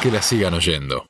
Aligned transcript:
que 0.00 0.10
la 0.10 0.22
sigan 0.22 0.54
oyendo. 0.54 1.04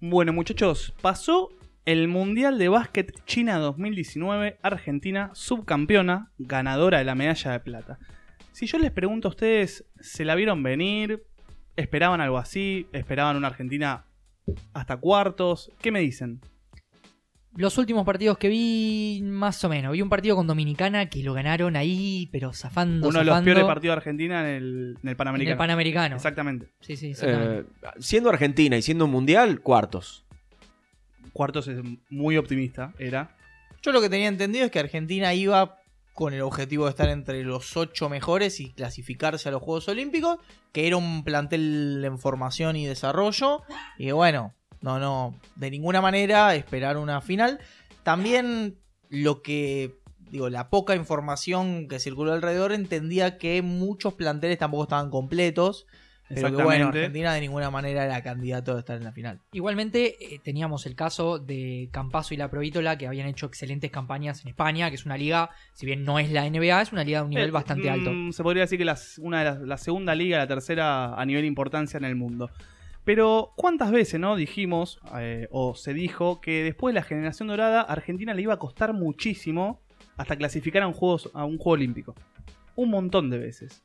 Bueno, 0.00 0.32
muchachos, 0.32 0.94
pasó 1.02 1.50
el 1.84 2.06
Mundial 2.06 2.56
de 2.56 2.68
Básquet 2.68 3.24
China 3.24 3.58
2019, 3.58 4.58
Argentina 4.62 5.30
subcampeona, 5.34 6.30
ganadora 6.38 6.98
de 6.98 7.04
la 7.04 7.16
medalla 7.16 7.50
de 7.50 7.60
plata. 7.60 7.98
Si 8.52 8.66
yo 8.66 8.78
les 8.78 8.92
pregunto 8.92 9.26
a 9.26 9.30
ustedes, 9.30 9.84
¿se 9.98 10.24
la 10.24 10.36
vieron 10.36 10.62
venir? 10.62 11.24
¿Esperaban 11.74 12.20
algo 12.20 12.38
así? 12.38 12.86
¿Esperaban 12.92 13.36
una 13.36 13.48
Argentina 13.48 14.04
hasta 14.72 14.96
cuartos? 14.98 15.72
¿Qué 15.80 15.90
me 15.90 16.00
dicen? 16.00 16.40
Los 17.56 17.78
últimos 17.78 18.06
partidos 18.06 18.38
que 18.38 18.48
vi, 18.48 19.20
más 19.24 19.62
o 19.64 19.68
menos. 19.68 19.92
Vi 19.92 20.02
un 20.02 20.08
partido 20.08 20.36
con 20.36 20.46
Dominicana 20.46 21.06
que 21.06 21.22
lo 21.22 21.34
ganaron 21.34 21.74
ahí, 21.76 22.28
pero 22.30 22.52
zafando. 22.52 23.08
Uno 23.08 23.18
de 23.18 23.24
los 23.24 23.32
zafando. 23.32 23.44
peores 23.44 23.64
partidos 23.64 23.94
de 23.94 23.96
Argentina 23.98 24.40
en 24.40 24.46
el, 24.56 24.96
en 25.02 25.08
el 25.08 25.08
En 25.10 25.16
Panamericano. 25.16 25.52
el 25.52 25.58
Panamericano. 25.58 26.16
Exactamente. 26.16 26.68
Sí, 26.80 26.96
sí, 26.96 27.10
exactamente. 27.10 27.68
Eh, 27.82 27.88
siendo 27.98 28.30
Argentina 28.30 28.76
y 28.76 28.82
siendo 28.82 29.06
un 29.06 29.10
mundial, 29.10 29.60
cuartos. 29.60 30.24
Cuartos 31.32 31.66
es 31.68 31.78
muy 32.08 32.36
optimista, 32.36 32.92
era. 32.98 33.36
Yo 33.82 33.92
lo 33.92 34.00
que 34.00 34.08
tenía 34.08 34.28
entendido 34.28 34.64
es 34.66 34.70
que 34.70 34.78
Argentina 34.78 35.34
iba 35.34 35.76
con 36.12 36.34
el 36.34 36.42
objetivo 36.42 36.84
de 36.84 36.90
estar 36.90 37.08
entre 37.08 37.42
los 37.44 37.76
ocho 37.76 38.08
mejores 38.08 38.60
y 38.60 38.72
clasificarse 38.72 39.48
a 39.48 39.52
los 39.52 39.62
Juegos 39.62 39.88
Olímpicos, 39.88 40.38
que 40.72 40.86
era 40.86 40.96
un 40.96 41.24
plantel 41.24 42.02
en 42.04 42.18
formación 42.18 42.76
y 42.76 42.86
desarrollo. 42.86 43.62
Y 43.98 44.06
que 44.06 44.12
bueno, 44.12 44.52
no, 44.82 44.98
no, 44.98 45.38
de 45.56 45.70
ninguna 45.70 46.00
manera 46.00 46.54
esperar 46.54 46.96
una 46.96 47.20
final. 47.20 47.58
También 48.02 48.76
lo 49.08 49.42
que, 49.42 49.96
digo, 50.30 50.48
la 50.48 50.70
poca 50.70 50.94
información 50.96 51.88
que 51.88 51.98
circuló 51.98 52.32
alrededor 52.32 52.72
entendía 52.72 53.38
que 53.38 53.62
muchos 53.62 54.14
planteles 54.14 54.58
tampoco 54.58 54.84
estaban 54.84 55.10
completos. 55.10 55.86
Pero 56.32 56.56
que 56.56 56.62
bueno. 56.62 56.86
Argentina 56.86 57.34
de 57.34 57.40
ninguna 57.40 57.72
manera 57.72 58.04
era 58.04 58.22
candidato 58.22 58.76
a 58.76 58.78
estar 58.78 58.96
en 58.96 59.02
la 59.02 59.10
final. 59.10 59.40
Igualmente 59.52 60.32
eh, 60.32 60.38
teníamos 60.38 60.86
el 60.86 60.94
caso 60.94 61.40
de 61.40 61.88
Campazo 61.90 62.34
y 62.34 62.36
la 62.36 62.48
Provítola 62.48 62.96
que 62.96 63.08
habían 63.08 63.26
hecho 63.26 63.46
excelentes 63.46 63.90
campañas 63.90 64.40
en 64.44 64.50
España, 64.50 64.90
que 64.90 64.94
es 64.94 65.04
una 65.04 65.16
liga, 65.18 65.50
si 65.74 65.86
bien 65.86 66.04
no 66.04 66.20
es 66.20 66.30
la 66.30 66.46
NBA, 66.46 66.82
es 66.82 66.92
una 66.92 67.02
liga 67.02 67.18
de 67.18 67.24
un 67.24 67.30
nivel 67.30 67.48
Eh, 67.48 67.50
bastante 67.50 67.90
alto. 67.90 68.12
mm, 68.12 68.30
Se 68.30 68.44
podría 68.44 68.62
decir 68.62 68.78
que 68.78 68.84
las- 68.84 69.18
una 69.18 69.40
de 69.40 69.44
las, 69.46 69.58
la 69.62 69.76
segunda 69.76 70.14
liga, 70.14 70.38
la 70.38 70.46
tercera 70.46 71.20
a 71.20 71.26
nivel 71.26 71.42
de 71.42 71.48
importancia 71.48 71.98
en 71.98 72.04
el 72.04 72.14
mundo. 72.14 72.48
Pero, 73.04 73.52
¿cuántas 73.56 73.90
veces 73.90 74.20
no 74.20 74.36
dijimos, 74.36 75.00
eh, 75.18 75.48
o 75.50 75.74
se 75.74 75.94
dijo, 75.94 76.40
que 76.40 76.62
después 76.62 76.92
de 76.94 77.00
la 77.00 77.06
generación 77.06 77.48
dorada, 77.48 77.80
a 77.80 77.84
Argentina 77.84 78.34
le 78.34 78.42
iba 78.42 78.54
a 78.54 78.58
costar 78.58 78.92
muchísimo 78.92 79.80
hasta 80.16 80.36
clasificar 80.36 80.82
a 80.82 80.86
un, 80.86 80.92
juego, 80.92 81.18
a 81.32 81.44
un 81.44 81.56
juego 81.56 81.72
olímpico? 81.72 82.14
Un 82.76 82.90
montón 82.90 83.30
de 83.30 83.38
veces. 83.38 83.84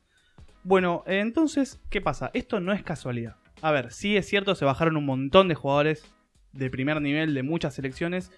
Bueno, 0.64 1.02
entonces, 1.06 1.80
¿qué 1.90 2.00
pasa? 2.00 2.30
Esto 2.34 2.60
no 2.60 2.72
es 2.72 2.82
casualidad. 2.82 3.36
A 3.62 3.70
ver, 3.70 3.92
sí 3.92 4.16
es 4.16 4.26
cierto, 4.26 4.54
se 4.54 4.64
bajaron 4.64 4.96
un 4.96 5.06
montón 5.06 5.48
de 5.48 5.54
jugadores 5.54 6.12
de 6.52 6.70
primer 6.70 7.00
nivel 7.00 7.34
de 7.34 7.42
muchas 7.42 7.74
selecciones, 7.74 8.30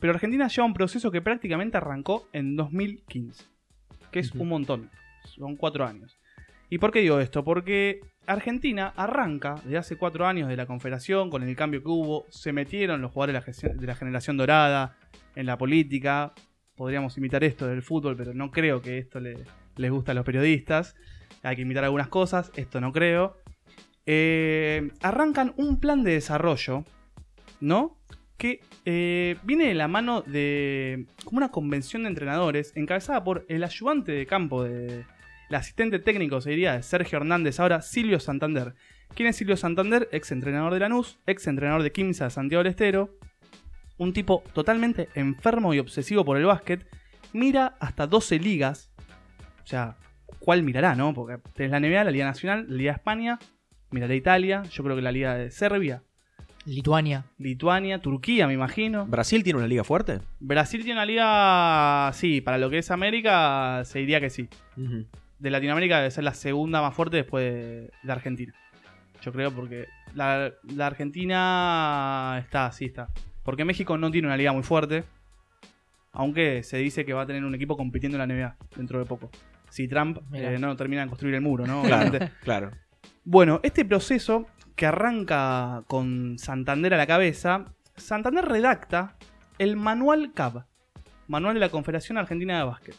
pero 0.00 0.12
Argentina 0.12 0.48
lleva 0.48 0.66
un 0.66 0.74
proceso 0.74 1.10
que 1.10 1.22
prácticamente 1.22 1.76
arrancó 1.76 2.28
en 2.32 2.56
2015, 2.56 3.44
que 4.10 4.20
es 4.20 4.32
un 4.32 4.48
montón, 4.48 4.90
son 5.24 5.56
cuatro 5.56 5.86
años. 5.86 6.18
¿Y 6.70 6.78
por 6.78 6.90
qué 6.90 7.00
digo 7.00 7.20
esto? 7.20 7.44
Porque 7.44 8.00
Argentina 8.26 8.92
arranca 8.96 9.56
desde 9.64 9.76
hace 9.78 9.96
cuatro 9.96 10.26
años 10.26 10.48
de 10.48 10.56
la 10.56 10.66
Confederación, 10.66 11.30
con 11.30 11.42
el 11.42 11.54
cambio 11.56 11.82
que 11.82 11.88
hubo, 11.88 12.26
se 12.30 12.52
metieron 12.52 13.00
los 13.02 13.12
jugadores 13.12 13.62
de 13.62 13.86
la, 13.86 13.94
generación 13.94 14.36
dorada 14.36 14.96
en 15.36 15.46
la 15.46 15.58
política, 15.58 16.32
podríamos 16.76 17.16
imitar 17.18 17.44
esto 17.44 17.66
del 17.66 17.82
fútbol, 17.82 18.16
pero 18.16 18.32
no 18.34 18.50
creo 18.50 18.80
que 18.80 18.98
esto 18.98 19.20
le- 19.20 19.44
les 19.76 19.90
guste 19.90 20.12
a 20.12 20.14
los 20.14 20.24
periodistas, 20.24 20.94
hay 21.42 21.56
que 21.56 21.62
imitar 21.62 21.84
algunas 21.84 22.08
cosas, 22.08 22.50
esto 22.56 22.80
no 22.80 22.92
creo. 22.92 23.36
Eh, 24.06 24.90
arrancan 25.02 25.54
un 25.56 25.80
plan 25.80 26.02
de 26.04 26.12
desarrollo, 26.12 26.84
¿no? 27.60 27.96
Que 28.36 28.60
eh, 28.84 29.36
viene 29.44 29.66
de 29.68 29.74
la 29.74 29.88
mano 29.88 30.22
de 30.22 31.06
como 31.24 31.38
una 31.38 31.50
convención 31.50 32.02
de 32.02 32.08
entrenadores 32.08 32.72
encabezada 32.76 33.22
por 33.24 33.46
el 33.48 33.64
ayudante 33.64 34.12
de 34.12 34.26
campo 34.26 34.64
de 34.64 35.04
el 35.48 35.56
asistente 35.56 35.98
técnico, 35.98 36.40
se 36.40 36.50
diría, 36.50 36.74
de 36.74 36.82
Sergio 36.82 37.18
Hernández, 37.18 37.60
ahora 37.60 37.82
Silvio 37.82 38.20
Santander. 38.20 38.74
¿Quién 39.14 39.28
es 39.28 39.36
Silvio 39.36 39.56
Santander? 39.56 40.08
Ex 40.12 40.32
entrenador 40.32 40.72
de 40.72 40.80
Lanús, 40.80 41.18
ex 41.26 41.46
entrenador 41.46 41.82
de 41.82 41.92
Quimsa 41.92 42.24
de 42.24 42.30
Santiago 42.30 42.62
del 42.62 42.70
Estero. 42.70 43.18
Un 43.98 44.12
tipo 44.12 44.42
totalmente 44.52 45.08
enfermo 45.14 45.72
y 45.74 45.78
obsesivo 45.78 46.24
por 46.24 46.36
el 46.36 46.46
básquet. 46.46 46.86
Mira 47.32 47.76
hasta 47.78 48.06
12 48.06 48.38
ligas. 48.38 48.90
O 49.62 49.66
sea, 49.66 49.96
¿cuál 50.38 50.62
mirará, 50.62 50.94
no? 50.94 51.14
Porque 51.14 51.38
tenés 51.54 51.70
la 51.70 51.80
NBA, 51.80 52.04
la 52.04 52.10
Liga 52.10 52.26
Nacional, 52.26 52.66
la 52.68 52.76
Liga 52.76 52.92
de 52.92 52.96
España, 52.96 53.38
mirará 53.90 54.14
Italia, 54.14 54.62
yo 54.70 54.82
creo 54.82 54.96
que 54.96 55.02
la 55.02 55.12
Liga 55.12 55.36
de 55.36 55.50
Serbia, 55.50 56.02
Lituania. 56.66 57.26
Lituania, 57.38 57.98
Turquía, 57.98 58.46
me 58.46 58.54
imagino. 58.54 59.06
¿Brasil 59.06 59.42
tiene 59.44 59.58
una 59.58 59.68
liga 59.68 59.84
fuerte? 59.84 60.20
Brasil 60.40 60.82
tiene 60.82 60.94
una 60.94 61.04
liga, 61.04 62.10
sí, 62.14 62.40
para 62.40 62.56
lo 62.56 62.70
que 62.70 62.78
es 62.78 62.90
América, 62.90 63.82
se 63.84 63.98
diría 63.98 64.18
que 64.20 64.30
sí. 64.30 64.48
De 65.38 65.50
Latinoamérica 65.50 65.98
debe 65.98 66.10
ser 66.10 66.24
la 66.24 66.34
segunda 66.34 66.80
más 66.80 66.94
fuerte 66.94 67.16
después 67.18 67.44
de, 67.44 67.90
de 68.02 68.12
Argentina. 68.12 68.54
Yo 69.20 69.32
creo 69.32 69.50
porque 69.50 69.86
la, 70.14 70.52
la 70.74 70.86
Argentina 70.86 72.36
está, 72.40 72.70
sí 72.72 72.86
está. 72.86 73.08
Porque 73.42 73.64
México 73.64 73.96
no 73.98 74.10
tiene 74.10 74.28
una 74.28 74.36
liga 74.36 74.52
muy 74.52 74.62
fuerte. 74.62 75.04
Aunque 76.12 76.62
se 76.62 76.78
dice 76.78 77.04
que 77.04 77.12
va 77.12 77.22
a 77.22 77.26
tener 77.26 77.44
un 77.44 77.54
equipo 77.54 77.76
compitiendo 77.76 78.20
en 78.20 78.28
la 78.28 78.34
NBA 78.34 78.56
dentro 78.76 78.98
de 78.98 79.04
poco. 79.04 79.30
Si 79.68 79.88
Trump 79.88 80.18
eh, 80.32 80.56
no 80.60 80.76
termina 80.76 81.02
de 81.02 81.08
construir 81.08 81.34
el 81.34 81.40
muro, 81.40 81.66
¿no? 81.66 81.82
Claro. 82.42 82.70
Bueno, 83.24 83.60
este 83.62 83.84
proceso 83.84 84.46
que 84.76 84.86
arranca 84.86 85.82
con 85.88 86.38
Santander 86.38 86.94
a 86.94 86.96
la 86.96 87.06
cabeza, 87.06 87.64
Santander 87.96 88.44
redacta 88.44 89.16
el 89.58 89.76
Manual 89.76 90.32
CAB, 90.32 90.64
Manual 91.26 91.54
de 91.54 91.60
la 91.60 91.68
Confederación 91.70 92.18
Argentina 92.18 92.58
de 92.58 92.64
Básquet. 92.64 92.96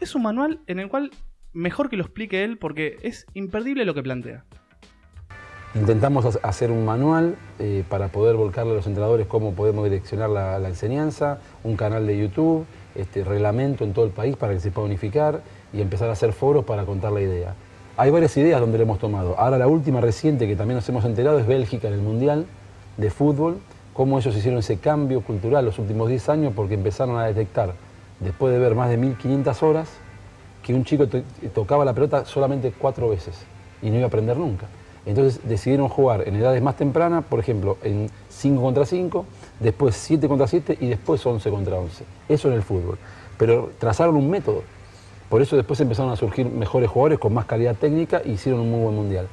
Es 0.00 0.14
un 0.14 0.22
manual 0.22 0.60
en 0.66 0.78
el 0.78 0.88
cual 0.88 1.10
mejor 1.52 1.88
que 1.90 1.96
lo 1.96 2.04
explique 2.04 2.44
él 2.44 2.58
porque 2.58 2.96
es 3.02 3.26
imperdible 3.34 3.84
lo 3.84 3.94
que 3.94 4.02
plantea. 4.02 4.44
Intentamos 5.74 6.24
ha- 6.36 6.48
hacer 6.48 6.70
un 6.70 6.84
manual 6.84 7.36
eh, 7.58 7.84
para 7.88 8.08
poder 8.08 8.36
volcarle 8.36 8.72
a 8.72 8.76
los 8.76 8.86
entrenadores 8.86 9.26
cómo 9.26 9.52
podemos 9.54 9.84
direccionar 9.84 10.30
la, 10.30 10.66
enseñanza, 10.68 11.40
un 11.62 11.76
canal 11.76 12.06
de 12.06 12.18
YouTube, 12.18 12.64
este, 12.94 13.22
reglamento 13.22 13.84
en 13.84 13.92
todo 13.92 14.06
el 14.06 14.10
país 14.12 14.36
para 14.36 14.54
que 14.54 14.60
se 14.60 14.70
pueda 14.70 14.86
unificar 14.86 15.42
y 15.72 15.80
empezar 15.80 16.08
a 16.08 16.12
hacer 16.12 16.32
foros 16.32 16.64
para 16.64 16.84
contar 16.84 17.12
la 17.12 17.20
idea. 17.20 17.54
Hay 17.96 18.10
varias 18.10 18.36
ideas 18.36 18.60
donde 18.60 18.78
le 18.78 18.84
hemos 18.84 18.98
tomado. 18.98 19.38
Ahora 19.38 19.58
la 19.58 19.66
última 19.66 20.00
reciente 20.00 20.46
que 20.46 20.56
también 20.56 20.76
nos 20.76 20.88
hemos 20.88 21.04
enterado 21.04 21.38
es 21.38 21.46
Bélgica 21.46 21.88
en 21.88 21.94
el 21.94 22.00
Mundial 22.00 22.46
de 22.96 23.10
Fútbol, 23.10 23.58
cómo 23.92 24.18
ellos 24.18 24.34
hicieron 24.36 24.60
ese 24.60 24.78
cambio 24.78 25.20
cultural 25.20 25.64
los 25.64 25.78
últimos 25.78 26.08
10 26.08 26.28
años 26.28 26.52
porque 26.54 26.74
empezaron 26.74 27.18
a 27.18 27.26
detectar, 27.26 27.74
después 28.20 28.52
de 28.52 28.58
ver 28.58 28.74
más 28.74 28.88
de 28.90 28.96
1500 28.96 29.62
horas, 29.62 29.88
que 30.62 30.74
un 30.74 30.84
chico 30.84 31.06
to- 31.06 31.22
tocaba 31.54 31.84
la 31.84 31.94
pelota 31.94 32.24
solamente 32.24 32.72
cuatro 32.76 33.08
veces 33.08 33.36
y 33.82 33.90
no 33.90 33.96
iba 33.96 34.04
a 34.04 34.08
aprender 34.08 34.36
nunca. 34.36 34.66
Entonces 35.06 35.40
decidieron 35.48 35.88
jugar 35.88 36.26
en 36.28 36.36
edades 36.36 36.60
más 36.62 36.76
tempranas, 36.76 37.24
por 37.24 37.40
ejemplo, 37.40 37.78
en 37.82 38.10
5 38.28 38.60
contra 38.60 38.84
5, 38.84 39.24
después 39.60 39.94
7 39.96 40.28
contra 40.28 40.46
7 40.46 40.76
y 40.80 40.88
después 40.88 41.24
11 41.24 41.50
contra 41.50 41.76
11. 41.76 42.04
Eso 42.28 42.48
en 42.48 42.54
el 42.54 42.62
fútbol. 42.62 42.98
Pero 43.38 43.70
trazaron 43.78 44.16
un 44.16 44.28
método. 44.28 44.62
Por 45.30 45.40
eso 45.40 45.56
después 45.56 45.80
empezaron 45.80 46.10
a 46.12 46.16
surgir 46.16 46.46
mejores 46.50 46.90
jugadores 46.90 47.18
con 47.18 47.32
más 47.32 47.46
calidad 47.46 47.76
técnica 47.76 48.20
y 48.24 48.32
hicieron 48.32 48.60
un 48.60 48.70
muy 48.70 48.80
buen 48.80 48.94
mundial. 48.96 49.28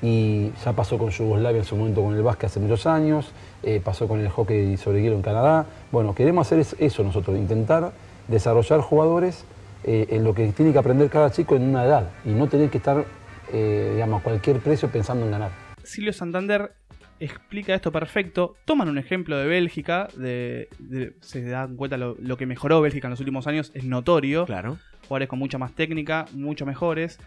Y 0.00 0.52
ya 0.64 0.72
pasó 0.72 0.96
con 0.96 1.10
Yugoslavia 1.10 1.58
en 1.58 1.64
su 1.64 1.76
momento 1.76 2.02
con 2.02 2.14
el 2.14 2.22
básquet 2.22 2.46
hace 2.50 2.60
muchos 2.60 2.86
años, 2.86 3.32
eh, 3.62 3.80
pasó 3.84 4.06
con 4.06 4.20
el 4.20 4.28
hockey 4.30 4.76
sobre 4.76 5.02
hielo 5.02 5.16
en 5.16 5.22
Canadá. 5.22 5.66
Bueno, 5.90 6.14
queremos 6.14 6.46
hacer 6.46 6.60
es- 6.60 6.76
eso 6.78 7.02
nosotros, 7.02 7.36
intentar 7.36 7.92
desarrollar 8.28 8.80
jugadores 8.80 9.44
eh, 9.84 10.06
en 10.10 10.24
lo 10.24 10.34
que 10.34 10.46
tiene 10.52 10.72
que 10.72 10.78
aprender 10.78 11.08
cada 11.10 11.30
chico 11.30 11.56
en 11.56 11.62
una 11.62 11.84
edad 11.84 12.10
y 12.24 12.30
no 12.30 12.46
tener 12.48 12.70
que 12.70 12.78
estar, 12.78 13.04
eh, 13.52 13.90
digamos, 13.94 14.20
a 14.20 14.24
cualquier 14.24 14.58
precio 14.60 14.88
pensando 14.88 15.24
en 15.26 15.32
ganar. 15.32 15.50
Silvio 15.82 16.12
Santander 16.12 16.72
explica 17.20 17.74
esto 17.74 17.90
perfecto. 17.90 18.54
Toman 18.64 18.88
un 18.88 18.98
ejemplo 18.98 19.36
de 19.38 19.46
Bélgica, 19.46 20.08
de, 20.16 20.68
de- 20.78 21.14
se 21.20 21.42
dan 21.42 21.76
cuenta 21.76 21.96
lo, 21.96 22.16
lo 22.20 22.36
que 22.36 22.46
mejoró 22.46 22.80
Bélgica 22.80 23.08
en 23.08 23.10
los 23.12 23.20
últimos 23.20 23.46
años, 23.46 23.72
es 23.74 23.84
notorio. 23.84 24.46
Claro. 24.46 24.78
Jugadores 25.08 25.28
con 25.28 25.38
mucha 25.38 25.58
más 25.58 25.72
técnica, 25.72 26.26
mucho 26.32 26.66
mejores. 26.66 27.18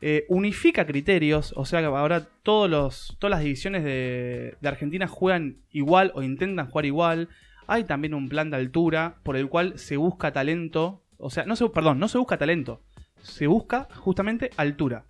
Eh, 0.00 0.24
unifica 0.28 0.86
criterios, 0.86 1.52
o 1.56 1.64
sea 1.64 1.80
que 1.80 1.86
ahora 1.86 2.26
todos 2.44 2.70
los, 2.70 3.16
todas 3.18 3.32
las 3.32 3.40
divisiones 3.42 3.82
de, 3.82 4.54
de 4.60 4.68
Argentina 4.68 5.08
juegan 5.08 5.56
igual 5.72 6.12
o 6.14 6.22
intentan 6.22 6.68
jugar 6.70 6.86
igual. 6.86 7.28
Hay 7.68 7.84
también 7.84 8.14
un 8.14 8.30
plan 8.30 8.50
de 8.50 8.56
altura 8.56 9.18
por 9.22 9.36
el 9.36 9.48
cual 9.48 9.78
se 9.78 9.98
busca 9.98 10.32
talento. 10.32 11.04
O 11.18 11.28
sea, 11.28 11.44
no 11.44 11.54
se, 11.54 11.68
perdón, 11.68 11.98
no 11.98 12.08
se 12.08 12.16
busca 12.16 12.38
talento. 12.38 12.82
Se 13.22 13.46
busca 13.46 13.88
justamente 13.94 14.50
altura. 14.56 15.04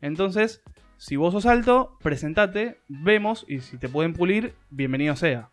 Entonces, 0.00 0.62
si 0.96 1.16
vos 1.16 1.34
sos 1.34 1.44
alto, 1.44 1.98
presentate, 2.02 2.80
vemos 2.88 3.44
y 3.46 3.60
si 3.60 3.76
te 3.76 3.90
pueden 3.90 4.14
pulir, 4.14 4.54
bienvenido 4.70 5.16
sea. 5.16 5.50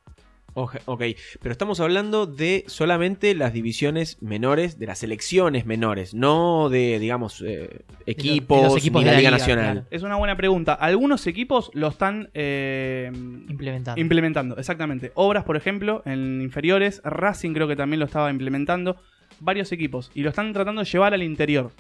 Ok, 0.55 1.03
pero 1.41 1.51
estamos 1.51 1.81
hablando 1.81 2.25
de 2.25 2.63
solamente 2.67 3.35
las 3.35 3.51
divisiones 3.51 4.21
menores, 4.21 4.79
de 4.79 4.87
las 4.87 4.99
selecciones 4.99 5.65
menores, 5.65 6.13
no 6.13 6.69
de, 6.69 6.97
digamos, 6.97 7.43
eh, 7.45 7.81
equipos, 8.05 8.57
de 8.61 8.63
los 8.69 8.77
equipos 8.77 9.01
ni 9.01 9.05
de 9.05 9.11
la 9.11 9.15
la 9.15 9.19
Liga 9.19 9.31
liga, 9.31 9.37
Nacional. 9.39 9.71
claro. 9.73 9.87
Es 9.91 10.03
una 10.03 10.15
buena 10.15 10.37
pregunta. 10.37 10.73
Algunos 10.73 11.27
equipos 11.27 11.69
lo 11.73 11.89
están 11.89 12.29
eh, 12.33 13.11
Implementando. 13.13 13.99
implementando, 14.01 14.57
exactamente. 14.57 15.11
Obras, 15.15 15.43
por 15.43 15.57
ejemplo, 15.57 16.01
en 16.05 16.41
inferiores. 16.41 17.01
Racing 17.03 17.51
creo 17.53 17.67
que 17.67 17.75
también 17.75 17.99
lo 17.99 18.05
estaba 18.05 18.29
implementando. 18.31 18.95
Varios 19.41 19.73
equipos. 19.73 20.09
Y 20.13 20.21
lo 20.21 20.29
están 20.29 20.53
tratando 20.53 20.81
de 20.83 20.89
llevar 20.89 21.13
al 21.13 21.21
interior. 21.21 21.71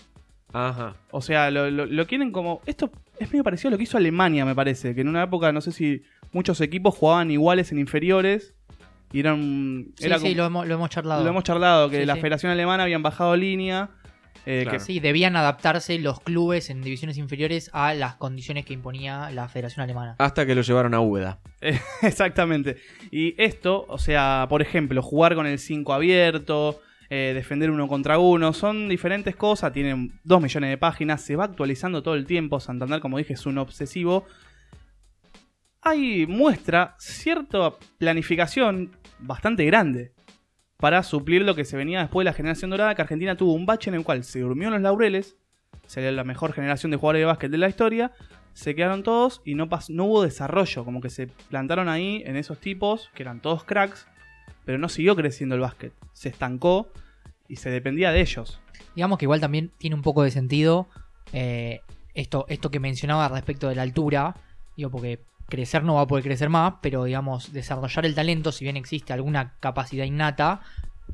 Ajá. 0.55 0.95
O 1.11 1.21
sea, 1.21 1.51
lo, 1.51 1.69
lo- 1.69 1.85
lo 1.85 2.07
quieren 2.07 2.31
como. 2.31 2.61
Esto 2.65 2.89
es 3.19 3.29
medio 3.31 3.43
parecido 3.43 3.69
a 3.69 3.71
lo 3.71 3.77
que 3.77 3.83
hizo 3.83 3.97
Alemania, 3.97 4.45
me 4.45 4.55
parece. 4.55 4.95
Que 4.95 5.01
en 5.01 5.09
una 5.09 5.23
época, 5.23 5.51
no 5.51 5.59
sé 5.61 5.71
si 5.71 6.03
muchos 6.31 6.61
equipos 6.61 6.95
jugaban 6.95 7.29
iguales 7.31 7.71
en 7.71 7.79
inferiores. 7.79 8.53
Y 9.11 9.19
eran. 9.19 9.87
sí, 9.97 10.05
era 10.05 10.17
sí, 10.17 10.23
como- 10.23 10.35
lo 10.37 10.45
hemos, 10.45 10.67
lo 10.67 10.73
hemos 10.75 10.89
charlado. 10.89 11.23
lo 11.23 11.29
hemos 11.29 11.43
charlado, 11.43 11.89
que 11.89 11.99
Sí, 12.01 12.05
la 12.05 12.15
sí. 12.15 12.21
Federación 12.21 12.51
Alemana 12.51 12.83
habían 12.83 13.03
bajado 13.03 13.35
línea. 13.35 13.89
eh, 14.47 14.61
Claro. 14.63 14.77
que- 14.77 14.83
Sí, 14.83 14.99
debían 14.99 15.35
adaptarse 15.37 15.97
los 15.99 16.19
clubes 16.19 16.69
en 16.69 16.81
divisiones 16.83 17.17
inferiores 17.17 17.69
a 17.73 17.93
las 17.95 18.15
condiciones 18.15 18.63
que 18.65 18.73
imponía 18.73 19.31
la 19.31 19.47
Federación 19.49 19.83
Alemana. 19.83 20.15
Hasta 20.19 20.45
que 20.45 20.53
lo 20.55 20.61
llevaron 20.61 20.93
a 20.93 20.99
Úbeda. 21.01 21.39
Exactamente. 22.01 22.77
Y 23.11 23.33
esto, 23.41 23.85
o 23.87 23.97
sea, 23.97 24.45
por 24.49 24.61
ejemplo, 24.61 25.01
jugar 25.01 25.35
con 25.35 25.47
el 25.47 25.57
5 25.59 25.93
abierto, 25.93 26.79
eh, 27.09 27.31
defender 27.35 27.69
uno 27.69 27.87
contra 27.87 28.17
uno, 28.17 28.53
son 28.53 28.89
diferentes 28.89 29.35
cosas, 29.35 29.71
tienen 29.71 30.19
2 30.23 30.41
millones 30.41 30.69
de 30.69 30.77
páginas, 30.77 31.21
se 31.21 31.35
va 31.35 31.45
actualizando 31.45 32.01
todo 32.01 32.15
el 32.15 32.25
tiempo, 32.25 32.59
Santander, 32.59 32.99
como 32.99 33.17
dije, 33.17 33.33
es 33.33 33.45
un 33.45 33.57
obsesivo. 33.57 34.25
Hay 35.81 36.25
muestra 36.25 36.95
cierta 36.97 37.73
planificación 37.99 38.91
bastante 39.19 39.65
grande 39.65 40.13
para 40.77 41.03
suplir 41.03 41.43
lo 41.43 41.55
que 41.55 41.63
se 41.63 41.77
venía 41.77 41.99
después 41.99 42.25
de 42.25 42.31
la 42.31 42.33
generación 42.33 42.71
dorada, 42.71 42.95
que 42.95 43.01
Argentina 43.01 43.37
tuvo 43.37 43.53
un 43.53 43.65
bache 43.65 43.89
en 43.89 43.95
el 43.95 44.03
cual 44.03 44.23
se 44.23 44.39
durmió 44.39 44.67
en 44.67 44.73
los 44.73 44.81
laureles, 44.81 45.37
sería 45.85 46.11
la 46.11 46.23
mejor 46.23 46.53
generación 46.53 46.91
de 46.91 46.97
jugadores 46.97 47.21
de 47.21 47.25
básquet 47.25 47.51
de 47.51 47.57
la 47.57 47.69
historia, 47.69 48.11
se 48.53 48.73
quedaron 48.73 49.03
todos 49.03 49.41
y 49.45 49.55
no, 49.55 49.69
no 49.89 50.05
hubo 50.05 50.23
desarrollo, 50.23 50.85
como 50.85 51.01
que 51.01 51.09
se 51.09 51.27
plantaron 51.27 51.87
ahí 51.89 52.23
en 52.25 52.35
esos 52.35 52.59
tipos, 52.59 53.11
que 53.13 53.23
eran 53.23 53.41
todos 53.41 53.63
cracks, 53.63 54.07
pero 54.65 54.77
no 54.77 54.89
siguió 54.89 55.15
creciendo 55.15 55.55
el 55.55 55.61
básquet, 55.61 55.93
se 56.13 56.29
estancó 56.29 56.89
y 57.47 57.57
se 57.57 57.69
dependía 57.69 58.11
de 58.11 58.21
ellos. 58.21 58.59
Digamos 58.95 59.17
que 59.17 59.25
igual 59.25 59.39
también 59.39 59.71
tiene 59.77 59.95
un 59.95 60.01
poco 60.01 60.23
de 60.23 60.31
sentido 60.31 60.87
eh, 61.33 61.81
esto, 62.13 62.45
esto 62.49 62.71
que 62.71 62.79
mencionaba 62.79 63.27
respecto 63.27 63.69
de 63.69 63.75
la 63.75 63.83
altura. 63.83 64.35
Digo, 64.75 64.89
porque 64.89 65.19
crecer 65.47 65.83
no 65.83 65.95
va 65.95 66.01
a 66.01 66.07
poder 66.07 66.23
crecer 66.23 66.49
más, 66.49 66.75
pero 66.81 67.03
digamos, 67.03 67.53
desarrollar 67.53 68.05
el 68.05 68.15
talento, 68.15 68.51
si 68.51 68.65
bien 68.65 68.77
existe 68.77 69.13
alguna 69.13 69.53
capacidad 69.59 70.05
innata, 70.05 70.61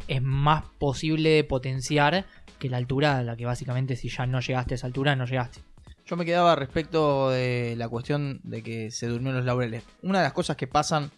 es 0.07 0.21
más 0.21 0.63
posible 0.79 1.29
de 1.29 1.43
potenciar 1.43 2.25
que 2.59 2.69
la 2.69 2.77
altura 2.77 3.17
a 3.17 3.23
la 3.23 3.35
que 3.35 3.45
básicamente 3.45 3.95
si 3.95 4.09
ya 4.09 4.25
no 4.25 4.39
llegaste 4.39 4.73
a 4.73 4.75
esa 4.75 4.87
altura, 4.87 5.15
no 5.15 5.25
llegaste. 5.25 5.61
Yo 6.05 6.15
me 6.15 6.25
quedaba 6.25 6.55
respecto 6.55 7.29
de 7.29 7.75
la 7.77 7.89
cuestión 7.89 8.41
de 8.43 8.63
que 8.63 8.91
se 8.91 9.07
durmió 9.07 9.31
en 9.31 9.37
los 9.37 9.45
laureles. 9.45 9.83
Una 10.01 10.19
de 10.19 10.25
las 10.25 10.33
cosas 10.33 10.57
que 10.57 10.67
pasan 10.67 11.11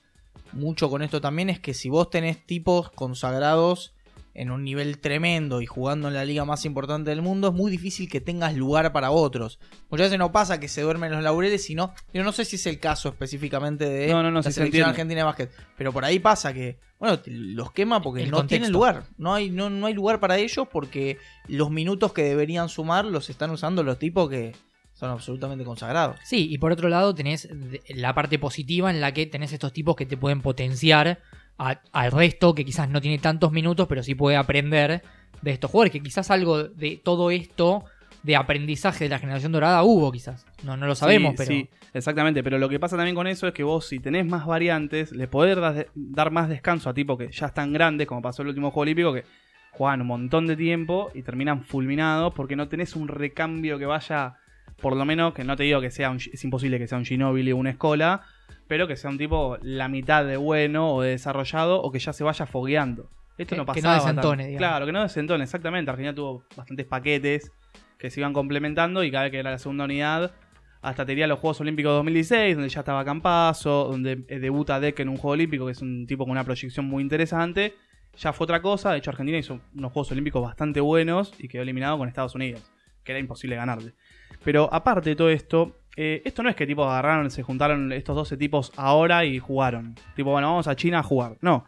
mucho 0.53 0.89
con 0.89 1.01
esto 1.01 1.21
también 1.21 1.49
es 1.49 1.59
que 1.59 1.73
si 1.73 1.89
vos 1.89 2.09
tenés 2.09 2.45
tipos 2.45 2.89
consagrados 2.91 3.93
en 4.35 4.49
un 4.49 4.63
nivel 4.63 4.97
tremendo 4.97 5.61
y 5.61 5.67
jugando 5.67 6.07
en 6.07 6.15
la 6.15 6.25
liga 6.25 6.43
más 6.43 6.65
importante 6.65 7.11
del 7.11 7.21
mundo, 7.21 7.49
es 7.49 7.53
muy 7.53 7.69
difícil 7.69 8.09
que 8.09 8.19
tengas 8.19 8.55
lugar 8.55 8.91
para 8.91 9.11
otros. 9.11 9.59
Muchas 9.91 10.07
veces 10.07 10.17
no 10.17 10.31
pasa 10.31 10.59
que 10.59 10.67
se 10.67 10.81
duermen 10.81 11.11
en 11.11 11.17
los 11.17 11.23
laureles, 11.23 11.63
sino. 11.63 11.93
Yo 12.13 12.23
no 12.23 12.31
sé 12.31 12.43
si 12.43 12.55
es 12.55 12.65
el 12.65 12.79
caso 12.79 13.09
específicamente 13.09 13.87
de 13.87 14.07
No, 14.07 14.23
no, 14.23 14.31
no, 14.31 14.39
la 14.39 14.43
se 14.43 14.51
selección 14.53 14.89
argentina 14.89 15.19
de 15.19 15.25
básquet. 15.25 15.51
Pero 15.77 15.93
por 15.93 16.03
ahí 16.03 16.17
pasa 16.17 16.51
que, 16.51 16.79
bueno, 16.99 17.19
los 17.27 17.71
quema 17.73 18.01
porque 18.01 18.23
El 18.23 18.31
no 18.31 18.37
contexto. 18.37 18.55
tienen 18.55 18.71
lugar. 18.71 19.03
No 19.17 19.35
hay, 19.35 19.51
no, 19.51 19.69
no 19.69 19.85
hay 19.85 19.93
lugar 19.93 20.19
para 20.19 20.39
ellos 20.39 20.67
porque 20.71 21.19
los 21.47 21.69
minutos 21.69 22.11
que 22.11 22.23
deberían 22.23 22.69
sumar 22.69 23.05
los 23.05 23.29
están 23.29 23.51
usando 23.51 23.83
los 23.83 23.99
tipos 23.99 24.31
que 24.31 24.53
son 24.93 25.09
absolutamente 25.09 25.63
consagrados. 25.65 26.17
Sí, 26.23 26.47
y 26.51 26.57
por 26.57 26.71
otro 26.71 26.87
lado 26.89 27.13
tenés 27.15 27.49
la 27.95 28.13
parte 28.13 28.39
positiva 28.39 28.89
en 28.91 29.01
la 29.01 29.11
que 29.13 29.25
tenés 29.25 29.51
estos 29.53 29.73
tipos 29.73 29.95
que 29.95 30.05
te 30.05 30.17
pueden 30.17 30.41
potenciar 30.41 31.19
a- 31.57 31.81
al 31.91 32.11
resto, 32.11 32.53
que 32.55 32.63
quizás 32.65 32.89
no 32.89 33.01
tiene 33.01 33.17
tantos 33.19 33.51
minutos, 33.51 33.87
pero 33.87 34.03
sí 34.03 34.15
puede 34.15 34.37
aprender 34.37 35.01
de 35.41 35.51
estos 35.51 35.69
jugadores, 35.71 35.91
que 35.91 36.01
quizás 36.01 36.31
algo 36.31 36.63
de 36.63 37.01
todo 37.03 37.31
esto 37.31 37.83
de 38.23 38.37
aprendizaje 38.37 39.03
de 39.03 39.09
la 39.09 39.19
generación 39.19 39.51
dorada 39.51 39.83
hubo 39.83 40.09
quizás. 40.11 40.45
No, 40.63 40.77
no 40.77 40.87
lo 40.87 40.95
sabemos, 40.95 41.31
Sí, 41.31 41.37
pero... 41.39 41.51
Sí, 41.51 41.69
exactamente, 41.93 42.41
pero 42.41 42.57
lo 42.57 42.69
que 42.69 42.79
pasa 42.79 42.95
también 42.95 43.15
con 43.15 43.27
eso 43.27 43.47
es 43.47 43.53
que 43.53 43.63
vos 43.63 43.85
si 43.85 43.99
tenés 43.99 44.25
más 44.25 44.45
variantes, 44.45 45.11
le 45.11 45.27
podés 45.27 45.57
dar, 45.57 45.87
dar 45.93 46.31
más 46.31 46.47
descanso 46.47 46.89
a 46.89 46.93
tipos 46.93 47.17
que 47.17 47.29
ya 47.31 47.47
están 47.47 47.73
grandes, 47.73 48.07
como 48.07 48.21
pasó 48.21 48.41
el 48.43 48.47
último 48.49 48.69
Juego 48.71 48.81
Olímpico, 48.83 49.13
que 49.13 49.25
juegan 49.71 50.01
un 50.01 50.07
montón 50.07 50.47
de 50.47 50.55
tiempo 50.55 51.11
y 51.13 51.23
terminan 51.23 51.63
fulminados 51.65 52.33
porque 52.33 52.55
no 52.55 52.69
tenés 52.69 52.95
un 52.95 53.09
recambio 53.09 53.77
que 53.77 53.85
vaya, 53.85 54.37
por 54.83 54.95
lo 54.95 55.03
menos, 55.05 55.33
que 55.33 55.43
no 55.43 55.55
te 55.55 55.63
digo 55.63 55.81
que 55.81 55.89
sea 55.89 56.11
un, 56.11 56.17
es 56.17 56.43
imposible 56.43 56.77
que 56.77 56.87
sea 56.87 56.99
un 56.99 57.05
Ginóbili 57.05 57.51
o 57.53 57.57
una 57.57 57.71
Escola, 57.71 58.21
pero 58.67 58.87
que 58.87 58.95
sea 58.95 59.09
un 59.09 59.17
tipo 59.17 59.57
la 59.63 59.87
mitad 59.87 60.23
de 60.25 60.37
bueno 60.37 60.93
o 60.93 61.01
de 61.01 61.09
desarrollado 61.09 61.81
o 61.81 61.91
que 61.91 61.97
ya 61.97 62.13
se 62.13 62.23
vaya 62.23 62.45
fogueando. 62.45 63.09
Esto 63.39 63.55
Que- 63.55 63.57
no 63.57 63.65
que 63.65 63.81
pasaba. 63.81 63.97
no 63.97 64.01
desentone, 64.03 64.47
digamos. 64.47 64.59
Claro, 64.67 64.85
que 64.85 64.91
no 64.91 65.01
desentone, 65.01 65.43
exactamente. 65.43 65.89
Argentina 65.89 66.13
tuvo 66.13 66.43
bastantes 66.55 66.85
paquetes 66.85 67.51
que 67.97 68.11
se 68.11 68.19
iban 68.19 68.33
complementando 68.33 69.03
y 69.03 69.09
cada 69.09 69.23
vez 69.23 69.31
que 69.31 69.39
era 69.39 69.49
la 69.49 69.57
segunda 69.57 69.85
unidad, 69.85 70.33
hasta 70.81 71.05
tenía 71.05 71.25
los 71.25 71.39
Juegos 71.39 71.61
Olímpicos 71.61 71.93
2016, 71.93 72.55
donde 72.57 72.69
ya 72.69 72.81
estaba 72.81 73.03
Campazo, 73.05 73.85
donde 73.89 74.23
eh, 74.27 74.39
debuta 74.39 74.79
Deck 74.79 74.99
en 74.99 75.09
un 75.09 75.15
Juego 75.17 75.31
Olímpico, 75.33 75.65
que 75.65 75.71
es 75.71 75.81
un 75.81 76.05
tipo 76.05 76.25
con 76.25 76.31
una 76.31 76.43
proyección 76.43 76.85
muy 76.85 77.01
interesante. 77.01 77.73
Ya 78.17 78.33
fue 78.33 78.43
otra 78.45 78.61
cosa, 78.61 78.91
de 78.91 78.97
hecho 78.99 79.09
Argentina 79.09 79.37
hizo 79.39 79.59
unos 79.73 79.91
Juegos 79.93 80.11
Olímpicos 80.11 80.43
bastante 80.43 80.81
buenos 80.81 81.33
y 81.39 81.47
quedó 81.47 81.63
eliminado 81.63 81.97
con 81.97 82.07
Estados 82.09 82.35
Unidos, 82.35 82.61
que 83.03 83.13
era 83.13 83.19
imposible 83.19 83.55
ganarle. 83.55 83.93
Pero 84.43 84.69
aparte 84.71 85.11
de 85.11 85.15
todo 85.15 85.29
esto, 85.29 85.77
eh, 85.95 86.21
esto 86.25 86.43
no 86.43 86.49
es 86.49 86.55
que 86.55 86.67
tipo 86.67 86.83
agarraron, 86.83 87.29
se 87.31 87.43
juntaron 87.43 87.91
estos 87.91 88.15
12 88.15 88.37
tipos 88.37 88.71
ahora 88.75 89.25
y 89.25 89.39
jugaron. 89.39 89.95
Tipo, 90.15 90.31
bueno, 90.31 90.49
vamos 90.49 90.67
a 90.67 90.75
China 90.75 90.99
a 90.99 91.03
jugar. 91.03 91.37
No. 91.41 91.65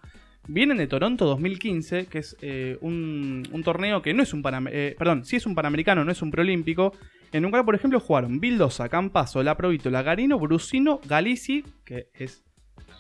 Vienen 0.48 0.77
de 0.77 0.86
Toronto 0.86 1.25
2015, 1.25 2.06
que 2.06 2.19
es 2.19 2.38
eh, 2.42 2.77
un, 2.81 3.44
torneo 3.63 4.01
que 4.04 4.13
no 4.13 4.22
es 4.22 4.31
un 4.31 4.44
panamericano, 4.44 4.95
perdón, 4.98 5.25
sí 5.25 5.38
es 5.38 5.45
un 5.48 5.56
panamericano, 5.56 6.06
no 6.06 6.12
es 6.12 6.22
un 6.22 6.30
preolímpico, 6.30 6.94
en 7.31 7.45
un 7.45 7.51
cual, 7.51 7.66
por 7.66 7.74
ejemplo, 7.74 8.00
jugaron 8.00 8.39
Bildosa, 8.39 8.88
Campazo, 8.88 9.42
La 9.42 9.57
Provítola, 9.57 10.04
Garino, 10.04 10.38
Brusino, 10.38 11.01
Galici, 11.07 11.66
que 11.83 12.10
es 12.13 12.45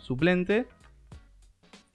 suplente. 0.01 0.65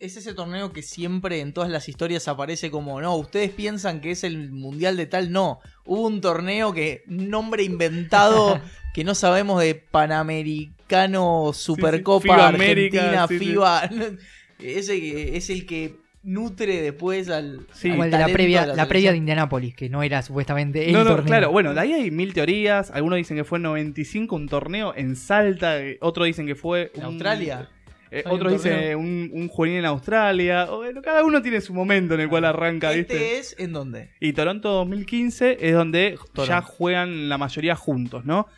Es 0.00 0.16
ese 0.16 0.32
torneo 0.32 0.72
que 0.72 0.80
siempre 0.80 1.40
en 1.40 1.52
todas 1.52 1.68
las 1.68 1.86
historias 1.86 2.26
aparece 2.26 2.70
como, 2.70 3.02
no, 3.02 3.14
ustedes 3.16 3.50
piensan 3.50 4.00
que 4.00 4.12
es 4.12 4.24
el 4.24 4.50
mundial 4.50 4.96
de 4.96 5.04
tal, 5.04 5.30
no. 5.30 5.60
Hubo 5.84 6.06
un 6.06 6.22
torneo 6.22 6.72
que, 6.72 7.02
nombre 7.06 7.64
inventado, 7.64 8.58
que 8.94 9.04
no 9.04 9.14
sabemos 9.14 9.60
de 9.60 9.74
Panamericano, 9.74 11.52
Supercopa, 11.52 12.22
FIBA 12.22 12.48
Argentina, 12.48 13.26
sí. 13.28 13.38
FIBA. 13.38 13.90
Ese 14.58 15.00
que 15.00 15.36
es 15.36 15.50
el 15.50 15.66
que 15.66 15.96
nutre 16.22 16.80
después 16.80 17.28
al. 17.28 17.66
Sí. 17.74 17.88
al 17.88 17.94
Como 17.96 18.04
el 18.04 18.10
de 18.10 18.18
la 18.18 18.28
previa, 18.28 18.66
de 18.66 18.76
la, 18.76 18.88
previa 18.88 19.10
de 19.10 19.18
Indianápolis, 19.18 19.74
que 19.74 19.90
no 19.90 20.02
era 20.02 20.22
supuestamente 20.22 20.86
el 20.86 20.92
no, 20.94 21.04
no, 21.04 21.10
torneo. 21.10 21.26
claro, 21.26 21.50
bueno, 21.50 21.74
de 21.74 21.80
ahí 21.80 21.92
hay 21.92 22.10
mil 22.10 22.32
teorías. 22.32 22.90
Algunos 22.90 23.18
dicen 23.18 23.36
que 23.36 23.44
fue 23.44 23.58
en 23.58 23.64
95 23.64 24.34
un 24.34 24.48
torneo 24.48 24.94
en 24.96 25.14
Salta, 25.14 25.76
otros 26.00 26.26
dicen 26.26 26.46
que 26.46 26.54
fue 26.54 26.90
En 26.94 27.00
un- 27.00 27.06
Australia. 27.06 27.68
Eh, 28.10 28.24
otros 28.26 28.52
dicen 28.52 28.96
un, 28.96 29.30
un 29.32 29.48
juvenil 29.48 29.78
en 29.78 29.84
Australia. 29.86 30.66
o, 30.70 30.78
Bueno, 30.78 31.00
cada 31.02 31.24
uno 31.24 31.40
tiene 31.42 31.60
su 31.60 31.72
momento 31.72 32.14
en 32.14 32.20
el 32.20 32.28
cual 32.28 32.44
arranca, 32.44 32.90
¿viste? 32.90 33.14
Este 33.14 33.38
es 33.38 33.56
en 33.58 33.72
dónde? 33.72 34.10
Y 34.20 34.32
Toronto 34.32 34.70
2015 34.70 35.58
es 35.60 35.74
donde 35.74 36.18
ya 36.46 36.60
juegan 36.60 37.28
la 37.28 37.38
mayoría 37.38 37.76
juntos, 37.76 38.24
¿no? 38.24 38.48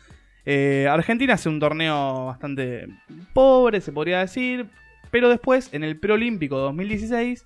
Eh, 0.45 0.87
Argentina 0.89 1.35
hace 1.35 1.49
un 1.49 1.59
torneo 1.59 2.25
bastante 2.25 2.87
pobre, 3.33 3.81
se 3.81 3.91
podría 3.91 4.19
decir. 4.19 4.65
Pero 5.11 5.29
después, 5.29 5.71
en 5.73 5.83
el 5.83 5.99
preolímpico 5.99 6.57
2016, 6.57 7.45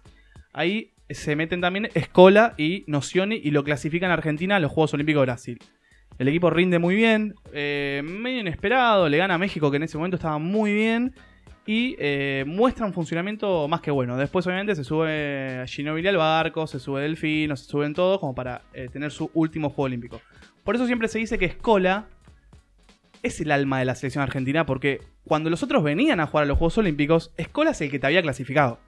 ahí 0.53 0.91
se 1.09 1.35
meten 1.35 1.61
también 1.61 1.89
Escola 1.93 2.53
y 2.57 2.85
Nocioni 2.87 3.39
y 3.43 3.51
lo 3.51 3.63
clasifican 3.63 4.11
a 4.11 4.13
Argentina 4.13 4.55
a 4.55 4.59
los 4.59 4.71
Juegos 4.71 4.93
Olímpicos 4.93 5.21
de 5.21 5.25
Brasil. 5.25 5.59
El 6.17 6.29
equipo 6.29 6.49
rinde 6.49 6.79
muy 6.79 6.95
bien, 6.95 7.35
eh, 7.53 8.01
medio 8.03 8.39
inesperado, 8.39 9.07
le 9.07 9.17
gana 9.17 9.35
a 9.35 9.37
México 9.37 9.69
que 9.69 9.77
en 9.77 9.83
ese 9.83 9.97
momento 9.97 10.15
estaba 10.15 10.39
muy 10.39 10.73
bien 10.73 11.13
y 11.67 11.95
eh, 11.99 12.43
muestra 12.47 12.85
un 12.85 12.93
funcionamiento 12.93 13.67
más 13.67 13.81
que 13.81 13.91
bueno. 13.91 14.17
Después 14.17 14.47
obviamente 14.47 14.73
se 14.75 14.83
sube 14.83 15.63
Ginobili 15.67 16.07
al 16.07 16.17
barco, 16.17 16.65
se 16.65 16.79
sube 16.79 17.01
Delfino, 17.01 17.55
se 17.55 17.65
suben 17.65 17.93
todos 17.93 18.19
como 18.19 18.33
para 18.33 18.61
eh, 18.73 18.87
tener 18.91 19.11
su 19.11 19.29
último 19.33 19.69
Juego 19.69 19.83
Olímpico. 19.83 20.21
Por 20.63 20.75
eso 20.75 20.85
siempre 20.87 21.07
se 21.09 21.19
dice 21.19 21.37
que 21.37 21.45
Escola 21.45 22.07
es 23.23 23.41
el 23.41 23.51
alma 23.51 23.79
de 23.79 23.85
la 23.85 23.95
selección 23.95 24.23
argentina 24.23 24.65
porque 24.65 25.01
cuando 25.25 25.49
los 25.49 25.61
otros 25.61 25.83
venían 25.83 26.19
a 26.19 26.27
jugar 26.27 26.43
a 26.43 26.47
los 26.47 26.57
Juegos 26.57 26.77
Olímpicos, 26.77 27.33
Escola 27.37 27.71
es 27.71 27.81
el 27.81 27.91
que 27.91 27.99
te 27.99 28.07
había 28.07 28.21
clasificado, 28.21 28.79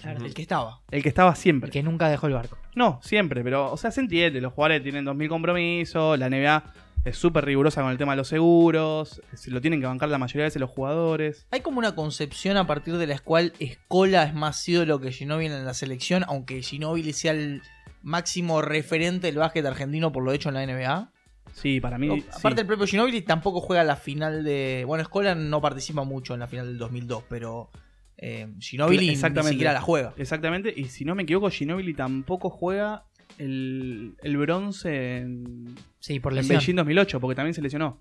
Claro, 0.00 0.24
El 0.24 0.32
que 0.34 0.42
estaba. 0.42 0.80
el 0.90 1.02
que 1.02 1.08
estaba 1.10 1.34
siempre. 1.34 1.68
el 1.68 1.72
que 1.72 1.82
nunca 1.82 2.08
dejó 2.08 2.26
el 2.26 2.32
barco. 2.32 2.56
No, 2.74 2.98
siempre, 3.02 3.44
pero, 3.44 3.70
o 3.70 3.76
sea, 3.76 3.90
se 3.90 4.00
entiende. 4.00 4.40
Los 4.40 4.52
jugadores 4.54 4.82
tienen 4.82 5.04
2.000 5.04 5.28
compromisos, 5.28 6.18
la 6.18 6.28
NBA 6.30 6.64
Es 7.04 7.16
súper 7.16 7.44
rigurosa 7.44 7.82
con 7.82 7.90
el 7.90 7.98
tema 7.98 8.12
de 8.12 8.18
los 8.18 8.28
seguros. 8.28 9.20
Se 9.34 9.50
lo 9.50 9.60
tienen 9.60 9.80
que 9.80 9.86
bancar 9.86 10.08
la 10.08 10.18
mayoría 10.18 10.42
de 10.42 10.46
veces 10.48 10.60
los 10.60 10.70
jugadores. 10.70 11.46
Hay 11.50 11.60
como 11.60 11.78
una 11.80 11.96
concepción 11.96 12.56
a 12.56 12.66
partir 12.66 12.96
de 12.96 13.08
la 13.08 13.18
cual 13.18 13.52
Escola 13.58 14.22
es 14.22 14.34
más 14.34 14.68
ídolo 14.68 15.00
que 15.00 15.10
Ginóbili 15.10 15.52
en 15.52 15.64
la 15.64 15.74
selección, 15.74 16.24
aunque 16.28 16.62
Ginóbili 16.62 17.12
sea 17.12 17.32
el 17.32 17.60
máximo 18.02 18.62
referente 18.62 19.26
del 19.26 19.36
básquet 19.38 19.66
argentino 19.66 20.12
por 20.12 20.22
lo 20.22 20.32
hecho 20.32 20.48
en 20.50 20.54
la 20.54 20.64
NBA. 20.64 21.10
Sí, 21.54 21.80
para 21.80 21.98
mí. 21.98 22.08
O- 22.08 22.16
sí. 22.16 22.24
Aparte 22.32 22.60
el 22.60 22.66
propio 22.68 22.86
Ginóbili 22.86 23.22
tampoco 23.22 23.60
juega 23.60 23.82
la 23.82 23.96
final 23.96 24.44
de... 24.44 24.84
Bueno, 24.86 25.02
Escola 25.02 25.34
no 25.34 25.60
participa 25.60 26.04
mucho 26.04 26.34
en 26.34 26.40
la 26.40 26.46
final 26.46 26.66
del 26.66 26.78
2002, 26.78 27.24
pero 27.28 27.68
eh, 28.16 28.46
Ginóbili 28.60 29.08
ni 29.08 29.16
siquiera 29.16 29.72
la 29.72 29.80
juega. 29.80 30.14
Exactamente, 30.16 30.72
y 30.74 30.84
si 30.84 31.04
no 31.04 31.16
me 31.16 31.24
equivoco, 31.24 31.50
Ginobili 31.50 31.94
tampoco 31.94 32.48
juega 32.48 33.06
el, 33.38 34.14
el 34.22 34.36
bronce 34.36 35.18
en, 35.18 35.74
Sí, 36.00 36.20
por 36.20 36.36
en. 36.36 36.46
Beijing 36.48 36.74
2008, 36.76 37.20
porque 37.20 37.34
también 37.34 37.54
se 37.54 37.62
lesionó. 37.62 37.98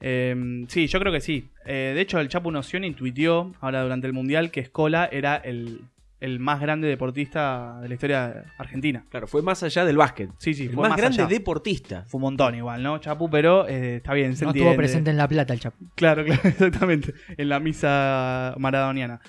Eh, 0.00 0.64
sí, 0.68 0.86
yo 0.86 1.00
creo 1.00 1.12
que 1.12 1.20
sí. 1.20 1.48
Eh, 1.66 1.92
de 1.94 2.00
hecho, 2.00 2.20
el 2.20 2.28
Chapo 2.28 2.50
Noción 2.50 2.82
tuiteó 2.94 3.52
ahora 3.60 3.82
durante 3.82 4.06
el 4.06 4.12
Mundial 4.12 4.50
que 4.50 4.60
Escola 4.60 5.08
era 5.10 5.36
el, 5.36 5.80
el 6.20 6.38
más 6.38 6.60
grande 6.60 6.88
deportista 6.88 7.78
de 7.82 7.88
la 7.88 7.94
historia 7.94 8.44
argentina. 8.58 9.04
Claro, 9.10 9.26
fue 9.26 9.42
más 9.42 9.62
allá 9.62 9.84
del 9.84 9.96
básquet. 9.96 10.30
Sí, 10.38 10.54
sí, 10.54 10.64
el 10.66 10.74
fue 10.74 10.88
más, 10.88 10.96
grande 10.96 11.22
allá. 11.22 11.28
deportista. 11.28 12.04
Fue 12.06 12.18
un 12.18 12.22
montón 12.22 12.54
igual, 12.54 12.82
¿no? 12.82 12.98
Chapu, 12.98 13.28
pero 13.28 13.68
eh, 13.68 13.96
está 13.96 14.14
bien, 14.14 14.36
se 14.36 14.44
no 14.44 14.50
entiende. 14.50 14.70
estuvo 14.70 14.78
presente 14.80 15.10
en 15.10 15.16
La 15.16 15.28
Plata 15.28 15.52
el 15.52 15.60
Chapo. 15.60 15.76
Claro, 15.94 16.24
claro, 16.26 16.40
exactamente. 16.44 17.14
En 17.36 17.48
la 17.48 17.60
misa 17.60 18.54
maradoniana. 18.58 19.20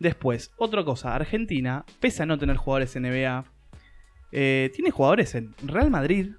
Después, 0.00 0.52
otra 0.56 0.84
cosa. 0.84 1.14
Argentina, 1.14 1.84
pese 2.00 2.22
a 2.22 2.26
no 2.26 2.38
tener 2.38 2.56
jugadores 2.56 2.94
en 2.96 3.04
NBA, 3.04 3.44
eh, 4.36 4.72
tiene 4.74 4.90
jugadores 4.90 5.36
en 5.36 5.54
Real 5.64 5.90
Madrid. 5.90 6.32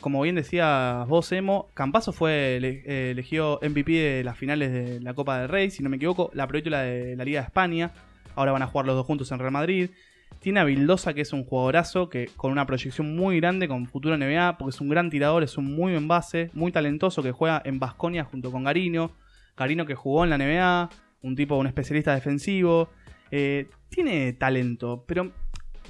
Como 0.00 0.22
bien 0.22 0.36
decías 0.36 1.06
vos, 1.08 1.30
Emo, 1.32 1.68
Campazo 1.74 2.12
fue 2.12 2.58
eh, 2.62 3.10
elegido 3.10 3.58
MVP 3.60 3.92
de 3.92 4.24
las 4.24 4.38
finales 4.38 4.72
de 4.72 5.00
la 5.00 5.14
Copa 5.14 5.40
del 5.40 5.48
Rey, 5.48 5.70
si 5.72 5.82
no 5.82 5.90
me 5.90 5.96
equivoco, 5.96 6.30
la 6.32 6.46
proyectula 6.46 6.82
de 6.82 7.16
la 7.16 7.24
Liga 7.24 7.40
de 7.40 7.46
España. 7.46 7.90
Ahora 8.36 8.52
van 8.52 8.62
a 8.62 8.68
jugar 8.68 8.86
los 8.86 8.94
dos 8.94 9.04
juntos 9.04 9.32
en 9.32 9.40
Real 9.40 9.50
Madrid. 9.50 9.90
Tiene 10.38 10.60
a 10.60 10.64
Vildosa, 10.64 11.12
que 11.12 11.22
es 11.22 11.32
un 11.32 11.44
jugadorazo, 11.44 12.08
que 12.08 12.30
con 12.36 12.52
una 12.52 12.66
proyección 12.66 13.16
muy 13.16 13.40
grande, 13.40 13.66
con 13.66 13.84
futuro 13.86 14.16
NBA, 14.16 14.56
porque 14.56 14.70
es 14.70 14.80
un 14.80 14.88
gran 14.88 15.10
tirador, 15.10 15.42
es 15.42 15.58
un 15.58 15.74
muy 15.74 15.90
buen 15.92 16.06
base, 16.06 16.50
muy 16.54 16.70
talentoso, 16.70 17.20
que 17.20 17.32
juega 17.32 17.60
en 17.64 17.80
Basconia 17.80 18.22
junto 18.22 18.52
con 18.52 18.62
Garino. 18.62 19.10
Garino 19.56 19.86
que 19.86 19.96
jugó 19.96 20.22
en 20.22 20.30
la 20.30 20.38
NBA, 20.38 20.88
un 21.22 21.34
tipo, 21.34 21.56
un 21.56 21.66
especialista 21.66 22.14
defensivo. 22.14 22.90
Eh, 23.32 23.68
tiene 23.88 24.32
talento, 24.34 25.04
pero 25.06 25.32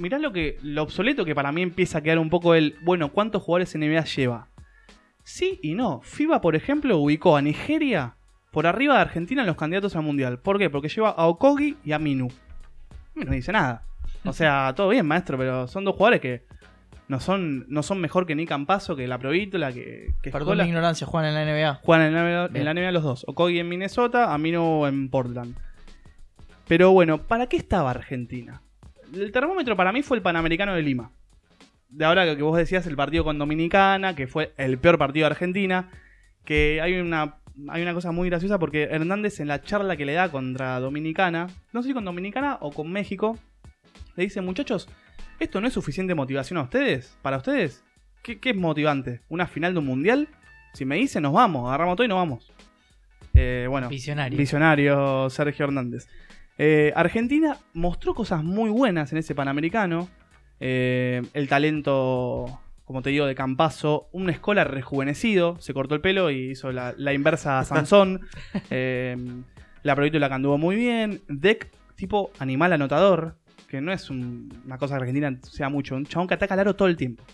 mirá 0.01 0.19
lo 0.19 0.33
que 0.33 0.59
lo 0.63 0.83
obsoleto 0.83 1.25
que 1.25 1.35
para 1.35 1.53
mí 1.53 1.63
empieza 1.63 1.99
a 1.99 2.03
quedar 2.03 2.19
un 2.19 2.31
poco 2.31 2.55
el, 2.55 2.77
bueno, 2.83 3.13
¿cuántos 3.13 3.43
jugadores 3.43 3.75
NBA 3.77 4.05
lleva? 4.05 4.49
Sí 5.23 5.61
y 5.63 5.75
no. 5.75 6.01
FIBA, 6.03 6.41
por 6.41 6.57
ejemplo, 6.57 6.99
ubicó 6.99 7.37
a 7.37 7.43
Nigeria 7.43 8.17
por 8.51 8.67
arriba 8.67 8.95
de 8.97 9.03
Argentina 9.03 9.43
en 9.43 9.47
los 9.47 9.57
candidatos 9.57 9.95
al 9.95 10.03
Mundial. 10.03 10.41
¿Por 10.41 10.59
qué? 10.59 10.71
Porque 10.71 10.89
lleva 10.89 11.11
a 11.11 11.27
Okogi 11.27 11.77
y 11.85 11.93
a 11.93 11.99
Minu. 11.99 12.29
A 13.21 13.25
no 13.25 13.33
dice 13.33 13.53
nada. 13.53 13.85
O 14.25 14.33
sea, 14.33 14.73
todo 14.77 14.89
bien, 14.89 15.07
maestro, 15.07 15.39
pero 15.39 15.69
son 15.69 15.85
dos 15.85 15.95
jugadores 15.95 16.21
que 16.21 16.45
no 17.09 17.21
son, 17.21 17.67
no 17.69 17.83
son 17.83 18.01
mejor 18.01 18.27
que 18.27 18.35
ni 18.35 18.47
Campazo, 18.47 18.97
que 18.97 19.07
la 19.07 19.19
Provítola, 19.19 19.73
que, 19.73 20.15
que 20.23 20.31
Perdón 20.31 20.59
mi 20.59 20.65
ignorancia, 20.65 21.07
juegan 21.07 21.29
en 21.29 21.35
la 21.35 21.45
NBA. 21.45 21.75
Juegan 21.83 22.07
en 22.07 22.15
la, 22.15 22.49
NBA 22.49 22.59
en 22.59 22.65
la 22.65 22.75
NBA 22.75 22.93
los 22.93 23.03
dos. 23.03 23.25
Okogi 23.29 23.59
en 23.59 23.69
Minnesota, 23.69 24.33
Amino 24.33 24.87
en 24.87 25.11
Portland. 25.11 25.57
Pero 26.67 26.93
bueno, 26.93 27.19
¿para 27.19 27.49
qué 27.49 27.57
estaba 27.57 27.91
Argentina? 27.91 28.63
El 29.15 29.33
termómetro 29.33 29.77
para 29.77 29.93
mí 29.93 30.03
fue 30.03 30.17
el 30.17 30.23
Panamericano 30.23 30.75
de 30.75 30.83
Lima. 30.83 31.11
De 31.89 32.05
ahora 32.05 32.37
que 32.37 32.43
vos 32.43 32.57
decías 32.57 32.87
el 32.87 32.97
partido 32.97 33.25
con 33.25 33.39
Dominicana, 33.39 34.15
que 34.15 34.27
fue 34.27 34.53
el 34.57 34.79
peor 34.79 34.99
partido 34.99 35.25
de 35.25 35.33
Argentina. 35.33 35.91
Que 36.45 36.81
hay 36.81 36.95
una, 36.95 37.37
hay 37.69 37.83
una 37.83 37.95
cosa 37.95 38.13
muy 38.13 38.29
graciosa 38.29 38.59
porque 38.59 38.85
Hernández 38.85 39.41
en 39.41 39.49
la 39.49 39.63
charla 39.63 39.97
que 39.97 40.05
le 40.05 40.15
da 40.15 40.31
contra 40.31 40.79
Dominicana, 40.81 41.49
no 41.73 41.83
sé 41.83 41.89
si 41.89 41.95
con 41.95 42.05
Dominicana 42.05 42.59
o 42.61 42.71
con 42.73 42.91
México, 42.91 43.39
le 44.17 44.25
dice, 44.25 44.41
muchachos, 44.41 44.89
¿esto 45.39 45.61
no 45.61 45.67
es 45.67 45.73
suficiente 45.75 46.15
motivación 46.15 46.59
a 46.59 46.63
ustedes? 46.63 47.17
¿Para 47.23 47.39
ustedes? 47.39 47.85
¿Qué, 48.23 48.39
qué 48.39 48.51
es 48.51 48.57
motivante? 48.57 49.23
¿Una 49.29 49.47
final 49.47 49.73
de 49.73 49.79
un 49.81 49.87
mundial? 49.87 50.29
Si 50.75 50.85
me 50.85 50.97
dicen, 50.97 51.23
nos 51.23 51.33
vamos, 51.33 51.69
agarramos 51.69 51.97
todo 51.97 52.05
y 52.05 52.09
nos 52.09 52.19
vamos. 52.19 52.53
Eh, 53.35 53.67
bueno, 53.69 53.89
Visionario. 53.89 54.39
visionario 54.39 55.31
Sergio 55.31 55.65
Hernández. 55.65 56.09
Eh, 56.63 56.93
Argentina 56.95 57.57
mostró 57.73 58.15
cosas 58.15 58.45
muy 58.45 58.69
buenas 58.69 59.11
en 59.13 59.19
ese 59.19 59.35
Panamericano. 59.35 60.09
Eh, 60.61 61.23
el 61.33 61.49
talento, 61.49 62.61
como 62.85 63.01
te 63.01 63.09
digo, 63.09 63.25
de 63.25 63.35
Campazo. 63.35 64.09
Un 64.13 64.29
escola 64.29 64.65
rejuvenecido. 64.65 65.57
Se 65.59 65.73
cortó 65.73 65.95
el 65.95 66.03
pelo 66.03 66.31
y 66.31 66.51
hizo 66.51 66.71
la, 66.71 66.93
la 66.99 67.15
inversa 67.15 67.61
a 67.61 67.65
Sansón. 67.65 68.21
Eh, 68.69 69.17
la 69.83 69.95
proyecto 69.95 70.19
que 70.19 70.35
anduvo 70.35 70.59
muy 70.59 70.77
bien. 70.77 71.23
Deck, 71.29 71.71
tipo 71.97 72.31
animal 72.39 72.75
anotador. 72.75 73.37
Que 73.67 73.81
no 73.81 73.91
es 73.91 74.11
un- 74.11 74.53
una 74.67 74.77
cosa 74.77 74.97
que 74.97 75.01
Argentina 75.01 75.39
sea 75.43 75.71
mucho. 75.71 75.95
Un 75.97 76.05
chabón 76.05 76.29
que 76.29 76.35
ataca 76.35 76.53
al 76.53 76.61
aro 76.61 76.77
todo 76.77 76.89
el 76.89 76.97
tiempo. 76.99 77.25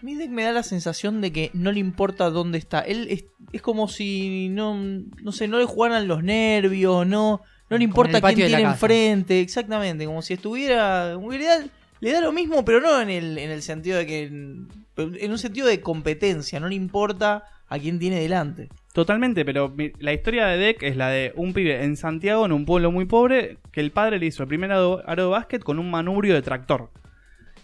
A 0.00 0.04
mí 0.04 0.16
Deck 0.16 0.30
me 0.30 0.42
da 0.42 0.50
la 0.50 0.64
sensación 0.64 1.20
de 1.20 1.30
que 1.30 1.50
no 1.54 1.70
le 1.70 1.78
importa 1.78 2.30
dónde 2.30 2.58
está. 2.58 2.80
Él 2.80 3.06
es, 3.08 3.24
es 3.52 3.62
como 3.62 3.86
si 3.86 4.48
no, 4.48 4.74
no 4.76 5.30
sé, 5.30 5.46
no 5.46 5.58
le 5.58 5.64
jugaran 5.64 6.08
los 6.08 6.24
nervios, 6.24 7.06
no, 7.06 7.42
no 7.70 7.76
le 7.78 7.84
importa 7.84 8.20
quién 8.20 8.36
tiene 8.48 8.62
enfrente, 8.62 9.40
exactamente, 9.40 10.06
como 10.06 10.22
si 10.22 10.34
estuviera, 10.34 11.14
le 11.16 11.44
da, 11.44 11.64
le 12.00 12.12
da 12.12 12.20
lo 12.20 12.32
mismo, 12.32 12.64
pero 12.64 12.80
no 12.80 13.00
en 13.00 13.10
el, 13.10 13.38
en 13.38 13.50
el 13.50 13.62
sentido 13.62 13.98
de 13.98 14.06
que, 14.06 14.22
en 14.24 15.30
un 15.30 15.38
sentido 15.38 15.66
de 15.66 15.80
competencia, 15.80 16.60
no 16.60 16.68
le 16.68 16.74
importa 16.74 17.44
a 17.68 17.78
quién 17.78 17.98
tiene 17.98 18.20
delante. 18.20 18.68
Totalmente, 18.94 19.44
pero 19.44 19.74
la 20.00 20.12
historia 20.12 20.46
de 20.46 20.56
Deck 20.56 20.82
es 20.82 20.96
la 20.96 21.08
de 21.10 21.32
un 21.36 21.52
pibe 21.52 21.84
en 21.84 21.96
Santiago, 21.96 22.46
en 22.46 22.52
un 22.52 22.64
pueblo 22.64 22.90
muy 22.90 23.04
pobre, 23.04 23.58
que 23.70 23.80
el 23.80 23.92
padre 23.92 24.18
le 24.18 24.26
hizo 24.26 24.42
el 24.42 24.48
primer 24.48 24.72
aro, 24.72 25.02
aro 25.06 25.24
de 25.24 25.28
básquet 25.28 25.62
con 25.62 25.78
un 25.78 25.90
manubrio 25.90 26.34
de 26.34 26.42
tractor. 26.42 26.90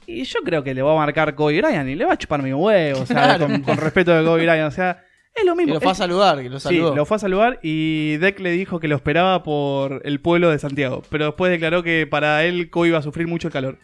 Y 0.07 0.23
yo 0.25 0.41
creo 0.45 0.63
que 0.63 0.75
le 0.75 0.83
va 0.83 0.93
a 0.93 0.97
marcar 0.97 1.35
Kobe 1.35 1.61
Bryant 1.63 1.89
y 1.89 1.95
le 1.95 2.05
va 2.05 2.13
a 2.13 2.19
chupar 2.19 2.43
mi 2.43 2.53
huevo, 2.53 3.01
o 3.01 3.07
sea, 3.07 3.17
Claro. 3.37 3.47
con, 3.47 3.63
con 3.63 3.77
respeto 3.79 4.13
de 4.13 4.23
Kobe 4.23 4.43
Bryant. 4.45 4.69
O 4.69 4.71
sea, 4.71 5.03
es 5.35 5.45
lo 5.45 5.53
Que 5.55 5.59
mismo. 5.59 5.75
lo 5.75 5.81
fue 5.81 5.93
a 5.93 5.95
saludar, 5.95 6.41
que 6.43 6.49
lo 6.49 6.59
Sí, 6.61 6.65
saludó. 6.69 6.95
lo 6.95 7.05
fue 7.07 7.17
a 7.17 7.21
saludar 7.21 7.59
y 7.63 8.17
Deck 8.19 8.39
le 8.41 8.51
dijo 8.53 8.79
que 8.81 8.89
lo 8.89 8.97
esperaba 8.97 9.43
por 9.43 10.01
el 10.05 10.21
pueblo 10.21 10.51
de 10.51 10.59
Santiago. 10.59 11.03
Pero 11.11 11.27
después 11.27 11.51
declaró 11.51 11.83
que 11.83 12.07
para 12.07 12.45
él 12.45 12.71
Kobe 12.71 12.89
iba 12.89 12.99
a 12.99 13.03
sufrir 13.03 13.27
mucho 13.27 13.49
el 13.49 13.53
calor. 13.53 13.79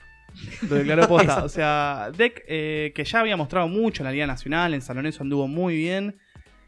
Lo 0.68 0.76
declaró 0.76 1.08
posta. 1.08 1.42
O 1.44 1.48
sea, 1.48 2.10
Deck, 2.16 2.44
eh, 2.46 2.92
que 2.94 3.04
ya 3.04 3.20
había 3.20 3.36
mostrado 3.36 3.66
mucho 3.68 4.02
en 4.02 4.06
la 4.06 4.12
Liga 4.12 4.26
Nacional, 4.26 4.74
en 4.74 4.80
San 4.82 4.96
Lorenzo 4.96 5.22
anduvo 5.22 5.48
muy 5.48 5.74
bien. 5.76 6.18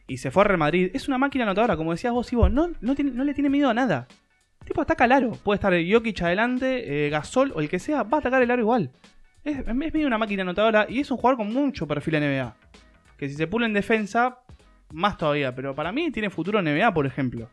Y 0.08 0.16
se 0.18 0.30
fue 0.32 0.42
a 0.42 0.44
Real 0.48 0.58
Madrid. 0.58 0.90
Es 0.94 1.06
una 1.06 1.16
máquina 1.16 1.44
anotadora, 1.44 1.76
como 1.76 1.92
decías 1.92 2.12
vos, 2.12 2.30
Ivo. 2.32 2.48
No, 2.48 2.70
no, 2.80 2.94
tiene- 2.96 3.12
no 3.12 3.22
le 3.24 3.34
tiene 3.34 3.48
miedo 3.50 3.70
a 3.70 3.74
nada. 3.74 4.08
El 4.60 4.66
tipo 4.66 4.82
ataca 4.82 5.04
el 5.04 5.12
aro. 5.12 5.30
Puede 5.44 5.56
estar 5.56 5.72
Jokic 5.72 6.22
adelante, 6.22 7.06
eh, 7.06 7.10
Gasol 7.10 7.52
o 7.54 7.60
el 7.60 7.68
que 7.68 7.78
sea, 7.78 8.02
va 8.02 8.18
a 8.18 8.20
atacar 8.20 8.42
el 8.42 8.50
aro 8.50 8.60
igual. 8.62 8.90
Es, 9.44 9.58
es 9.60 9.74
medio 9.74 10.06
una 10.06 10.18
máquina 10.18 10.42
anotadora 10.42 10.86
y 10.88 10.98
es 11.00 11.10
un 11.10 11.16
jugador 11.16 11.36
con 11.38 11.52
mucho 11.52 11.86
perfil 11.86 12.16
en 12.16 12.24
NBA. 12.24 12.56
Que 13.16 13.28
si 13.28 13.36
se 13.36 13.46
pula 13.46 13.66
en 13.66 13.72
defensa, 13.72 14.38
más 14.92 15.16
todavía. 15.16 15.54
Pero 15.54 15.74
para 15.74 15.92
mí 15.92 16.10
tiene 16.10 16.30
futuro 16.30 16.58
en 16.60 16.66
NBA, 16.66 16.92
por 16.94 17.06
ejemplo. 17.06 17.48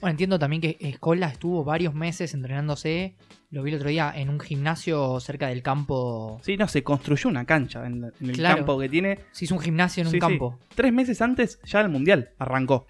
Bueno, 0.00 0.10
entiendo 0.12 0.38
también 0.38 0.60
que 0.60 0.76
Escola 0.80 1.28
estuvo 1.28 1.64
varios 1.64 1.94
meses 1.94 2.34
entrenándose. 2.34 3.14
Lo 3.50 3.62
vi 3.62 3.70
el 3.70 3.76
otro 3.76 3.88
día 3.88 4.12
en 4.14 4.28
un 4.28 4.38
gimnasio 4.40 5.18
cerca 5.20 5.46
del 5.48 5.62
campo. 5.62 6.40
Sí, 6.42 6.56
no, 6.56 6.68
se 6.68 6.82
construyó 6.82 7.30
una 7.30 7.44
cancha 7.46 7.86
en, 7.86 8.04
en 8.20 8.30
el 8.30 8.36
Claro. 8.36 8.56
campo 8.58 8.78
que 8.78 8.88
tiene. 8.88 9.20
Se 9.32 9.44
hizo 9.46 9.54
un 9.54 9.60
gimnasio 9.60 10.02
en 10.02 10.08
Sí, 10.10 10.16
un 10.16 10.20
sí. 10.20 10.20
campo. 10.20 10.58
Tres 10.74 10.92
meses 10.92 11.22
antes 11.22 11.58
ya 11.64 11.80
el 11.80 11.88
Mundial 11.88 12.30
arrancó. 12.38 12.86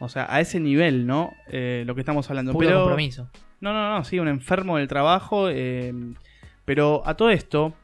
O 0.00 0.08
sea, 0.08 0.26
a 0.34 0.40
ese 0.40 0.58
nivel, 0.58 1.06
¿no? 1.06 1.30
Eh, 1.48 1.84
lo 1.86 1.94
que 1.94 2.00
estamos 2.00 2.28
hablando. 2.30 2.52
Puro 2.52 2.66
Pero, 2.66 2.78
compromiso. 2.80 3.28
No, 3.60 3.72
no, 3.74 3.90
no, 3.98 4.02
sí, 4.04 4.18
un 4.18 4.28
enfermo 4.28 4.78
del 4.78 4.88
trabajo. 4.88 5.48
eh, 5.50 5.92
pero 6.64 7.02
a 7.04 7.14
todo 7.16 7.30
esto, 7.30 7.74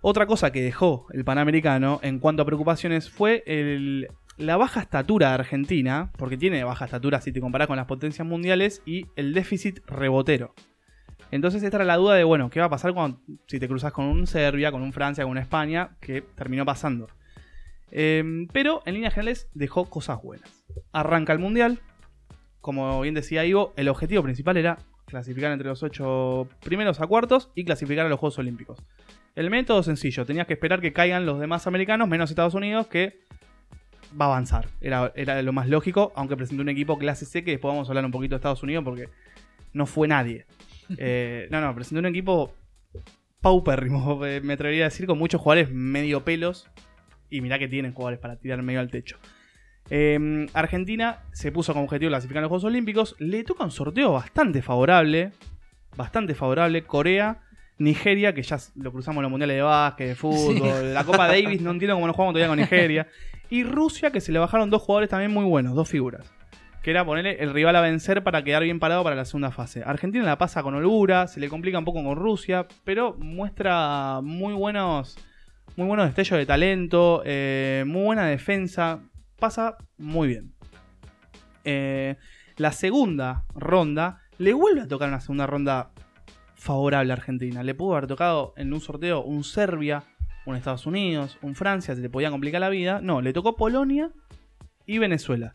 otra 0.00 0.26
cosa 0.26 0.52
que 0.52 0.62
dejó 0.62 1.06
el 1.12 1.24
Panamericano 1.24 1.98
en 2.02 2.18
cuanto 2.18 2.42
a 2.42 2.46
preocupaciones 2.46 3.10
fue 3.10 3.42
el- 3.46 4.08
la 4.38 4.56
baja 4.56 4.80
estatura 4.80 5.28
de 5.28 5.34
Argentina, 5.34 6.10
porque 6.16 6.36
tiene 6.36 6.64
baja 6.64 6.84
estatura 6.84 7.20
si 7.20 7.32
te 7.32 7.40
comparás 7.40 7.66
con 7.66 7.76
las 7.76 7.86
potencias 7.86 8.26
mundiales, 8.26 8.82
y 8.86 9.06
el 9.16 9.34
déficit 9.34 9.80
rebotero. 9.86 10.54
Entonces 11.30 11.62
esta 11.62 11.76
era 11.76 11.84
la 11.84 11.96
duda 11.96 12.14
de, 12.14 12.24
bueno, 12.24 12.48
¿qué 12.48 12.60
va 12.60 12.66
a 12.66 12.70
pasar 12.70 12.94
cuando, 12.94 13.20
si 13.46 13.58
te 13.58 13.68
cruzas 13.68 13.92
con 13.92 14.06
un 14.06 14.26
Serbia, 14.26 14.72
con 14.72 14.82
un 14.82 14.92
Francia, 14.92 15.24
con 15.24 15.32
una 15.32 15.42
España? 15.42 15.90
Que 16.00 16.22
terminó 16.22 16.64
pasando. 16.64 17.08
Eh, 17.90 18.46
pero 18.52 18.82
en 18.86 18.94
líneas 18.94 19.14
generales 19.14 19.48
dejó 19.54 19.86
cosas 19.86 20.22
buenas. 20.22 20.64
Arranca 20.92 21.32
el 21.32 21.38
Mundial. 21.38 21.80
Como 22.60 23.00
bien 23.00 23.14
decía 23.14 23.44
Ivo, 23.44 23.72
el 23.76 23.88
objetivo 23.88 24.22
principal 24.22 24.56
era 24.56 24.78
clasificar 25.06 25.52
entre 25.52 25.68
los 25.68 25.82
ocho 25.82 26.48
primeros 26.62 27.00
a 27.00 27.06
cuartos 27.06 27.50
y 27.54 27.64
clasificar 27.64 28.06
a 28.06 28.08
los 28.08 28.18
Juegos 28.18 28.38
Olímpicos. 28.38 28.82
El 29.34 29.50
método 29.50 29.82
sencillo, 29.82 30.26
tenías 30.26 30.46
que 30.46 30.54
esperar 30.54 30.80
que 30.80 30.92
caigan 30.92 31.24
los 31.24 31.40
demás 31.40 31.66
americanos, 31.66 32.08
menos 32.08 32.30
Estados 32.30 32.54
Unidos, 32.54 32.88
que 32.88 33.20
va 34.18 34.26
a 34.26 34.28
avanzar. 34.28 34.68
Era, 34.80 35.12
era 35.14 35.42
lo 35.42 35.52
más 35.52 35.68
lógico, 35.68 36.12
aunque 36.14 36.36
presentó 36.36 36.62
un 36.62 36.68
equipo 36.68 36.98
clase 36.98 37.24
C, 37.24 37.44
que 37.44 37.52
después 37.52 37.72
vamos 37.72 37.88
a 37.88 37.90
hablar 37.90 38.04
un 38.04 38.10
poquito 38.10 38.34
de 38.34 38.36
Estados 38.36 38.62
Unidos, 38.62 38.84
porque 38.84 39.08
no 39.72 39.86
fue 39.86 40.08
nadie. 40.08 40.46
Eh, 40.96 41.48
no, 41.50 41.60
no, 41.60 41.74
presentó 41.74 41.98
un 41.98 42.06
equipo 42.06 42.54
paupérrimo, 43.42 44.24
eh, 44.26 44.40
me 44.42 44.54
atrevería 44.54 44.84
a 44.84 44.88
decir, 44.88 45.06
con 45.06 45.18
muchos 45.18 45.38
jugadores 45.38 45.70
medio 45.70 46.24
pelos. 46.24 46.66
Y 47.28 47.42
mirá 47.42 47.58
que 47.58 47.68
tienen 47.68 47.92
jugadores 47.92 48.18
para 48.18 48.36
tirar 48.36 48.62
medio 48.62 48.80
al 48.80 48.90
techo. 48.90 49.18
Eh, 49.90 50.46
Argentina 50.54 51.24
se 51.32 51.52
puso 51.52 51.74
como 51.74 51.84
objetivo 51.84 52.08
clasificar 52.08 52.38
a 52.38 52.42
los 52.42 52.48
Juegos 52.48 52.64
Olímpicos. 52.64 53.16
Le 53.18 53.44
toca 53.44 53.64
un 53.64 53.70
sorteo 53.70 54.12
bastante 54.12 54.62
favorable. 54.62 55.32
Bastante 55.94 56.34
favorable. 56.34 56.84
Corea, 56.84 57.42
Nigeria, 57.76 58.34
que 58.34 58.42
ya 58.42 58.58
lo 58.76 58.92
cruzamos 58.92 59.18
en 59.18 59.22
los 59.22 59.30
mundiales 59.30 59.56
de 59.56 59.62
básquet, 59.62 60.08
de 60.08 60.14
fútbol. 60.14 60.94
La 60.94 61.04
Copa 61.04 61.26
Davis, 61.26 61.60
no 61.60 61.70
entiendo 61.70 61.96
cómo 61.96 62.06
no 62.06 62.14
jugamos 62.14 62.32
todavía 62.32 62.48
con 62.48 62.58
Nigeria. 62.58 63.08
Y 63.50 63.64
Rusia, 63.64 64.10
que 64.10 64.20
se 64.20 64.32
le 64.32 64.38
bajaron 64.38 64.70
dos 64.70 64.82
jugadores 64.82 65.10
también 65.10 65.32
muy 65.32 65.44
buenos, 65.44 65.74
dos 65.74 65.88
figuras. 65.88 66.30
Que 66.82 66.90
era 66.90 67.04
ponerle 67.04 67.42
el 67.42 67.52
rival 67.52 67.76
a 67.76 67.80
vencer 67.80 68.22
para 68.22 68.44
quedar 68.44 68.62
bien 68.62 68.78
parado 68.78 69.02
para 69.02 69.16
la 69.16 69.24
segunda 69.24 69.50
fase. 69.50 69.82
Argentina 69.84 70.24
la 70.24 70.38
pasa 70.38 70.62
con 70.62 70.74
holgura, 70.74 71.26
se 71.26 71.40
le 71.40 71.48
complica 71.48 71.78
un 71.78 71.84
poco 71.84 72.02
con 72.02 72.16
Rusia, 72.16 72.66
pero 72.84 73.14
muestra 73.18 74.20
muy 74.22 74.54
buenos, 74.54 75.16
muy 75.76 75.86
buenos 75.86 76.06
destellos 76.06 76.38
de 76.38 76.46
talento, 76.46 77.22
eh, 77.24 77.84
muy 77.86 78.02
buena 78.02 78.26
defensa. 78.26 79.00
Pasa 79.38 79.76
muy 79.96 80.28
bien. 80.28 80.52
Eh, 81.64 82.16
la 82.56 82.72
segunda 82.72 83.44
ronda 83.54 84.20
le 84.38 84.52
vuelve 84.52 84.82
a 84.82 84.88
tocar 84.88 85.08
una 85.08 85.20
segunda 85.20 85.46
ronda 85.46 85.90
favorable 86.54 87.12
a 87.12 87.16
Argentina. 87.16 87.62
Le 87.62 87.74
pudo 87.74 87.96
haber 87.96 88.08
tocado 88.08 88.52
en 88.56 88.72
un 88.72 88.80
sorteo 88.80 89.22
un 89.22 89.44
Serbia, 89.44 90.04
un 90.48 90.56
Estados 90.56 90.86
Unidos, 90.86 91.38
un 91.42 91.54
Francia, 91.54 91.94
se 91.94 92.00
le 92.00 92.10
podía 92.10 92.30
complicar 92.30 92.60
la 92.60 92.68
vida. 92.68 93.00
No, 93.02 93.20
le 93.20 93.32
tocó 93.32 93.56
Polonia 93.56 94.10
y 94.86 94.98
Venezuela. 94.98 95.52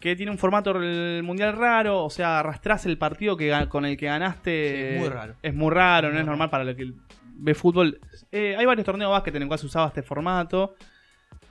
Que 0.00 0.16
tiene 0.16 0.32
un 0.32 0.38
formato 0.38 0.74
mundial 0.74 1.56
raro, 1.56 2.04
o 2.04 2.10
sea, 2.10 2.40
arrastrás 2.40 2.86
el 2.86 2.98
partido 2.98 3.36
que, 3.36 3.54
con 3.68 3.84
el 3.84 3.96
que 3.96 4.06
ganaste. 4.06 4.94
Sí, 4.94 4.98
muy 4.98 5.08
raro. 5.08 5.34
Es 5.42 5.54
muy 5.54 5.70
raro, 5.70 6.12
no 6.12 6.18
es 6.18 6.26
normal 6.26 6.50
para 6.50 6.64
lo 6.64 6.74
que 6.74 6.92
ve 7.36 7.54
fútbol. 7.54 8.00
Eh, 8.32 8.56
hay 8.58 8.66
varios 8.66 8.84
torneos 8.84 9.10
de 9.10 9.12
básquet 9.12 9.36
en 9.36 9.42
el 9.42 9.48
cual 9.48 9.60
se 9.60 9.66
usaba 9.66 9.86
este 9.86 10.02
formato. 10.02 10.74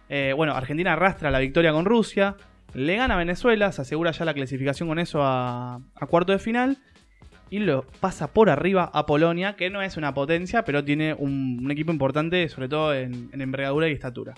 Eh, 0.10 0.34
bueno, 0.36 0.53
Argentina 0.53 0.91
arrastra 0.91 1.31
la 1.31 1.39
victoria 1.39 1.72
con 1.72 1.86
Rusia. 1.86 2.36
Le 2.74 2.98
gana 2.98 3.13
a 3.13 3.17
Venezuela, 3.17 3.72
se 3.72 3.81
asegura 3.84 4.12
ya 4.12 4.25
la 4.25 4.34
clasificación 4.34 4.89
con 4.89 5.00
eso 5.00 5.24
a, 5.24 5.75
a 5.75 6.05
cuarto 6.08 6.34
de 6.34 6.39
final. 6.39 6.77
Y 7.51 7.60
lo 7.60 7.86
pasa 8.00 8.27
por 8.27 8.50
arriba 8.50 8.89
a 8.93 9.05
Polonia, 9.05 9.58
que 9.58 9.70
no 9.70 9.81
es 9.81 9.98
una 9.98 10.13
potencia, 10.13 10.63
pero 10.63 10.86
tiene 10.86 11.13
un, 11.13 11.60
un 11.62 11.70
equipo 11.70 11.91
importante, 11.91 12.48
sobre 12.48 12.70
todo 12.70 12.96
en, 12.96 13.29
en 13.34 13.41
envergadura 13.41 13.89
y 13.89 13.91
estatura. 13.91 14.34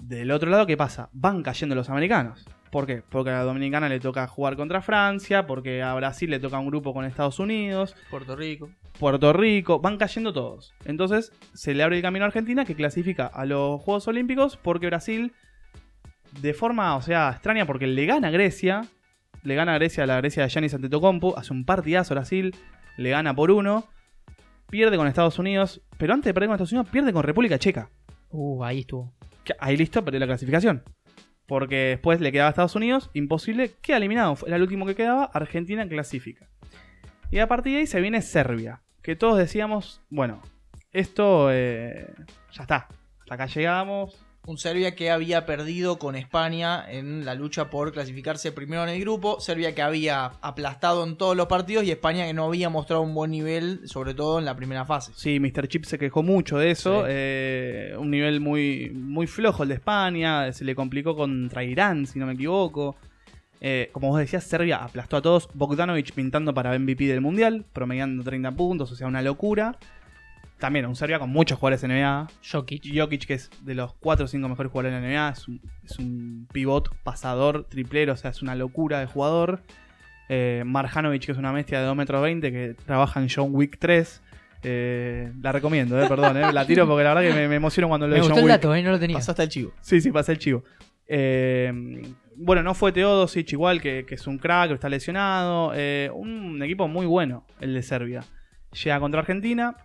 Del 0.00 0.30
otro 0.30 0.48
lado, 0.48 0.64
¿qué 0.64 0.76
pasa? 0.76 1.10
Van 1.12 1.42
cayendo 1.42 1.74
los 1.74 1.90
americanos. 1.90 2.46
¿Por 2.70 2.86
qué? 2.86 3.02
Porque 3.06 3.30
a 3.30 3.34
la 3.34 3.42
Dominicana 3.42 3.88
le 3.88 4.00
toca 4.00 4.26
jugar 4.28 4.56
contra 4.56 4.80
Francia, 4.80 5.46
porque 5.46 5.82
a 5.82 5.94
Brasil 5.94 6.30
le 6.30 6.38
toca 6.38 6.60
un 6.60 6.68
grupo 6.68 6.94
con 6.94 7.04
Estados 7.04 7.40
Unidos, 7.40 7.96
Puerto 8.08 8.36
Rico. 8.36 8.70
Puerto 9.00 9.32
Rico, 9.32 9.80
van 9.80 9.98
cayendo 9.98 10.32
todos. 10.32 10.74
Entonces 10.84 11.32
se 11.52 11.74
le 11.74 11.82
abre 11.82 11.96
el 11.96 12.02
camino 12.02 12.24
a 12.24 12.28
Argentina 12.28 12.64
que 12.64 12.76
clasifica 12.76 13.26
a 13.26 13.44
los 13.44 13.80
Juegos 13.80 14.06
Olímpicos 14.06 14.56
porque 14.56 14.86
Brasil, 14.86 15.32
de 16.40 16.54
forma, 16.54 16.94
o 16.94 17.02
sea, 17.02 17.30
extraña, 17.32 17.66
porque 17.66 17.88
le 17.88 18.06
gana 18.06 18.28
a 18.28 18.30
Grecia, 18.30 18.82
le 19.42 19.54
gana 19.54 19.74
a 19.74 19.78
Grecia 19.78 20.04
a 20.04 20.06
la 20.06 20.16
Grecia 20.18 20.42
de 20.42 20.48
Giannis 20.48 20.74
Antetokounmpo, 20.74 21.36
hace 21.38 21.52
un 21.52 21.64
partidazo 21.64 22.14
Brasil, 22.14 22.54
le 22.96 23.10
gana 23.10 23.34
por 23.34 23.50
uno, 23.50 23.88
pierde 24.70 24.96
con 24.96 25.06
Estados 25.06 25.38
Unidos, 25.38 25.82
pero 25.98 26.14
antes 26.14 26.26
de 26.26 26.34
perder 26.34 26.48
con 26.48 26.54
Estados 26.54 26.72
Unidos 26.72 26.88
pierde 26.90 27.12
con 27.12 27.22
República 27.22 27.58
Checa. 27.58 27.90
Uh, 28.30 28.64
ahí 28.64 28.80
estuvo. 28.80 29.12
Que 29.44 29.54
Ahí 29.58 29.76
listo, 29.76 30.04
perdió 30.04 30.20
la 30.20 30.26
clasificación. 30.26 30.82
Porque 31.46 31.76
después 31.88 32.20
le 32.20 32.32
quedaba 32.32 32.48
a 32.48 32.50
Estados 32.50 32.76
Unidos, 32.76 33.10
imposible, 33.12 33.72
queda 33.82 33.98
eliminado. 33.98 34.36
Era 34.46 34.56
el 34.56 34.62
último 34.62 34.86
que 34.86 34.94
quedaba, 34.94 35.24
Argentina 35.24 35.86
clasifica. 35.88 36.48
Y 37.30 37.40
a 37.40 37.48
partir 37.48 37.72
de 37.74 37.80
ahí 37.80 37.86
se 37.86 38.00
viene 38.00 38.22
Serbia. 38.22 38.82
Que 39.02 39.16
todos 39.16 39.36
decíamos, 39.36 40.00
bueno, 40.08 40.40
esto 40.92 41.48
eh, 41.50 42.14
ya 42.52 42.62
está. 42.62 42.88
Hasta 43.20 43.34
acá 43.34 43.46
llegamos. 43.46 44.24
Un 44.44 44.58
Serbia 44.58 44.96
que 44.96 45.12
había 45.12 45.46
perdido 45.46 46.00
con 46.00 46.16
España 46.16 46.84
en 46.90 47.24
la 47.24 47.36
lucha 47.36 47.70
por 47.70 47.92
clasificarse 47.92 48.50
primero 48.50 48.82
en 48.82 48.88
el 48.88 49.00
grupo. 49.00 49.38
Serbia 49.38 49.72
que 49.72 49.82
había 49.82 50.32
aplastado 50.40 51.04
en 51.04 51.16
todos 51.16 51.36
los 51.36 51.46
partidos 51.46 51.84
y 51.84 51.92
España 51.92 52.26
que 52.26 52.34
no 52.34 52.46
había 52.46 52.68
mostrado 52.68 53.02
un 53.02 53.14
buen 53.14 53.30
nivel, 53.30 53.82
sobre 53.84 54.14
todo 54.14 54.40
en 54.40 54.44
la 54.44 54.56
primera 54.56 54.84
fase. 54.84 55.12
Sí, 55.14 55.38
Mr. 55.38 55.68
Chip 55.68 55.84
se 55.84 55.96
quejó 55.96 56.24
mucho 56.24 56.58
de 56.58 56.72
eso. 56.72 57.02
Sí. 57.02 57.06
eh, 57.10 57.94
un 57.96 58.10
nivel 58.10 58.40
muy, 58.40 58.90
muy 58.92 59.28
flojo 59.28 59.62
el 59.62 59.68
de 59.68 59.76
España. 59.76 60.52
Se 60.52 60.64
le 60.64 60.74
complicó 60.74 61.14
contra 61.14 61.62
Irán, 61.62 62.06
si 62.06 62.18
no 62.18 62.26
me 62.26 62.32
equivoco. 62.32 62.96
Eh, 63.60 63.90
como 63.92 64.08
vos 64.08 64.18
decías, 64.18 64.42
Serbia 64.42 64.78
aplastó 64.78 65.18
a 65.18 65.22
todos. 65.22 65.48
Bogdanovic 65.54 66.14
pintando 66.14 66.52
para 66.52 66.76
MVP 66.76 67.04
del 67.04 67.20
Mundial, 67.20 67.64
promediando 67.72 68.24
30 68.24 68.50
puntos, 68.50 68.90
o 68.90 68.96
sea, 68.96 69.06
una 69.06 69.22
locura. 69.22 69.78
También 70.62 70.86
un 70.86 70.94
Serbia 70.94 71.18
con 71.18 71.28
muchos 71.28 71.58
jugadores 71.58 71.82
NBA. 71.82 72.28
Jokic. 72.48 72.84
Jokic, 72.94 73.26
que 73.26 73.34
es 73.34 73.50
de 73.62 73.74
los 73.74 73.94
4 73.94 74.26
o 74.26 74.28
5 74.28 74.48
mejores 74.48 74.70
jugadores 74.70 74.94
de 74.94 75.00
la 75.00 75.08
NBA, 75.08 75.28
es 75.32 75.48
un, 75.48 75.60
es 75.84 75.98
un 75.98 76.46
pivot, 76.52 76.94
pasador, 77.02 77.64
triplero, 77.64 78.12
o 78.12 78.16
sea, 78.16 78.30
es 78.30 78.42
una 78.42 78.54
locura 78.54 79.00
de 79.00 79.06
jugador. 79.06 79.60
Eh, 80.28 80.62
Marjanovic, 80.64 81.26
que 81.26 81.32
es 81.32 81.38
una 81.38 81.50
bestia 81.50 81.80
de 81.80 81.86
2 81.86 81.96
metros 81.96 82.22
20, 82.22 82.52
que 82.52 82.76
trabaja 82.86 83.20
en 83.20 83.26
John 83.28 83.48
Wick 83.50 83.78
3. 83.80 84.22
Eh, 84.62 85.32
la 85.42 85.50
recomiendo, 85.50 86.00
eh, 86.00 86.08
perdón, 86.08 86.36
eh, 86.36 86.52
la 86.52 86.64
tiro 86.64 86.86
porque 86.86 87.02
la 87.02 87.12
verdad 87.14 87.28
que 87.28 87.34
me, 87.36 87.48
me 87.48 87.56
emociono 87.56 87.88
cuando 87.88 88.06
lo 88.06 88.12
Me 88.12 88.18
de 88.18 88.20
gustó 88.20 88.34
John 88.34 88.38
el 88.38 88.44
Wick. 88.44 88.52
dato, 88.62 88.72
¿eh? 88.76 88.82
No 88.84 88.92
lo 88.92 89.00
tenía. 89.00 89.16
Pasaste 89.16 89.42
al 89.42 89.48
chivo. 89.48 89.72
Sí, 89.80 90.00
sí, 90.00 90.12
pasa 90.12 90.30
el 90.30 90.38
chivo. 90.38 90.62
Eh, 91.08 92.02
bueno, 92.36 92.62
no 92.62 92.74
fue 92.74 92.92
Teodosic 92.92 93.52
igual, 93.52 93.80
que, 93.80 94.04
que 94.06 94.14
es 94.14 94.26
un 94.28 94.38
crack, 94.38 94.68
que 94.68 94.74
está 94.74 94.88
lesionado. 94.88 95.72
Eh, 95.74 96.08
un 96.14 96.62
equipo 96.62 96.86
muy 96.86 97.04
bueno, 97.06 97.44
el 97.60 97.74
de 97.74 97.82
Serbia. 97.82 98.22
Llega 98.84 99.00
contra 99.00 99.20
Argentina. 99.22 99.76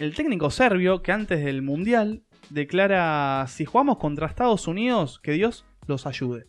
El 0.00 0.14
técnico 0.14 0.50
serbio, 0.50 1.02
que 1.02 1.12
antes 1.12 1.44
del 1.44 1.60
Mundial, 1.60 2.22
declara, 2.48 3.44
si 3.48 3.66
jugamos 3.66 3.98
contra 3.98 4.26
Estados 4.26 4.66
Unidos, 4.66 5.20
que 5.22 5.32
Dios 5.32 5.66
los 5.86 6.06
ayude. 6.06 6.46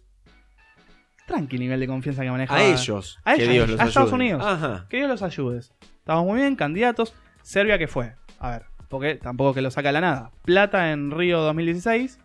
Tranqui 1.28 1.58
nivel 1.58 1.82
de 1.82 1.88
confianza 1.88 2.24
que 2.24 2.32
maneja. 2.32 2.56
A 2.56 2.64
ellos. 2.64 3.20
A 3.26 3.36
que 3.36 3.44
ellos, 3.44 3.54
Dios 3.54 3.70
los 3.72 3.80
a 3.82 3.88
Estados 3.88 4.14
ayude. 4.14 4.24
Unidos. 4.24 4.46
Ajá. 4.46 4.88
Que 4.90 4.98
Dios 4.98 5.10
los 5.10 5.22
ayude. 5.22 5.60
Estamos 5.60 6.24
muy 6.24 6.40
bien, 6.40 6.56
candidatos. 6.56 7.14
Serbia, 7.42 7.78
¿qué 7.78 7.88
fue? 7.88 8.16
A 8.40 8.52
ver, 8.52 8.68
porque 8.88 9.16
tampoco 9.16 9.54
que 9.54 9.62
lo 9.62 9.70
saca 9.70 9.92
la 9.92 10.00
nada. 10.00 10.32
Plata 10.44 10.94
en 10.94 11.12
Río 11.12 11.42
2016, 11.42 12.20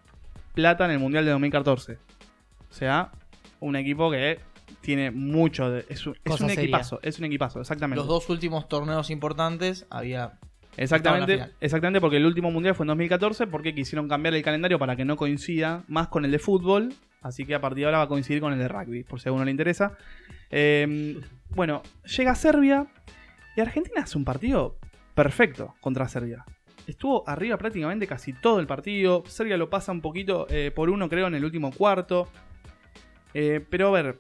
plata 0.54 0.84
en 0.84 0.92
el 0.92 1.00
Mundial 1.00 1.24
de 1.24 1.32
2014. 1.32 1.98
O 2.70 2.72
sea, 2.72 3.10
un 3.58 3.74
equipo 3.74 4.12
que 4.12 4.38
tiene 4.80 5.10
mucho 5.10 5.70
de. 5.70 5.86
Es 5.88 6.06
un, 6.06 6.16
es 6.24 6.40
un 6.40 6.50
equipazo, 6.50 7.00
es 7.02 7.18
un 7.18 7.24
equipazo, 7.24 7.60
exactamente. 7.60 7.98
Los 7.98 8.06
dos 8.06 8.30
últimos 8.30 8.68
torneos 8.68 9.10
importantes 9.10 9.88
había. 9.90 10.38
Exactamente, 10.76 11.52
exactamente 11.60 12.00
porque 12.00 12.18
el 12.18 12.26
último 12.26 12.50
mundial 12.50 12.74
fue 12.74 12.84
en 12.84 12.88
2014 12.88 13.46
porque 13.46 13.74
quisieron 13.74 14.08
cambiar 14.08 14.34
el 14.34 14.42
calendario 14.42 14.78
para 14.78 14.96
que 14.96 15.04
no 15.04 15.16
coincida 15.16 15.84
más 15.88 16.08
con 16.08 16.24
el 16.24 16.30
de 16.30 16.38
fútbol. 16.38 16.92
Así 17.22 17.44
que 17.44 17.54
a 17.54 17.60
partir 17.60 17.80
de 17.80 17.84
ahora 17.86 17.98
va 17.98 18.04
a 18.04 18.08
coincidir 18.08 18.40
con 18.40 18.52
el 18.52 18.58
de 18.58 18.68
rugby, 18.68 19.02
por 19.02 19.20
si 19.20 19.28
a 19.28 19.32
uno 19.32 19.44
le 19.44 19.50
interesa. 19.50 19.96
Eh, 20.50 21.20
bueno, 21.50 21.82
llega 22.16 22.34
Serbia 22.34 22.86
y 23.56 23.60
Argentina 23.60 24.02
hace 24.02 24.18
un 24.18 24.24
partido 24.24 24.76
perfecto 25.14 25.74
contra 25.80 26.06
Serbia. 26.08 26.44
Estuvo 26.86 27.28
arriba 27.28 27.56
prácticamente 27.56 28.06
casi 28.06 28.32
todo 28.32 28.60
el 28.60 28.66
partido. 28.66 29.24
Serbia 29.26 29.56
lo 29.56 29.70
pasa 29.70 29.90
un 29.90 30.00
poquito 30.00 30.46
eh, 30.50 30.70
por 30.72 30.88
uno, 30.88 31.08
creo, 31.08 31.26
en 31.26 31.34
el 31.34 31.44
último 31.44 31.72
cuarto. 31.72 32.28
Eh, 33.34 33.64
pero 33.68 33.88
a 33.88 33.90
ver, 33.90 34.16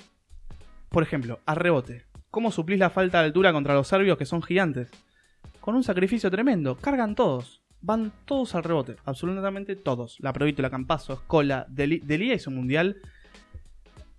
por 0.88 1.02
ejemplo, 1.02 1.38
a 1.46 1.54
rebote. 1.54 2.04
¿Cómo 2.30 2.50
suplís 2.50 2.78
la 2.78 2.90
falta 2.90 3.20
de 3.20 3.26
altura 3.26 3.52
contra 3.52 3.74
los 3.74 3.86
serbios 3.86 4.18
que 4.18 4.26
son 4.26 4.42
gigantes? 4.42 4.90
Con 5.66 5.74
un 5.74 5.82
sacrificio 5.82 6.30
tremendo. 6.30 6.76
Cargan 6.76 7.16
todos. 7.16 7.60
Van 7.80 8.12
todos 8.24 8.54
al 8.54 8.62
rebote. 8.62 8.94
Absolutamente 9.04 9.74
todos. 9.74 10.16
La 10.20 10.32
Provítola, 10.32 10.70
Campazo, 10.70 11.14
Escola, 11.14 11.66
Deli- 11.68 11.98
Delía 12.04 12.34
hizo 12.34 12.50
un 12.50 12.56
mundial. 12.56 12.98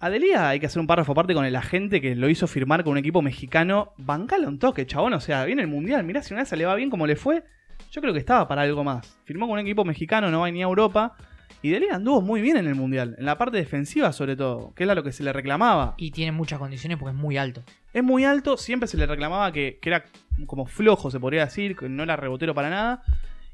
A 0.02 0.10
Delía 0.10 0.50
hay 0.50 0.60
que 0.60 0.66
hacer 0.66 0.82
un 0.82 0.88
párrafo 0.88 1.14
aparte 1.14 1.34
con 1.34 1.46
el 1.46 1.56
agente 1.56 2.02
que 2.02 2.16
lo 2.16 2.28
hizo 2.30 2.48
firmar 2.48 2.84
con 2.84 2.92
un 2.92 2.98
equipo 2.98 3.22
mexicano. 3.22 3.94
Bancala 3.96 4.50
un 4.50 4.60
toque, 4.60 4.86
chabón. 4.86 5.14
O 5.14 5.22
sea, 5.22 5.46
viene 5.46 5.62
el 5.62 5.70
mundial. 5.70 6.04
Mirá, 6.04 6.22
si 6.22 6.34
una 6.34 6.42
vez 6.42 6.50
se 6.50 6.58
le 6.58 6.66
va 6.66 6.76
bien 6.76 6.90
como 6.90 7.08
le 7.08 7.16
fue. 7.16 7.46
Yo 7.92 8.02
creo 8.02 8.12
que 8.12 8.20
estaba 8.20 8.46
para 8.50 8.64
algo 8.64 8.84
más. 8.84 9.18
Firmó 9.24 9.46
con 9.48 9.54
un 9.54 9.60
equipo 9.60 9.86
mexicano, 9.86 10.30
no 10.30 10.42
va 10.42 10.52
ni 10.52 10.62
a 10.62 10.66
Europa. 10.66 11.16
Y 11.62 11.70
Delía 11.70 11.96
anduvo 11.96 12.22
muy 12.22 12.42
bien 12.42 12.58
en 12.58 12.68
el 12.68 12.76
mundial. 12.76 13.16
En 13.18 13.26
la 13.26 13.38
parte 13.38 13.58
defensiva, 13.58 14.14
sobre 14.14 14.36
todo. 14.36 14.74
Que 14.76 14.84
era 14.84 14.96
lo 14.96 15.04
que 15.04 15.12
se 15.12 15.24
le 15.24 15.34
reclamaba. 15.34 15.96
Y 15.98 16.12
tiene 16.12 16.32
muchas 16.32 16.60
condiciones 16.60 16.98
porque 16.98 17.16
es 17.16 17.22
muy 17.22 17.38
alto. 17.38 17.64
Es 17.94 18.04
muy 18.04 18.26
alto, 18.26 18.58
siempre 18.58 18.88
se 18.88 18.98
le 18.98 19.08
reclamaba 19.08 19.52
que, 19.52 19.80
que 19.82 19.90
era 19.90 20.06
como 20.46 20.66
flojo, 20.68 21.10
se 21.10 21.20
podría 21.20 21.46
decir, 21.46 21.76
que 21.76 21.90
no 21.90 22.04
era 22.04 22.16
rebotero 22.16 22.54
para 22.54 22.70
nada. 22.70 23.04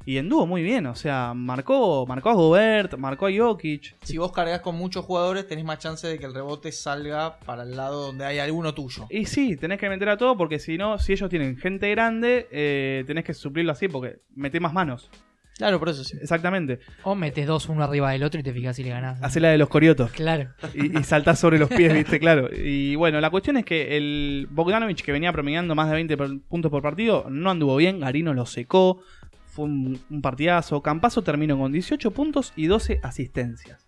Y 0.06 0.18
anduvo 0.18 0.46
muy 0.46 0.62
bien, 0.62 0.84
o 0.86 0.94
sea, 0.94 1.32
marcó, 1.34 2.06
marcó 2.06 2.28
a 2.28 2.34
Gobert, 2.34 2.98
marcó 2.98 3.26
a 3.26 3.30
Jokic. 3.34 3.96
Si 4.02 4.18
vos 4.18 4.32
cargas 4.32 4.60
con 4.60 4.74
muchos 4.74 5.02
jugadores, 5.02 5.48
tenés 5.48 5.64
más 5.64 5.78
chance 5.78 6.06
de 6.06 6.18
que 6.18 6.26
el 6.26 6.34
rebote 6.34 6.72
salga 6.72 7.38
para 7.38 7.62
el 7.62 7.74
lado 7.74 8.08
donde 8.08 8.26
hay 8.26 8.38
alguno 8.38 8.74
tuyo. 8.74 9.06
Y 9.08 9.24
sí, 9.24 9.56
tenés 9.56 9.80
que 9.80 9.88
meter 9.88 10.10
a 10.10 10.18
todo 10.18 10.36
porque 10.36 10.58
si 10.58 10.76
no, 10.76 10.98
si 10.98 11.14
ellos 11.14 11.30
tienen 11.30 11.56
gente 11.56 11.88
grande, 11.90 12.48
eh, 12.50 13.04
tenés 13.06 13.24
que 13.24 13.32
suplirlo 13.32 13.72
así 13.72 13.88
porque 13.88 14.18
metés 14.34 14.60
más 14.60 14.74
manos. 14.74 15.10
Claro, 15.56 15.78
por 15.78 15.88
eso 15.88 16.02
sí. 16.02 16.16
Exactamente. 16.20 16.80
O 17.04 17.14
metes 17.14 17.46
dos 17.46 17.68
uno 17.68 17.84
arriba 17.84 18.10
del 18.10 18.24
otro 18.24 18.40
y 18.40 18.42
te 18.42 18.52
fijas 18.52 18.74
si 18.74 18.82
le 18.82 18.90
ganás. 18.90 19.22
Hacé 19.22 19.38
la 19.40 19.50
de 19.50 19.58
los 19.58 19.68
coriotos. 19.68 20.10
Claro. 20.10 20.48
y, 20.74 20.98
y 20.98 21.04
saltás 21.04 21.38
sobre 21.38 21.58
los 21.58 21.68
pies, 21.68 21.92
viste, 21.94 22.18
claro. 22.18 22.48
Y 22.52 22.96
bueno, 22.96 23.20
la 23.20 23.30
cuestión 23.30 23.56
es 23.56 23.64
que 23.64 23.96
el 23.96 24.48
Bogdanovich, 24.50 25.02
que 25.02 25.12
venía 25.12 25.32
promediando 25.32 25.74
más 25.76 25.88
de 25.88 25.94
20 25.94 26.16
per- 26.16 26.38
puntos 26.48 26.70
por 26.70 26.82
partido, 26.82 27.26
no 27.30 27.50
anduvo 27.50 27.76
bien. 27.76 28.00
Garino 28.00 28.34
lo 28.34 28.46
secó. 28.46 29.00
fue 29.46 29.66
un, 29.66 30.00
un 30.10 30.22
partidazo. 30.22 30.82
Campazo 30.82 31.22
terminó 31.22 31.56
con 31.56 31.70
18 31.70 32.10
puntos 32.10 32.52
y 32.56 32.66
12 32.66 32.98
asistencias. 33.04 33.86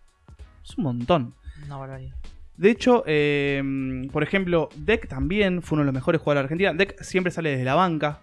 Es 0.64 0.79
un 0.79 0.85
montón. 0.85 1.35
Una 1.64 1.76
barbaridad. 1.79 2.14
De 2.57 2.70
hecho, 2.70 3.02
eh, 3.07 3.62
por 4.12 4.22
ejemplo, 4.22 4.68
Deck 4.76 5.09
también 5.09 5.61
fue 5.62 5.76
uno 5.76 5.83
de 5.83 5.87
los 5.87 5.94
mejores 5.94 6.20
jugadores 6.20 6.42
de 6.42 6.55
Argentina. 6.55 6.72
Deck 6.74 7.02
siempre 7.02 7.33
sale 7.33 7.50
desde 7.50 7.64
la 7.64 7.74
banca. 7.74 8.20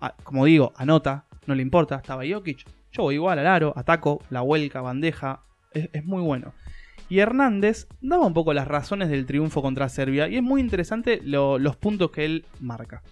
Ah, 0.00 0.14
como 0.24 0.44
digo, 0.44 0.72
anota, 0.76 1.24
no 1.46 1.54
le 1.54 1.62
importa. 1.62 1.96
Estaba 1.96 2.22
Jokic. 2.28 2.64
Yo 2.92 3.04
voy 3.04 3.14
igual 3.14 3.38
al 3.38 3.46
aro, 3.46 3.72
ataco, 3.76 4.20
la 4.30 4.40
vuelca, 4.42 4.80
bandeja. 4.80 5.42
Es, 5.72 6.04
muy 6.04 6.22
bueno. 6.22 6.52
Y 7.08 7.18
Hernández 7.20 7.86
daba 8.00 8.26
un 8.26 8.34
poco 8.34 8.52
las 8.52 8.68
razones 8.68 9.08
del 9.08 9.26
triunfo 9.26 9.62
contra 9.62 9.88
Serbia. 9.88 10.28
Y 10.28 10.36
es 10.36 10.42
muy 10.42 10.60
interesante 10.60 11.20
lo- 11.22 11.58
los 11.58 11.76
puntos 11.76 12.10
que 12.10 12.24
él 12.24 12.44
marca. 12.60 13.02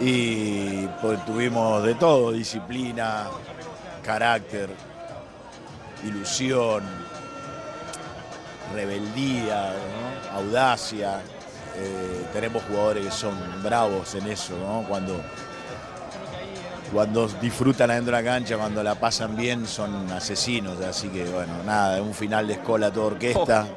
y 0.00 0.86
pues, 1.02 1.22
tuvimos 1.26 1.82
de 1.84 1.94
todo, 1.94 2.32
disciplina, 2.32 3.26
carácter, 4.02 4.70
ilusión, 6.06 6.82
rebeldía, 8.74 9.72
audacia. 10.32 11.20
Eh, 11.76 12.24
tenemos 12.32 12.62
jugadores 12.64 13.04
que 13.04 13.10
son 13.10 13.34
bravos 13.62 14.14
en 14.14 14.26
eso, 14.28 14.56
¿no? 14.58 14.86
Cuando, 14.88 15.20
cuando 16.92 17.28
disfrutan 17.40 17.90
adentro 17.90 18.16
de 18.16 18.22
la 18.22 18.28
cancha, 18.28 18.56
cuando 18.56 18.82
la 18.82 18.94
pasan 18.94 19.36
bien, 19.36 19.66
son 19.66 20.10
asesinos. 20.10 20.80
Así 20.80 21.08
que 21.08 21.24
bueno, 21.24 21.62
nada, 21.64 22.02
un 22.02 22.14
final 22.14 22.46
de 22.46 22.54
escola 22.54 22.88
a 22.88 22.92
toda 22.92 23.06
orquesta. 23.06 23.68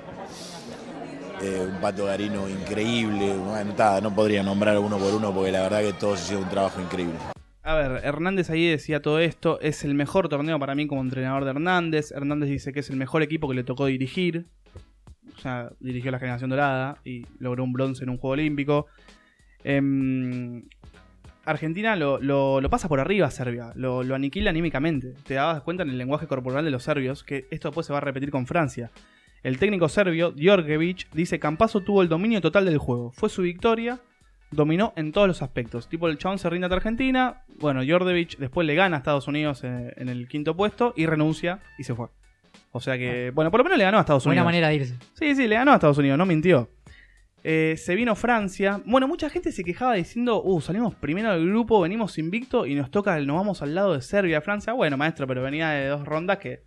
Eh, 1.42 1.68
un 1.70 1.82
Pato 1.82 2.06
Garino 2.06 2.48
increíble. 2.48 3.34
Bueno, 3.36 3.72
está, 3.72 4.00
no 4.00 4.14
podría 4.16 4.44
nombrar 4.44 4.78
uno 4.80 4.98
por 4.98 5.14
uno 5.14 5.34
porque 5.34 5.52
la 5.52 5.64
verdad 5.64 5.82
que 5.82 5.94
todos 5.94 6.22
hicieron 6.22 6.46
un 6.46 6.50
trabajo 6.50 6.82
increíble. 6.82 7.16
A 7.64 7.76
ver, 7.76 8.04
Hernández 8.04 8.50
ahí 8.50 8.68
decía 8.68 9.02
todo 9.02 9.20
esto. 9.20 9.60
Es 9.62 9.84
el 9.84 9.94
mejor 9.94 10.30
torneo 10.30 10.60
para 10.60 10.76
mí 10.76 10.88
como 10.88 11.02
entrenador 11.02 11.44
de 11.44 11.52
Hernández. 11.52 12.12
Hernández 12.12 12.50
dice 12.50 12.74
que 12.74 12.82
es 12.82 12.90
el 12.90 12.98
mejor 12.98 13.24
equipo 13.24 13.48
que 13.48 13.56
le 13.56 13.64
tocó 13.64 13.86
dirigir. 13.86 14.48
O 15.36 15.40
sea, 15.40 15.72
dirigió 15.80 16.12
la 16.12 16.20
generación 16.20 16.50
dorada 16.50 16.98
y 17.04 17.26
logró 17.40 17.64
un 17.64 17.74
bronce 17.74 18.04
en 18.04 18.10
un 18.10 18.18
juego 18.18 18.34
olímpico. 18.34 18.88
Em, 19.64 20.64
Argentina 21.46 21.96
lo, 21.96 22.20
lo- 22.20 22.62
lo 22.62 22.70
pasa 22.70 22.88
por 22.88 23.00
arriba 23.00 23.28
a 23.28 23.32
Serbia. 23.32 23.72
Lo, 23.76 24.04
lo 24.04 24.16
aniquila 24.16 24.50
anímicamente. 24.50 25.14
Te 25.28 25.34
dabas 25.36 25.62
cuenta 25.62 25.84
en 25.84 25.90
el 25.90 25.98
lenguaje 25.98 26.28
corporal 26.28 26.64
de 26.66 26.72
los 26.72 26.84
serbios 26.84 27.24
que 27.24 27.48
esto 27.52 27.70
después 27.70 27.86
se 27.88 27.94
va 27.94 27.98
a 27.98 28.02
repetir 28.02 28.32
con 28.32 28.46
Francia. 28.48 28.92
El 29.44 29.60
técnico 29.60 29.90
serbio, 29.90 30.32
Djordjevic, 30.32 31.10
dice 31.12 31.40
Campazo 31.40 31.82
tuvo 31.82 32.02
el 32.02 32.08
dominio 32.08 32.40
total 32.40 32.66
del 32.66 32.78
juego. 32.78 33.12
Fue 33.12 33.28
su 33.30 33.42
victoria 33.42 34.00
dominó 34.52 34.94
en 34.96 35.12
todos 35.12 35.28
los 35.28 35.42
aspectos. 35.42 35.90
Tipo, 35.90 36.08
el 36.08 36.18
chabón 36.18 36.38
se 36.40 36.50
rinde 36.50 36.66
ante 36.66 36.76
Argentina. 36.76 37.42
Bueno, 37.60 37.82
Jordevich 37.86 38.38
después 38.38 38.66
le 38.68 38.76
gana 38.76 38.98
a 38.98 39.00
Estados 39.00 39.28
Unidos 39.28 39.64
eh, 39.64 39.94
en 39.98 40.10
el 40.10 40.28
quinto 40.28 40.56
puesto 40.56 40.94
y 40.96 41.08
renuncia 41.08 41.60
y 41.80 41.84
se 41.84 41.96
fue. 41.96 42.08
O 42.72 42.80
sea 42.80 42.98
que, 42.98 43.32
bueno, 43.34 43.50
por 43.52 43.60
lo 43.60 43.64
menos 43.64 43.80
le 43.80 43.84
ganó 43.84 43.98
a 43.98 44.02
Estados 44.02 44.26
Buena 44.26 44.44
Unidos. 44.44 44.46
manera 44.46 44.68
de 44.70 44.76
irse. 44.76 44.96
Sí, 45.14 45.36
sí, 45.36 45.48
le 45.48 45.56
ganó 45.56 45.72
a 45.72 45.76
Estados 45.76 45.98
Unidos, 45.98 46.18
no 46.20 46.26
mintió. 46.26 46.70
Eh, 47.44 47.76
se 47.78 47.96
vino 47.96 48.16
Francia. 48.16 48.82
Bueno, 48.86 49.08
mucha 49.08 49.30
gente 49.30 49.52
se 49.52 49.64
quejaba 49.64 49.96
diciendo, 49.96 50.42
uh, 50.42 50.62
salimos 50.62 50.96
primero 50.96 51.34
del 51.34 51.50
grupo, 51.50 51.82
venimos 51.82 52.18
invicto 52.18 52.66
y 52.66 52.74
nos 52.74 52.90
toca, 52.90 53.20
nos 53.20 53.36
vamos 53.36 53.62
al 53.62 53.76
lado 53.76 53.94
de 53.94 54.02
Serbia, 54.02 54.42
Francia. 54.42 54.72
Bueno, 54.72 54.96
maestro, 54.96 55.28
pero 55.28 55.44
venía 55.44 55.70
de 55.72 55.88
dos 55.88 56.06
rondas 56.06 56.38
que 56.38 56.64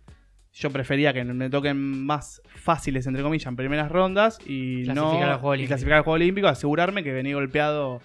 yo 0.53 0.69
prefería 0.71 1.13
que 1.13 1.23
me 1.23 1.49
toquen 1.49 2.05
más 2.05 2.41
fáciles, 2.45 3.07
entre 3.07 3.23
comillas, 3.23 3.47
en 3.47 3.55
primeras 3.55 3.91
rondas 3.91 4.39
y 4.45 4.83
Clasificar 4.83 5.27
no 5.27 5.33
al 5.33 5.39
Juego 5.39 5.55
y 5.55 5.67
clasificar 5.67 5.97
al 5.97 6.03
Juego 6.03 6.15
Olímpico, 6.15 6.47
asegurarme 6.47 7.03
que 7.03 7.11
venía 7.11 7.35
golpeado 7.35 8.01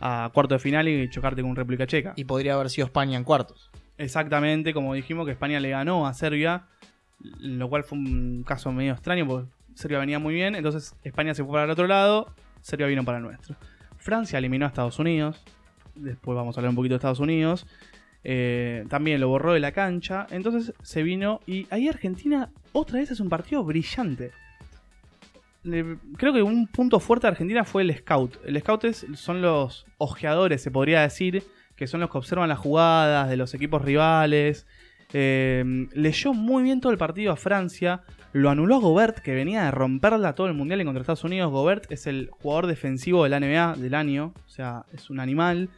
a 0.00 0.30
cuarto 0.32 0.54
de 0.54 0.60
final 0.60 0.88
y 0.88 1.08
chocarte 1.10 1.42
con 1.42 1.56
República 1.56 1.86
Checa. 1.86 2.14
Y 2.16 2.24
podría 2.24 2.54
haber 2.54 2.70
sido 2.70 2.86
España 2.86 3.16
en 3.16 3.24
cuartos. 3.24 3.70
Exactamente, 3.96 4.72
como 4.72 4.94
dijimos, 4.94 5.26
que 5.26 5.32
España 5.32 5.60
le 5.60 5.70
ganó 5.70 6.06
a 6.06 6.14
Serbia, 6.14 6.66
lo 7.40 7.68
cual 7.68 7.84
fue 7.84 7.98
un 7.98 8.44
caso 8.44 8.70
medio 8.72 8.92
extraño 8.92 9.26
porque 9.26 9.50
Serbia 9.78 10.00
venía 10.00 10.18
muy 10.18 10.34
bien, 10.34 10.56
entonces 10.56 10.96
España 11.04 11.34
se 11.34 11.44
fue 11.44 11.52
para 11.52 11.64
el 11.66 11.70
otro 11.70 11.86
lado, 11.86 12.34
Serbia 12.62 12.88
vino 12.88 13.04
para 13.04 13.18
el 13.18 13.24
nuestro. 13.24 13.54
Francia 13.96 14.36
eliminó 14.36 14.64
a 14.64 14.68
Estados 14.68 14.98
Unidos, 14.98 15.40
después 15.94 16.34
vamos 16.34 16.56
a 16.56 16.60
hablar 16.60 16.70
un 16.70 16.74
poquito 16.74 16.94
de 16.94 16.96
Estados 16.96 17.20
Unidos, 17.20 17.64
eh, 18.24 18.86
también 18.88 19.20
lo 19.20 19.28
borró 19.28 19.52
de 19.52 19.60
la 19.60 19.70
cancha, 19.70 20.26
entonces 20.30 20.74
se 20.82 21.04
vino 21.04 21.38
y 21.46 21.68
ahí 21.70 21.88
Argentina 21.88 22.50
otra 22.72 22.98
vez 22.98 23.12
es 23.12 23.20
un 23.20 23.28
partido 23.28 23.62
brillante. 23.62 24.32
Creo 25.62 26.32
que 26.32 26.42
un 26.42 26.66
punto 26.66 26.98
fuerte 26.98 27.28
de 27.28 27.32
Argentina 27.32 27.62
fue 27.62 27.82
el 27.82 27.96
scout. 27.96 28.36
El 28.44 28.58
scout 28.58 28.84
son 29.14 29.42
los 29.42 29.86
ojeadores, 29.98 30.60
se 30.60 30.72
podría 30.72 31.02
decir, 31.02 31.44
que 31.76 31.86
son 31.86 32.00
los 32.00 32.10
que 32.10 32.18
observan 32.18 32.48
las 32.48 32.58
jugadas 32.58 33.28
de 33.28 33.36
los 33.36 33.54
equipos 33.54 33.80
rivales. 33.82 34.66
Eh, 35.12 35.86
leyó 35.92 36.34
muy 36.34 36.64
bien 36.64 36.80
todo 36.80 36.90
el 36.90 36.98
partido 36.98 37.32
a 37.32 37.36
Francia. 37.36 38.02
Lo 38.32 38.50
anuló 38.50 38.76
a 38.76 38.80
Gobert, 38.80 39.18
que 39.20 39.34
venía 39.34 39.64
de 39.64 39.70
romperla 39.70 40.34
todo 40.34 40.46
el 40.48 40.54
mundial 40.54 40.80
en 40.80 40.86
contra 40.86 41.00
Estados 41.00 41.24
Unidos. 41.24 41.50
Gobert 41.50 41.90
es 41.90 42.06
el 42.06 42.28
jugador 42.30 42.66
defensivo 42.66 43.24
de 43.24 43.30
la 43.30 43.40
NBA 43.40 43.76
del 43.76 43.94
año. 43.94 44.34
O 44.46 44.48
sea, 44.48 44.84
es 44.92 45.08
un 45.10 45.18
animal. 45.20 45.70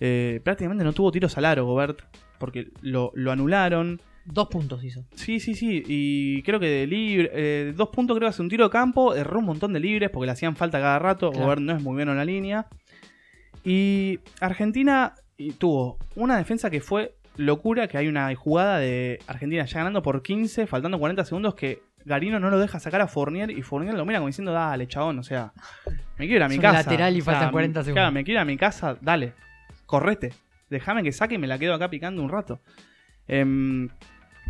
Eh, 0.00 0.40
prácticamente 0.44 0.84
no 0.84 0.92
tuvo 0.92 1.10
tiros 1.10 1.36
al 1.36 1.44
aro, 1.46 1.66
Gobert. 1.66 2.00
Porque 2.38 2.68
lo, 2.80 3.10
lo 3.14 3.32
anularon. 3.32 4.00
Dos 4.24 4.48
puntos 4.48 4.82
hizo. 4.84 5.04
Sí, 5.14 5.40
sí, 5.40 5.54
sí. 5.54 5.82
Y 5.86 6.42
creo 6.42 6.58
que 6.60 6.66
de 6.66 6.86
libre. 6.86 7.30
eh, 7.34 7.72
dos 7.76 7.88
puntos, 7.90 8.16
creo 8.16 8.28
que 8.28 8.30
hace 8.30 8.42
un 8.42 8.48
tiro 8.48 8.64
de 8.64 8.70
campo. 8.70 9.14
Erró 9.14 9.40
un 9.40 9.46
montón 9.46 9.72
de 9.72 9.80
libres 9.80 10.10
porque 10.10 10.26
le 10.26 10.32
hacían 10.32 10.56
falta 10.56 10.80
cada 10.80 10.98
rato. 10.98 11.30
Claro. 11.30 11.44
Gobert 11.44 11.60
no 11.62 11.76
es 11.76 11.82
muy 11.82 11.94
bueno 11.94 12.12
en 12.12 12.18
la 12.18 12.24
línea. 12.24 12.66
Y 13.64 14.20
Argentina 14.40 15.14
tuvo 15.58 15.98
una 16.14 16.36
defensa 16.36 16.70
que 16.70 16.80
fue 16.80 17.16
locura. 17.36 17.88
Que 17.88 17.98
hay 17.98 18.08
una 18.08 18.34
jugada 18.34 18.78
de 18.78 19.18
Argentina 19.26 19.64
ya 19.64 19.78
ganando 19.78 20.02
por 20.02 20.22
15, 20.22 20.66
faltando 20.66 20.98
40 20.98 21.24
segundos. 21.24 21.54
Que 21.54 21.82
Garino 22.04 22.38
no 22.40 22.50
lo 22.50 22.58
deja 22.58 22.78
sacar 22.80 23.00
a 23.00 23.06
Fournier. 23.08 23.50
Y 23.50 23.62
Fournier 23.62 23.94
lo 23.94 24.04
mira 24.04 24.18
como 24.18 24.26
diciendo: 24.28 24.52
Dale, 24.52 24.86
chabón. 24.86 25.18
O 25.18 25.22
sea, 25.22 25.52
me 26.18 26.26
quiero 26.26 26.36
ir 26.36 26.42
a 26.44 26.48
mi 26.48 26.54
Es 26.56 26.60
casa. 26.60 26.78
lateral 26.78 27.16
y 27.16 27.20
O 27.20 27.24
sea, 27.24 27.34
faltan 27.34 27.52
40 27.52 27.80
me- 27.80 27.84
segundos. 27.84 28.00
Claro, 28.02 28.12
me 28.12 28.24
quiero 28.24 28.38
ir 28.38 28.42
a 28.42 28.44
mi 28.44 28.56
casa. 28.56 28.96
Dale, 29.00 29.32
correte. 29.86 30.32
Déjame 30.70 31.02
que 31.02 31.12
saque 31.12 31.34
y 31.36 31.38
me 31.38 31.46
la 31.46 31.58
quedo 31.58 31.74
acá 31.74 31.88
picando 31.90 32.22
un 32.22 32.30
rato. 32.30 32.60
Em, 33.28 33.88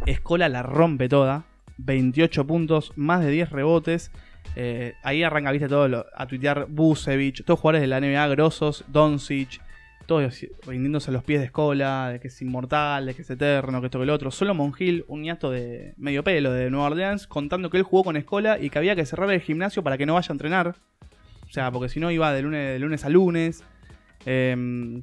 Escola 0.07 0.49
la 0.49 0.63
rompe 0.63 1.09
toda. 1.09 1.45
28 1.79 2.47
puntos, 2.47 2.93
más 2.97 3.21
de 3.25 3.31
10 3.31 3.51
rebotes. 3.51 4.11
Eh, 4.57 4.95
ahí 5.03 5.23
arranca, 5.25 5.51
viste, 5.51 5.69
todo 5.69 5.89
lo- 5.89 6.07
a 6.15 6.27
tuitear 6.27 6.67
Busevich, 6.69 7.45
todos 7.45 7.59
jugadores 7.59 7.81
de 7.81 7.89
la 7.89 7.99
NBA 7.99 8.29
grosos, 8.29 8.85
Doncic, 8.89 9.61
todos 10.07 10.47
rindiéndose 10.67 11.11
a 11.11 11.13
los 11.13 11.25
pies 11.25 11.41
de 11.41 11.47
Escola, 11.47 12.11
de 12.11 12.21
que 12.21 12.29
es 12.29 12.43
inmortal, 12.43 13.07
de 13.07 13.15
que 13.15 13.23
es 13.23 13.31
eterno, 13.31 13.81
que 13.81 13.87
esto 13.87 13.99
que 13.99 14.05
el 14.05 14.11
otro. 14.11 14.31
Solo 14.31 14.55
Mongil, 14.55 15.05
un 15.09 15.23
ñato 15.23 15.51
de 15.51 15.95
medio 15.97 16.23
pelo 16.23 16.53
de 16.53 16.71
Nueva 16.71 16.87
Orleans, 16.87 17.27
contando 17.27 17.71
que 17.71 17.79
él 17.79 17.83
jugó 17.83 18.05
con 18.05 18.17
Escola 18.17 18.59
y 18.59 18.71
que 18.71 18.79
había 18.79 18.97
que 18.97 19.07
cerrar 19.07 19.31
el 19.31 19.41
gimnasio 19.41 19.83
para 19.83 19.99
que 19.99 20.07
no 20.07 20.15
vaya 20.15 20.29
a 20.31 20.33
entrenar. 20.33 20.77
O 21.49 21.53
sea, 21.53 21.71
porque 21.71 21.89
si 21.89 22.01
no 22.01 22.11
iba 22.11 22.33
de 22.33 22.43
lunes, 22.43 22.73
de 22.73 22.79
lunes 22.79 23.05
a 23.05 23.09
lunes. 23.09 23.65
Em, 24.27 25.03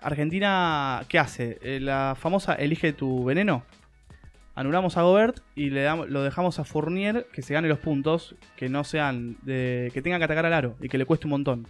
Argentina, 0.00 1.02
¿qué 1.08 1.18
hace? 1.18 1.58
Eh, 1.62 1.80
la 1.80 2.16
famosa 2.18 2.54
elige 2.54 2.92
tu 2.92 3.24
veneno. 3.24 3.64
Anulamos 4.54 4.96
a 4.96 5.02
Gobert 5.02 5.38
y 5.54 5.70
le 5.70 5.82
damos, 5.82 6.08
lo 6.08 6.22
dejamos 6.22 6.58
a 6.58 6.64
Fournier 6.64 7.26
que 7.32 7.42
se 7.42 7.54
gane 7.54 7.68
los 7.68 7.78
puntos, 7.78 8.34
que 8.56 8.68
no 8.68 8.82
sean 8.82 9.36
de, 9.42 9.90
que 9.94 10.02
tenga 10.02 10.18
que 10.18 10.24
atacar 10.24 10.46
al 10.46 10.52
aro 10.52 10.76
y 10.80 10.88
que 10.88 10.98
le 10.98 11.04
cueste 11.04 11.26
un 11.26 11.30
montón. 11.30 11.66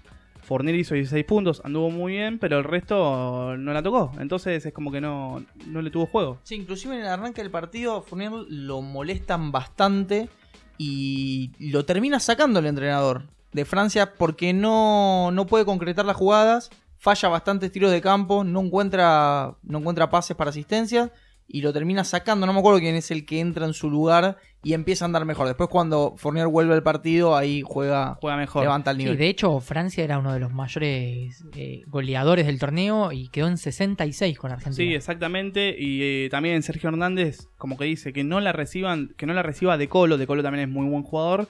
Fournier 0.49 0.77
hizo 0.77 0.95
16 0.95 1.27
puntos, 1.27 1.61
anduvo 1.63 1.91
muy 1.91 2.15
bien, 2.15 2.39
pero 2.39 2.57
el 2.57 2.65
resto 2.65 3.55
no 3.59 3.75
la 3.75 3.83
tocó. 3.83 4.13
Entonces 4.19 4.65
es 4.65 4.73
como 4.73 4.91
que 4.91 4.99
no, 4.99 5.45
no 5.67 5.83
le 5.83 5.91
tuvo 5.91 6.07
juego. 6.07 6.39
Sí, 6.43 6.55
inclusive 6.55 6.95
en 6.95 7.03
el 7.03 7.07
arranque 7.09 7.43
del 7.43 7.51
partido 7.51 8.01
Fournier 8.01 8.33
lo 8.49 8.81
molestan 8.81 9.53
bastante 9.53 10.31
y 10.79 11.53
lo 11.59 11.85
termina 11.85 12.19
sacando 12.19 12.61
el 12.61 12.67
entrenador 12.67 13.25
de 13.53 13.67
Francia 13.67 14.15
porque 14.15 14.55
no, 14.55 15.31
no 15.33 15.47
puede 15.47 15.67
concretar 15.67 16.07
las 16.07 16.17
jugadas, 16.17 16.71
falla 16.97 17.29
bastantes 17.29 17.71
tiros 17.71 17.93
de 17.93 18.01
campo, 18.01 18.43
no 18.43 18.63
encuentra, 18.63 19.55
no 19.63 19.81
encuentra 19.81 20.09
pases 20.09 20.35
para 20.35 20.49
asistencias 20.49 21.11
y 21.47 21.61
lo 21.61 21.75
termina 21.75 22.05
sacando. 22.05 22.47
No 22.47 22.55
me 22.55 22.61
acuerdo 22.61 22.81
quién 22.81 22.95
es 22.95 23.11
el 23.11 23.27
que 23.27 23.41
entra 23.41 23.67
en 23.67 23.75
su 23.75 23.91
lugar 23.91 24.39
y 24.65 24.73
empieza 24.73 25.05
a 25.05 25.07
andar 25.07 25.25
mejor. 25.25 25.47
Después 25.47 25.69
cuando 25.69 26.15
Fournier 26.17 26.49
vuelve 26.49 26.75
al 26.75 26.83
partido, 26.83 27.37
ahí 27.37 27.63
juega, 27.65 28.17
Juega 28.21 28.37
mejor. 28.37 28.63
levanta 28.63 28.91
el 28.91 28.97
Sí, 28.97 29.03
nivel. 29.05 29.19
de 29.19 29.29
hecho, 29.29 29.61
Francia 29.61 30.03
era 30.03 30.19
uno 30.19 30.33
de 30.33 30.41
los 30.41 30.53
mayores 30.53 31.45
eh, 31.55 31.83
goleadores 31.87 32.47
del 32.47 32.59
torneo 32.59 33.13
y 33.13 33.29
quedó 33.29 33.47
en 33.49 33.57
66 33.57 34.37
con 34.39 34.51
Argentina. 34.51 34.75
Sí, 34.75 34.95
exactamente. 34.95 35.77
Y 35.79 36.03
eh, 36.03 36.29
también 36.31 36.63
Sergio 36.63 36.89
Hernández, 36.89 37.49
como 37.57 37.79
que 37.79 37.85
dice 37.85 38.13
que 38.13 38.25
no 38.25 38.41
la 38.41 38.53
reciban, 38.53 39.15
que 39.17 39.27
no 39.27 39.33
la 39.35 39.43
reciba 39.43 39.79
De 39.79 39.89
Colo. 39.89 40.19
De 40.19 40.27
Colo 40.27 40.43
también 40.43 40.69
es 40.69 40.75
muy 40.75 40.87
buen 40.89 41.05
jugador. 41.05 41.49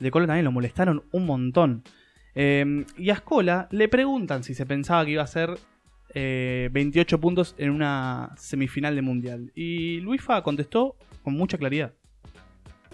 De 0.00 0.10
Colo 0.10 0.26
también 0.26 0.44
lo 0.44 0.52
molestaron 0.52 1.04
un 1.12 1.26
montón. 1.26 1.82
Eh, 2.34 2.84
y 2.98 3.10
a 3.10 3.14
Escola 3.14 3.68
le 3.70 3.88
preguntan 3.88 4.44
si 4.44 4.54
se 4.54 4.66
pensaba 4.66 5.04
que 5.04 5.12
iba 5.12 5.22
a 5.22 5.26
ser 5.26 5.58
eh, 6.14 6.68
28 6.72 7.20
puntos 7.20 7.54
en 7.58 7.70
una 7.70 8.30
semifinal 8.38 8.94
de 8.94 9.02
mundial. 9.02 9.52
Y 9.54 10.00
Luifa 10.00 10.42
contestó 10.42 10.96
con 11.22 11.34
mucha 11.34 11.58
claridad. 11.58 11.92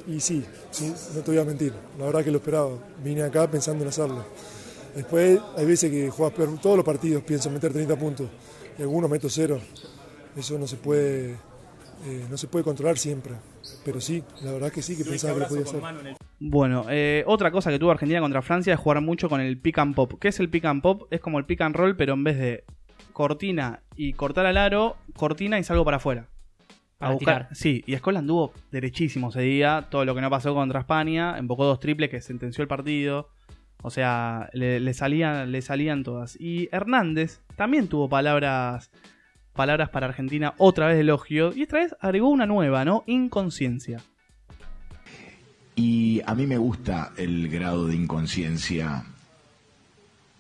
Y 0.07 0.21
sí, 0.21 0.45
sí, 0.71 0.93
no 1.15 1.21
te 1.21 1.31
voy 1.31 1.41
a 1.41 1.45
mentir, 1.45 1.73
la 1.99 2.07
verdad 2.07 2.25
que 2.25 2.31
lo 2.31 2.39
esperaba. 2.39 2.71
Vine 3.03 3.23
acá 3.23 3.51
pensando 3.51 3.85
en 3.85 3.89
hacerlo. 3.89 4.25
Después 4.95 5.41
hay 5.57 5.67
veces 5.67 5.91
que 5.91 6.11
juegas 6.11 6.35
peor, 6.37 6.59
todos 6.61 6.77
los 6.77 6.85
partidos 6.85 7.23
pienso 7.23 7.51
meter 7.51 7.73
30 7.73 7.97
puntos, 7.97 8.29
y 8.79 8.83
algunos 8.83 9.11
meto 9.11 9.29
cero. 9.29 9.61
Eso 10.37 10.59
no 10.59 10.67
se 10.67 10.77
puede, 10.77 11.33
eh, 11.33 12.27
no 12.31 12.37
se 12.37 12.49
puede 12.49 12.65
controlar 12.65 12.99
siempre. 12.99 13.35
Pero 13.85 14.01
sí, 14.01 14.23
la 14.43 14.53
verdad 14.53 14.73
que 14.73 14.83
sí, 14.83 14.97
que 14.97 15.05
pensaba 15.05 15.35
que 15.35 15.41
lo 15.41 15.49
podía 15.49 15.63
hacer. 15.63 15.81
Bueno, 16.41 16.87
eh, 16.91 17.23
otra 17.27 17.51
cosa 17.51 17.71
que 17.71 17.79
tuvo 17.79 17.93
Argentina 17.93 18.21
contra 18.21 18.43
Francia 18.43 18.75
es 18.75 18.81
jugar 18.81 19.01
mucho 19.01 19.29
con 19.29 19.41
el 19.41 19.59
pick 19.59 19.79
and 19.79 19.95
pop. 19.95 20.15
¿Qué 20.21 20.29
es 20.29 20.41
el 20.41 20.51
pick 20.51 20.65
and 20.65 20.83
pop? 20.83 21.05
Es 21.11 21.21
como 21.21 21.39
el 21.39 21.45
pick 21.45 21.61
and 21.61 21.77
roll, 21.77 21.97
pero 21.97 22.15
en 22.15 22.25
vez 22.25 22.39
de 22.39 22.65
cortina 23.13 23.83
y 23.95 24.15
cortar 24.15 24.47
al 24.47 24.57
aro, 24.57 24.97
cortina 25.15 25.59
y 25.59 25.65
salgo 25.65 25.85
para 25.85 25.99
afuera. 25.99 26.29
A 27.03 27.13
buscar. 27.13 27.43
tirar. 27.49 27.57
Sí, 27.57 27.83
y 27.87 27.95
Escola 27.95 28.21
anduvo 28.21 28.53
derechísimo 28.71 29.31
ese 29.31 29.43
día. 29.43 29.89
Todo 29.91 30.05
lo 30.05 30.15
que 30.15 30.21
no 30.21 30.31
pasó 30.31 30.55
contra 30.55 30.81
España. 30.81 31.37
Embocó 31.39 31.65
dos 31.65 31.81
triples 31.81 32.11
que 32.11 32.21
sentenció 32.21 32.63
el 32.63 32.69
partido. 32.69 33.29
O 33.83 33.91
sea, 33.91 34.49
le, 34.53 34.79
le 34.79 34.95
salían, 34.95 35.51
le 35.51 35.61
salían 35.61 36.05
todas. 36.05 36.41
Y 36.41 36.69
Hernández 36.71 37.41
también 37.57 37.89
tuvo 37.89 38.09
palabras, 38.09 38.91
palabras 39.55 39.91
para 39.91 40.07
Argentina, 40.07 40.55
otra 40.57 40.87
vez 40.87 40.95
de 40.97 41.01
elogio. 41.03 41.53
Y 41.55 41.63
esta 41.63 41.79
vez 41.79 41.97
agregó 42.01 42.29
una 42.29 42.47
nueva, 42.47 42.85
¿no? 42.85 43.03
Inconsciencia. 43.07 44.01
Y 45.75 46.21
a 46.27 46.35
mí 46.35 46.47
me 46.47 46.59
gusta 46.59 47.13
el 47.17 47.49
grado 47.49 47.87
de 47.87 47.97
inconsciencia. 47.97 49.05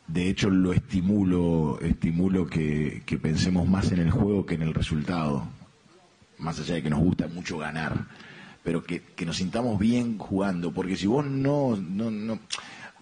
De 0.06 0.28
hecho, 0.28 0.50
lo 0.50 0.72
estimulo, 0.72 1.80
estimulo 1.80 2.46
que, 2.46 3.02
que 3.06 3.18
pensemos 3.18 3.66
más 3.66 3.92
en 3.92 3.98
el 4.00 4.10
juego 4.10 4.44
que 4.46 4.54
en 4.54 4.62
el 4.62 4.74
resultado. 4.74 5.48
Más 6.42 6.58
allá 6.60 6.74
de 6.74 6.82
que 6.82 6.90
nos 6.90 7.00
gusta 7.00 7.28
mucho 7.28 7.56
ganar. 7.58 8.06
Pero 8.64 8.82
que, 8.84 9.00
que 9.16 9.24
nos 9.24 9.36
sintamos 9.38 9.78
bien 9.78 10.18
jugando. 10.18 10.72
Porque 10.72 10.96
si 10.96 11.06
vos 11.06 11.24
no, 11.24 11.76
no, 11.76 12.10
no. 12.10 12.38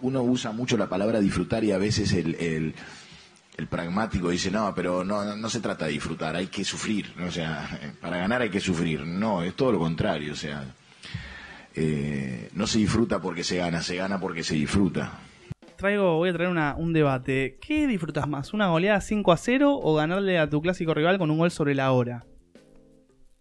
Uno 0.03 0.23
usa 0.23 0.53
mucho 0.53 0.77
la 0.79 0.89
palabra 0.89 1.21
disfrutar 1.21 1.65
y 1.65 1.73
a 1.73 1.79
veces 1.79 2.13
el, 2.13 2.35
el, 2.37 2.75
pragmático 3.69 4.31
dice, 4.31 4.51
no, 4.51 4.75
pero 4.75 5.05
no, 5.05 5.23
no, 5.25 5.37
no 5.37 5.51
se 5.51 5.61
trata 5.61 5.85
de 5.85 5.93
disfrutar, 5.93 6.35
hay 6.37 6.47
que 6.47 6.65
sufrir. 6.65 7.13
O 7.27 7.31
sea, 7.31 7.69
para 8.01 8.17
ganar 8.17 8.41
hay 8.41 8.49
que 8.51 8.61
sufrir. 8.61 9.05
No, 9.07 9.43
es 9.43 9.55
todo 9.55 9.73
lo 9.73 9.79
contrario. 9.79 10.33
O 10.33 10.37
sea, 10.37 10.65
eh, 11.75 12.49
no 12.55 12.67
se 12.67 12.79
disfruta 12.79 13.21
porque 13.21 13.45
se 13.45 13.57
gana, 13.59 13.83
se 13.83 13.97
gana 13.97 14.19
porque 14.19 14.43
se 14.43 14.55
disfruta. 14.55 15.13
Traigo, 15.77 16.17
voy 16.17 16.29
a 16.31 16.33
traer 16.33 16.51
una- 16.51 16.75
un 16.77 16.93
debate. 16.93 17.59
¿Qué 17.61 17.87
disfrutas 17.87 18.29
más? 18.29 18.53
¿Una 18.53 18.69
goleada 18.69 19.01
5 19.01 19.33
a 19.33 19.37
0 19.37 19.79
o 19.83 19.95
ganarle 19.95 20.39
a 20.39 20.49
tu 20.49 20.61
clásico 20.61 20.93
rival 20.95 21.19
con 21.19 21.31
un 21.31 21.39
gol 21.39 21.51
sobre 21.51 21.75
la 21.75 21.93
hora? 21.93 22.25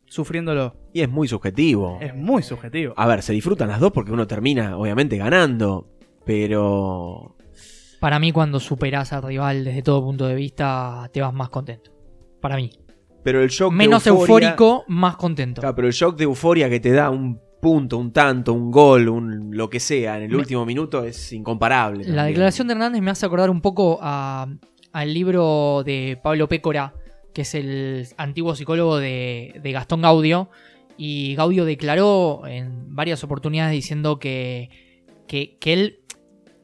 Sufriéndolo. 0.09 0.75
Y 0.93 1.01
es 1.01 1.09
muy 1.09 1.27
subjetivo. 1.27 1.97
Es 2.01 2.15
muy 2.15 2.41
subjetivo. 2.43 2.93
A 2.97 3.05
ver, 3.07 3.21
se 3.21 3.31
disfrutan 3.33 3.67
las 3.69 3.79
dos 3.79 3.91
porque 3.91 4.11
uno 4.11 4.25
termina, 4.27 4.77
obviamente, 4.77 5.17
ganando. 5.17 5.87
Pero. 6.25 7.35
Para 7.99 8.17
mí, 8.19 8.31
cuando 8.31 8.59
superás 8.59 9.11
al 9.13 9.23
rival 9.23 9.65
desde 9.65 9.81
todo 9.81 10.01
punto 10.03 10.25
de 10.25 10.35
vista, 10.35 11.09
te 11.11 11.21
vas 11.21 11.33
más 11.33 11.49
contento. 11.49 11.91
Para 12.41 12.55
mí. 12.55 12.71
Pero 13.23 13.43
el 13.43 13.49
shock 13.49 13.71
de 13.71 13.77
Menos 13.77 14.07
euforia- 14.07 14.47
eufórico, 14.51 14.85
más 14.87 15.17
contento. 15.17 15.59
Claro, 15.61 15.75
pero 15.75 15.87
el 15.87 15.93
shock 15.93 16.15
de 16.17 16.23
euforia 16.23 16.69
que 16.69 16.79
te 16.79 16.91
da 16.91 17.09
un 17.09 17.39
punto, 17.61 17.97
un 17.97 18.13
tanto, 18.13 18.53
un 18.53 18.71
gol, 18.71 19.09
un 19.09 19.49
lo 19.57 19.69
que 19.69 19.81
sea 19.81 20.15
en 20.17 20.23
el 20.23 20.29
Me- 20.29 20.37
último 20.37 20.65
minuto 20.65 21.03
es 21.03 21.33
incomparable. 21.33 21.99
La 22.03 22.05
también. 22.07 22.27
declaración 22.27 22.67
de 22.69 22.73
Hernández 22.73 23.01
me 23.01 23.11
hace 23.11 23.25
acordar 23.25 23.49
un 23.49 23.59
poco 23.59 23.99
a- 24.01 24.47
al 24.93 25.13
libro 25.13 25.83
de 25.85 26.17
Pablo 26.23 26.47
Pécora, 26.47 26.93
que 27.39 27.43
es 27.43 27.55
el 27.55 28.05
antiguo 28.17 28.53
psicólogo 28.53 28.97
de, 28.97 29.61
de 29.63 29.71
Gastón 29.71 30.01
Gaudio. 30.01 30.49
Y 30.97 31.35
Gaudio 31.35 31.63
declaró 31.63 32.45
en 32.45 32.93
varias 32.93 33.23
oportunidades 33.23 33.71
diciendo 33.71 34.19
que, 34.19 34.69
que, 35.25 35.57
que 35.57 35.71
él 35.71 35.99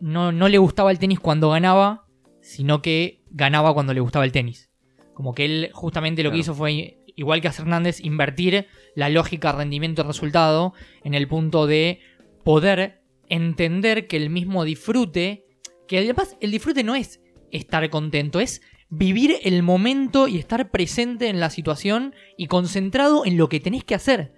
no, 0.02 0.34
no 0.34 0.50
le 0.50 0.58
gustaba 0.58 0.92
el 0.92 1.00
tenis 1.00 1.22
cuando 1.22 1.50
ganaba, 1.50 2.08
sino 2.42 2.82
que 2.82 3.22
ganaba 3.30 3.74
cuando 3.74 3.94
le 3.94 4.02
gustaba 4.02 4.26
el 4.26 4.34
tenis. 4.34 4.70
Como 5.14 5.34
que 5.34 5.46
él 5.46 5.70
justamente 5.72 6.24
lo 6.24 6.32
que 6.32 6.40
hizo 6.40 6.54
fue, 6.54 6.98
igual 7.16 7.40
que 7.40 7.48
a 7.48 7.52
Hernández, 7.58 8.02
invertir 8.02 8.68
la 8.96 9.08
lógica 9.08 9.54
rendimiento-resultado 9.54 10.74
en 11.06 11.14
el 11.14 11.30
punto 11.30 11.68
de 11.68 12.02
poder 12.44 13.02
entender 13.30 14.08
que 14.08 14.18
el 14.18 14.30
mismo 14.30 14.66
disfrute, 14.66 15.46
que 15.88 16.00
además 16.00 16.36
el 16.42 16.52
disfrute 16.52 16.84
no 16.84 16.96
es 16.96 17.22
estar 17.50 17.90
contento, 17.90 18.42
es 18.42 18.62
vivir 18.90 19.36
el 19.44 19.64
momento 19.64 20.28
y 20.28 20.38
estar 20.38 20.70
presente 20.72 21.28
en 21.28 21.40
la 21.40 21.50
situación 21.50 22.14
y 22.38 22.48
concentrado 22.48 23.26
en 23.26 23.38
lo 23.38 23.50
que 23.50 23.60
tenés 23.60 23.84
que 23.84 23.96
hacer. 23.96 24.34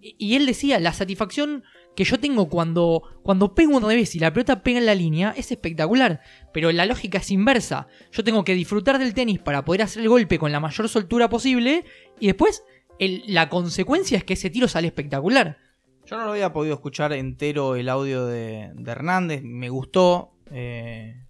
Y 0.00 0.36
él 0.36 0.44
decía, 0.44 0.78
la 0.80 0.92
satisfacción 0.92 1.64
que 1.96 2.04
yo 2.04 2.18
tengo 2.18 2.48
cuando, 2.48 3.02
cuando 3.22 3.54
pego 3.54 3.76
un 3.76 3.88
revés 3.88 4.14
y 4.14 4.18
la 4.18 4.32
pelota 4.32 4.62
pega 4.62 4.78
en 4.78 4.86
la 4.86 4.94
línea 4.94 5.32
es 5.36 5.50
espectacular, 5.52 6.20
pero 6.52 6.72
la 6.72 6.86
lógica 6.86 7.18
es 7.18 7.30
inversa. 7.30 7.86
Yo 8.12 8.24
tengo 8.24 8.44
que 8.44 8.54
disfrutar 8.54 8.98
del 8.98 9.14
tenis 9.14 9.38
para 9.38 9.64
poder 9.64 9.82
hacer 9.82 10.02
el 10.02 10.08
golpe 10.08 10.38
con 10.38 10.52
la 10.52 10.60
mayor 10.60 10.88
soltura 10.88 11.28
posible 11.28 11.84
y 12.20 12.26
después 12.26 12.64
la 12.98 13.48
consecuencia 13.48 14.18
es 14.18 14.24
que 14.24 14.34
ese 14.34 14.50
tiro 14.50 14.68
sale 14.68 14.88
espectacular. 14.88 15.58
Yo 16.04 16.18
no 16.18 16.24
lo 16.24 16.32
había 16.32 16.52
podido 16.52 16.74
escuchar 16.74 17.14
entero 17.14 17.76
el 17.76 17.88
audio 17.88 18.26
de, 18.26 18.72
de 18.74 18.92
Hernández. 18.92 19.42
Me 19.42 19.70
gustó. 19.70 20.32
eh, 20.50 21.22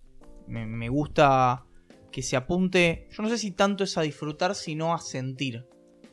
me 0.48 0.88
gusta 0.88 1.64
que 2.14 2.22
se 2.22 2.36
apunte. 2.36 3.08
Yo 3.10 3.24
no 3.24 3.28
sé 3.28 3.38
si 3.38 3.50
tanto 3.50 3.82
es 3.82 3.98
a 3.98 4.02
disfrutar, 4.02 4.54
sino 4.54 4.94
a 4.94 5.00
sentir. 5.00 5.66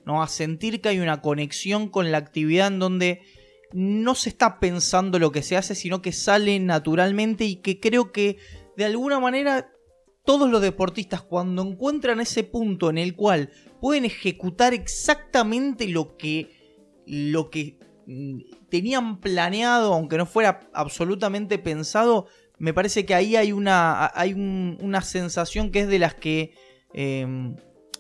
¿no? 0.04 0.24
A 0.24 0.28
sentir 0.28 0.82
que 0.82 0.90
hay 0.90 1.00
una 1.00 1.22
conexión 1.22 1.90
con 1.90 2.12
la 2.12 2.18
actividad 2.18 2.70
en 2.70 2.80
donde 2.80 3.22
no 3.72 4.16
se 4.16 4.30
está 4.30 4.60
pensando 4.60 5.20
lo 5.20 5.32
que 5.32 5.44
se 5.44 5.58
hace, 5.58 5.76
sino 5.76 6.02
que 6.02 6.12
sale 6.12 6.60
naturalmente 6.60 7.46
y 7.46 7.58
que 7.58 7.80
creo 7.80 8.12
que 8.12 8.38
de 8.76 8.86
alguna 8.86 9.20
manera 9.20 9.72
todos 10.26 10.50
los 10.50 10.64
deportistas 10.64 11.22
cuando 11.22 11.62
encuentran 11.62 12.20
ese 12.20 12.44
punto 12.44 12.90
en 12.90 12.98
el 12.98 13.16
cual 13.16 13.52
pueden 13.80 14.06
ejecutar 14.06 14.74
exactamente 14.74 15.88
lo 15.88 16.18
que 16.18 16.50
lo 17.06 17.52
que 17.52 17.78
mm, 18.08 18.40
tenían 18.70 19.20
planeado, 19.20 19.94
aunque 19.94 20.18
no 20.18 20.26
fuera 20.26 20.68
absolutamente 20.74 21.60
pensado, 21.60 22.26
me 22.62 22.74
parece 22.74 23.06
que 23.06 23.16
ahí 23.16 23.36
hay 23.36 23.52
una, 23.52 24.12
hay 24.14 24.34
un- 24.34 24.78
una 24.82 25.02
sensación 25.02 25.72
que 25.72 25.80
es 25.82 25.88
de 25.88 25.98
las 26.00 26.14
que 26.14 26.54
eh, 26.94 27.26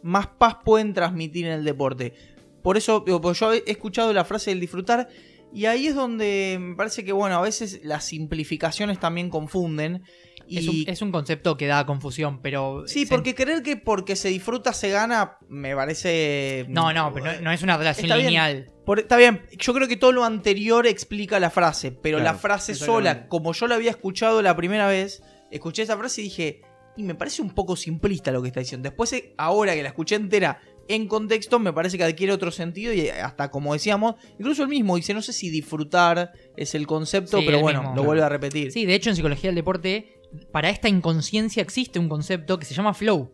más 0.04 0.28
paz 0.28 0.58
pueden 0.63 0.93
transmitir 0.93 1.45
en 1.45 1.54
el 1.54 1.63
deporte. 1.63 2.13
Por 2.62 2.78
eso, 2.78 3.04
porque 3.06 3.39
yo 3.39 3.54
he 3.54 3.63
escuchado 3.65 4.13
la 4.13 4.24
frase 4.24 4.52
del 4.52 4.60
disfrutar 4.60 5.08
y 5.54 5.65
ahí 5.65 5.88
es 5.88 5.95
donde 5.95 6.58
me 6.60 6.76
parece 6.76 7.04
que, 7.04 7.12
bueno, 7.12 7.36
a 7.38 7.41
veces 7.41 7.82
las 7.84 8.06
simplificaciones 8.06 9.00
también 9.00 9.30
confunden. 9.30 10.04
Y... 10.47 10.58
Es, 10.60 10.67
un, 10.67 10.84
es 10.88 11.01
un 11.01 11.12
concepto 11.12 11.58
que 11.58 11.67
da 11.67 11.86
confusión, 11.86 12.41
pero... 12.41 12.84
Sí, 12.88 13.06
se- 13.06 13.13
porque 13.15 13.36
creer 13.36 13.63
que 13.63 13.77
porque 13.77 14.15
se 14.15 14.30
disfruta 14.30 14.73
se 14.73 14.89
gana, 14.89 15.38
me 15.49 15.75
parece... 15.75 16.65
No, 16.69 16.91
no, 16.93 17.12
pero 17.13 17.25
no, 17.34 17.41
no 17.41 17.51
es 17.51 17.62
una 17.63 17.77
relación 17.77 18.06
Está 18.06 18.15
bien. 18.15 18.27
lineal. 18.27 18.71
Por- 18.86 18.99
está 18.99 19.17
bien, 19.17 19.41
yo 19.58 19.73
creo 19.73 19.88
que 19.88 19.97
todo 19.97 20.12
lo 20.12 20.23
anterior 20.23 20.88
explica 20.88 21.39
la 21.39 21.49
frase, 21.49 21.91
pero 21.91 22.17
Claro, 22.17 22.34
la 22.34 22.39
frase 22.39 22.75
sola, 22.75 23.27
como 23.27 23.54
yo 23.54 23.67
la 23.67 23.75
había 23.75 23.91
escuchado 23.91 24.41
la 24.41 24.56
primera 24.56 24.88
vez, 24.88 25.21
escuché 25.51 25.84
esa 25.84 25.97
frase 25.97 26.21
y 26.21 26.23
dije, 26.25 26.62
y 26.97 27.04
me 27.04 27.15
parece 27.15 27.41
un 27.41 27.51
poco 27.51 27.75
simplista 27.75 28.32
lo 28.32 28.41
que 28.41 28.49
está 28.49 28.60
diciendo. 28.60 28.89
Después, 28.89 29.13
eh, 29.13 29.34
ahora 29.38 29.73
que 29.75 29.84
la 29.84 29.89
escuché 29.89 30.15
entera 30.15 30.60
en 30.88 31.08
contexto, 31.08 31.58
me 31.60 31.71
parece 31.71 31.97
que 31.97 32.04
adquiere 32.04 32.34
otro 32.34 32.51
sentido 32.51 32.91
y 32.91 33.08
hasta 33.08 33.49
como 33.49 33.71
decíamos, 33.73 34.15
incluso 34.39 34.63
el 34.63 34.67
mismo 34.69 34.97
dice, 34.97 35.13
no 35.13 35.21
sé 35.21 35.32
si 35.32 35.49
disfrutar 35.49 36.34
es 36.58 36.75
el 36.75 36.86
concepto, 36.88 37.38
Sí, 37.38 37.43
pero 37.45 37.58
el 37.58 37.63
bueno, 37.63 37.82
mismo. 37.82 37.95
lo 37.95 38.04
vuelve 38.04 38.23
a 38.23 38.30
repetir. 38.30 38.71
Sí, 38.73 38.86
de 38.86 38.95
hecho 38.95 39.10
en 39.10 39.15
psicología 39.15 39.49
del 39.49 39.56
deporte, 39.56 40.19
para 40.51 40.69
esta 40.69 40.87
inconsciencia 40.89 41.61
existe 41.61 41.99
un 41.99 42.09
concepto 42.09 42.57
que 42.59 42.65
se 42.65 42.73
llama 42.73 42.93
flow, 42.93 43.31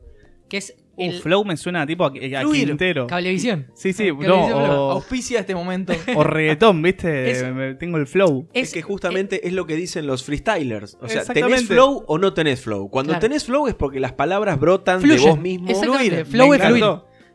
que 0.50 0.58
es 0.58 0.76
Uh, 1.00 1.04
el 1.04 1.22
flow 1.22 1.46
me 1.46 1.56
suena 1.58 1.86
tipo 1.86 2.06
a, 2.06 2.08
a. 2.08 2.12
Quintero. 2.52 3.06
cablevisión. 3.06 3.68
Sí, 3.76 3.94
sí, 3.94 4.06
Cablevisión, 4.08 4.50
no, 4.50 4.66
flow. 4.66 4.80
o, 4.82 4.92
Auspicia 4.94 5.42
este 5.42 5.54
momento. 5.54 5.94
o 6.16 6.24
reggaetón, 6.24 6.82
¿viste? 6.82 7.30
Es- 7.30 7.54
Me- 7.54 7.76
tengo 7.76 7.98
el 7.98 8.08
flow. 8.08 8.48
Es 8.52 8.74
que 8.74 8.82
justamente 8.82 9.48
es 9.48 9.54
lo 9.54 9.68
que 9.68 9.76
dicen 9.76 10.08
los 10.08 10.24
freestylers. 10.24 10.98
O 11.00 11.08
sea, 11.08 11.24
¿tenés 11.24 11.66
flow 11.68 12.04
o 12.08 12.18
no 12.18 12.34
tenés 12.34 12.62
flow? 12.62 12.90
Cuando 12.90 13.12
Claro. 13.12 13.22
tenés 13.22 13.44
flow 13.46 13.68
es 13.68 13.76
porque 13.76 14.00
las 14.00 14.14
palabras 14.14 14.60
brotan 14.60 15.00
Fluyen. 15.02 15.20
de 15.24 15.30
vos 15.30 15.40
mismo. 15.40 15.68
Fluir. 15.80 16.26
Flow 16.26 16.54
es 16.56 16.64
fluir. 16.64 16.86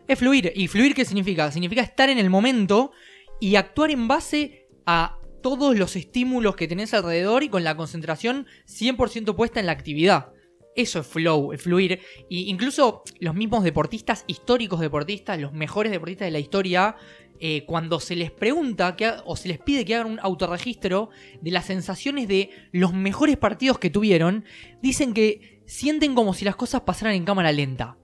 Es 0.08 0.18
fluir. 0.18 0.52
¿Y 0.56 0.66
fluir 0.66 0.92
qué 0.96 1.04
significa? 1.04 1.48
Significa 1.52 1.82
estar 1.82 2.10
en 2.10 2.18
el 2.18 2.30
momento 2.30 2.90
y 3.38 3.54
actuar 3.54 3.92
en 3.92 4.08
base 4.08 4.66
a 4.86 5.20
todos 5.42 5.76
los 5.76 5.96
estímulos 5.96 6.56
que 6.56 6.68
tenés 6.68 6.94
alrededor 6.94 7.42
y 7.42 7.48
con 7.48 7.64
la 7.64 7.76
concentración 7.76 8.46
100% 8.66 9.34
puesta 9.34 9.60
en 9.60 9.66
la 9.66 9.72
actividad. 9.72 10.32
Eso 10.74 11.00
es 11.00 11.06
flow, 11.06 11.52
es 11.52 11.60
fluir. 11.60 12.00
Y 12.30 12.48
incluso 12.50 13.02
los 13.20 13.34
mismos 13.34 13.62
deportistas, 13.62 14.24
históricos 14.26 14.80
deportistas, 14.80 15.38
los 15.38 15.52
mejores 15.52 15.92
deportistas 15.92 16.26
de 16.26 16.32
la 16.32 16.38
historia, 16.38 16.96
eh, 17.40 17.64
cuando 17.66 17.98
se 18.00 18.14
les 18.14 18.30
pregunta 18.30 18.94
que 18.96 19.12
o 19.24 19.36
se 19.36 19.48
les 19.48 19.58
pide 19.58 19.84
que 19.84 19.96
hagan 19.96 20.12
un 20.12 20.20
autorregistro 20.20 21.10
de 21.40 21.50
las 21.50 21.66
sensaciones 21.66 22.28
de 22.28 22.50
los 22.70 22.94
mejores 22.94 23.36
partidos 23.36 23.78
que 23.78 23.90
tuvieron, 23.90 24.44
dicen 24.80 25.12
que 25.12 25.60
sienten 25.66 26.14
como 26.14 26.34
si 26.34 26.44
las 26.44 26.56
cosas 26.56 26.82
pasaran 26.82 27.14
en 27.14 27.24
cámara 27.24 27.52
lenta. 27.52 27.98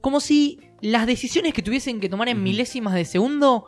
Como 0.00 0.20
si 0.20 0.60
las 0.80 1.06
decisiones 1.06 1.52
que 1.52 1.62
tuviesen 1.62 2.00
que 2.00 2.08
tomar 2.08 2.28
en 2.28 2.42
milésimas 2.42 2.94
de 2.94 3.04
segundo 3.04 3.66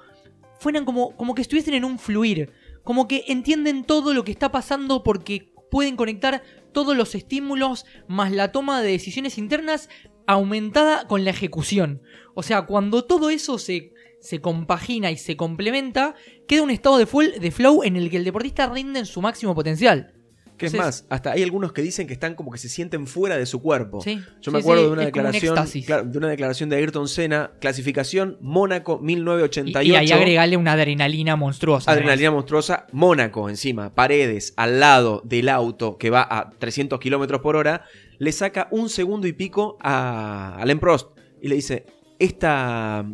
fueran 0.60 0.84
como, 0.84 1.16
como 1.16 1.34
que 1.34 1.42
estuviesen 1.42 1.74
en 1.74 1.84
un 1.84 1.98
fluir. 1.98 2.52
Como 2.88 3.06
que 3.06 3.26
entienden 3.28 3.84
todo 3.84 4.14
lo 4.14 4.24
que 4.24 4.32
está 4.32 4.50
pasando 4.50 5.02
porque 5.02 5.52
pueden 5.70 5.94
conectar 5.94 6.42
todos 6.72 6.96
los 6.96 7.14
estímulos 7.14 7.84
más 8.06 8.32
la 8.32 8.50
toma 8.50 8.80
de 8.80 8.92
decisiones 8.92 9.36
internas 9.36 9.90
aumentada 10.26 11.06
con 11.06 11.22
la 11.22 11.28
ejecución. 11.28 12.00
O 12.32 12.42
sea, 12.42 12.62
cuando 12.62 13.04
todo 13.04 13.28
eso 13.28 13.58
se, 13.58 13.92
se 14.22 14.40
compagina 14.40 15.10
y 15.10 15.18
se 15.18 15.36
complementa, 15.36 16.14
queda 16.46 16.62
un 16.62 16.70
estado 16.70 16.96
de, 16.96 17.04
de 17.38 17.50
flow 17.50 17.82
en 17.82 17.96
el 17.96 18.08
que 18.08 18.16
el 18.16 18.24
deportista 18.24 18.66
rinde 18.72 19.00
en 19.00 19.04
su 19.04 19.20
máximo 19.20 19.54
potencial. 19.54 20.14
Que 20.58 20.66
es 20.66 20.74
más, 20.74 21.06
hasta 21.08 21.32
hay 21.32 21.42
algunos 21.44 21.72
que 21.72 21.82
dicen 21.82 22.06
que 22.06 22.12
están 22.12 22.34
como 22.34 22.50
que 22.50 22.58
se 22.58 22.68
sienten 22.68 23.06
fuera 23.06 23.38
de 23.38 23.46
su 23.46 23.62
cuerpo. 23.62 24.00
Sí, 24.02 24.20
Yo 24.42 24.50
me 24.50 24.58
sí, 24.58 24.62
acuerdo 24.62 24.82
de 24.84 24.90
una 24.90 25.00
un 25.02 25.06
declaración, 25.06 25.56
claro, 25.86 26.04
de 26.04 26.18
una 26.18 26.28
declaración 26.28 26.68
de 26.68 26.76
Ayrton 26.76 27.08
Senna, 27.08 27.52
clasificación 27.60 28.36
Mónaco 28.40 28.98
Y, 29.00 29.04
1988. 29.04 29.88
y 29.88 29.94
ahí 29.96 30.10
agregarle 30.10 30.56
una 30.56 30.72
adrenalina 30.72 31.36
monstruosa. 31.36 31.90
Adrenalina 31.92 32.32
monstruosa, 32.32 32.86
Mónaco 32.92 33.48
encima, 33.48 33.94
paredes 33.94 34.52
al 34.56 34.80
lado 34.80 35.22
del 35.24 35.48
auto 35.48 35.96
que 35.96 36.10
va 36.10 36.26
a 36.28 36.50
300 36.50 36.98
kilómetros 36.98 37.40
por 37.40 37.54
hora, 37.56 37.84
le 38.18 38.32
saca 38.32 38.66
un 38.72 38.88
segundo 38.88 39.28
y 39.28 39.32
pico 39.32 39.78
a 39.80 40.56
Alain 40.58 40.80
Prost 40.80 41.16
y 41.40 41.48
le 41.48 41.54
dice: 41.54 41.86
Esta. 42.18 43.06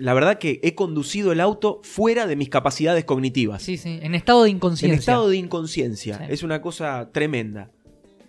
La 0.00 0.14
verdad 0.14 0.38
que 0.38 0.60
he 0.62 0.74
conducido 0.74 1.32
el 1.32 1.40
auto 1.40 1.80
fuera 1.82 2.26
de 2.26 2.34
mis 2.36 2.48
capacidades 2.48 3.04
cognitivas. 3.04 3.62
Sí, 3.62 3.76
sí, 3.76 3.98
en 4.02 4.14
estado 4.14 4.44
de 4.44 4.50
en 4.50 4.56
inconsciencia. 4.56 4.98
estado 4.98 5.28
de 5.28 5.36
inconsciencia. 5.36 6.18
Sí. 6.18 6.24
Es 6.28 6.42
una 6.42 6.60
cosa 6.60 7.10
tremenda. 7.12 7.70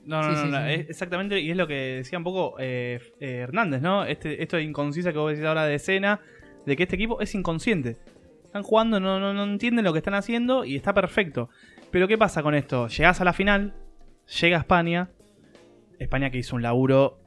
No, 0.06 0.22
no, 0.22 0.30
Sí, 0.30 0.36
no, 0.36 0.42
sí, 0.44 0.52
no, 0.52 0.66
sí. 0.66 0.74
es 0.74 0.90
exactamente, 0.90 1.40
y 1.40 1.52
es 1.52 1.58
lo 1.58 1.68
que 1.68 1.74
decía 1.98 2.18
un 2.18 2.24
poco 2.24 2.56
eh, 2.60 3.00
eh, 3.20 3.38
Hernández, 3.44 3.82
¿no? 3.82 4.04
Este, 4.04 4.42
esto 4.42 4.58
de 4.58 4.64
inconsciencia 4.64 5.14
que 5.14 5.20
vos 5.20 5.32
decís 5.32 5.46
ahora 5.46 5.66
de 5.66 5.76
escena, 5.76 6.20
de 6.66 6.76
que 6.76 6.84
este 6.84 6.96
equipo 6.96 7.22
es 7.22 7.34
inconsciente. 7.36 7.98
Están 8.44 8.64
jugando, 8.64 9.00
no, 9.00 9.20
no, 9.20 9.34
no 9.34 9.44
entienden 9.44 9.86
lo 9.86 9.94
que 9.94 10.00
están 10.00 10.16
haciendo 10.16 10.66
y 10.66 10.76
está 10.76 10.94
perfecto. 10.94 11.50
Pero 11.92 12.08
¿qué 12.08 12.18
pasa 12.18 12.44
con 12.44 12.54
esto? 12.56 12.88
Llegás 12.88 13.22
a 13.22 13.24
la 13.24 13.34
final, 13.34 13.74
llega 14.42 14.58
España, 14.58 15.10
España 16.00 16.32
que 16.32 16.40
hizo 16.40 16.56
un 16.56 16.64
laburo, 16.64 17.20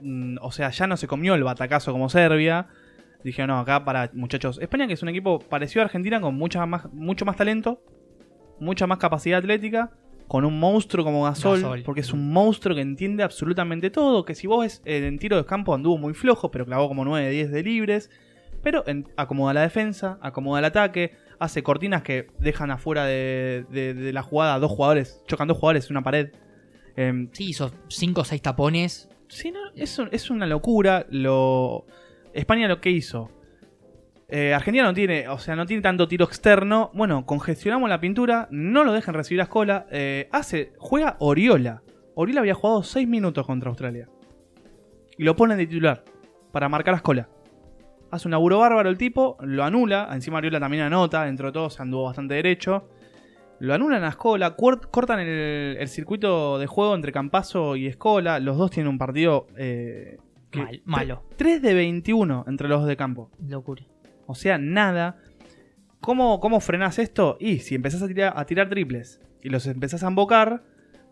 mm, 0.00 0.38
o 0.40 0.50
sea, 0.50 0.70
ya 0.70 0.86
no 0.86 0.96
se 0.96 1.06
comió 1.06 1.34
el 1.34 1.44
batacazo 1.44 1.92
como 1.92 2.08
Serbia. 2.08 2.66
Dije, 3.24 3.46
no, 3.46 3.58
acá 3.58 3.84
para 3.84 4.10
muchachos. 4.12 4.58
España 4.60 4.86
que 4.86 4.92
es 4.92 5.02
un 5.02 5.08
equipo 5.08 5.38
parecido 5.40 5.82
a 5.82 5.86
Argentina 5.86 6.20
con 6.20 6.34
mucha 6.34 6.64
más, 6.66 6.92
mucho 6.92 7.24
más 7.24 7.36
talento, 7.36 7.82
mucha 8.60 8.86
más 8.86 8.98
capacidad 8.98 9.38
atlética, 9.38 9.90
con 10.28 10.44
un 10.44 10.58
monstruo 10.60 11.04
como 11.04 11.24
Gasol, 11.24 11.60
Gasol. 11.60 11.82
porque 11.84 12.00
es 12.02 12.12
un 12.12 12.30
monstruo 12.32 12.74
que 12.74 12.82
entiende 12.82 13.22
absolutamente 13.22 13.90
todo, 13.90 14.24
que 14.24 14.34
si 14.34 14.46
vos 14.46 14.60
ves 14.60 14.82
eh, 14.84 15.06
en 15.06 15.18
tiro 15.18 15.36
de 15.36 15.44
campo 15.44 15.74
anduvo 15.74 15.98
muy 15.98 16.14
flojo, 16.14 16.50
pero 16.50 16.64
clavó 16.66 16.86
como 16.88 17.04
9 17.04 17.28
10 17.30 17.50
de 17.50 17.62
libres, 17.62 18.10
pero 18.62 18.84
en- 18.86 19.06
acomoda 19.16 19.52
la 19.54 19.60
defensa, 19.62 20.18
acomoda 20.22 20.58
el 20.60 20.64
ataque, 20.66 21.12
hace 21.38 21.62
cortinas 21.62 22.02
que 22.02 22.28
dejan 22.38 22.70
afuera 22.70 23.04
de, 23.04 23.66
de- 23.70 23.92
de 23.94 24.12
la 24.12 24.22
jugada 24.22 24.58
dos 24.58 24.70
jugadores, 24.70 25.22
chocan 25.26 25.48
dos 25.48 25.58
jugadores 25.58 25.86
en 25.86 25.92
una 25.96 26.02
pared. 26.04 26.30
Em, 26.96 27.28
Sí, 27.32 27.48
hizo 27.50 27.70
5 27.88 28.20
o 28.20 28.24
6 28.24 28.40
tapones. 28.40 29.08
Sí, 29.28 29.50
no, 29.50 29.58
es, 29.74 29.98
es 30.12 30.30
una 30.30 30.46
locura. 30.46 31.06
Lo... 31.10 31.86
España 32.34 32.68
lo 32.68 32.80
que 32.80 32.90
hizo. 32.90 33.30
Eh, 34.28 34.54
Argentina 34.54 34.84
no 34.84 34.94
tiene, 34.94 35.28
o 35.28 35.38
sea, 35.38 35.54
no 35.54 35.66
tiene 35.66 35.82
tanto 35.82 36.08
tiro 36.08 36.24
externo. 36.24 36.90
Bueno, 36.94 37.24
congestionamos 37.26 37.88
la 37.88 38.00
pintura, 38.00 38.48
no 38.50 38.84
lo 38.84 38.92
dejan 38.92 39.14
recibir 39.14 39.40
a 39.40 39.44
escola. 39.44 39.86
eh, 39.90 40.28
hace, 40.32 40.72
juega 40.78 41.16
Oriola. 41.20 41.82
Oriola 42.14 42.40
había 42.40 42.54
jugado 42.54 42.82
6 42.82 43.06
minutos 43.08 43.46
contra 43.46 43.68
Australia. 43.68 44.08
Y 45.16 45.24
lo 45.24 45.36
ponen 45.36 45.58
de 45.58 45.66
titular 45.66 46.04
para 46.52 46.68
marcar 46.68 46.94
a 46.94 46.98
escola. 46.98 47.28
Hace 48.10 48.28
un 48.28 48.32
laburo 48.32 48.58
bárbaro 48.58 48.88
el 48.88 48.98
tipo, 48.98 49.36
lo 49.40 49.64
anula. 49.64 50.08
Encima 50.12 50.38
Oriola 50.38 50.60
también 50.60 50.84
anota, 50.84 51.24
dentro 51.24 51.48
de 51.48 51.52
todo 51.52 51.70
se 51.70 51.82
anduvo 51.82 52.04
bastante 52.04 52.34
derecho. 52.34 52.88
Lo 53.60 53.72
anulan 53.72 54.04
a 54.04 54.08
Escola, 54.08 54.56
cortan 54.56 55.20
el, 55.20 55.88
circuito 55.88 56.58
de 56.58 56.66
juego 56.66 56.94
entre 56.94 57.12
Campazo 57.12 57.76
y 57.76 57.86
Escola. 57.86 58.40
Los 58.40 58.58
dos 58.58 58.70
tienen 58.70 58.90
un 58.90 58.98
partido 58.98 59.46
eh, 59.56 60.18
Mal- 60.62 60.82
malo. 60.84 61.24
3 61.36 61.60
de 61.62 61.74
21 61.74 62.44
entre 62.48 62.68
los 62.68 62.80
dos 62.80 62.88
de 62.88 62.96
campo. 62.96 63.30
Locura. 63.46 63.84
O 64.26 64.34
sea, 64.34 64.58
nada. 64.58 65.16
¿Cómo, 66.00 66.38
cómo 66.40 66.60
frenás 66.60 66.98
esto? 66.98 67.36
Y 67.40 67.60
si 67.60 67.74
empezás 67.74 68.02
a 68.02 68.08
tirar, 68.08 68.34
a 68.36 68.44
tirar 68.44 68.68
triples 68.68 69.20
y 69.42 69.48
los 69.48 69.66
empezás 69.66 70.02
a 70.04 70.08
embocar, 70.08 70.62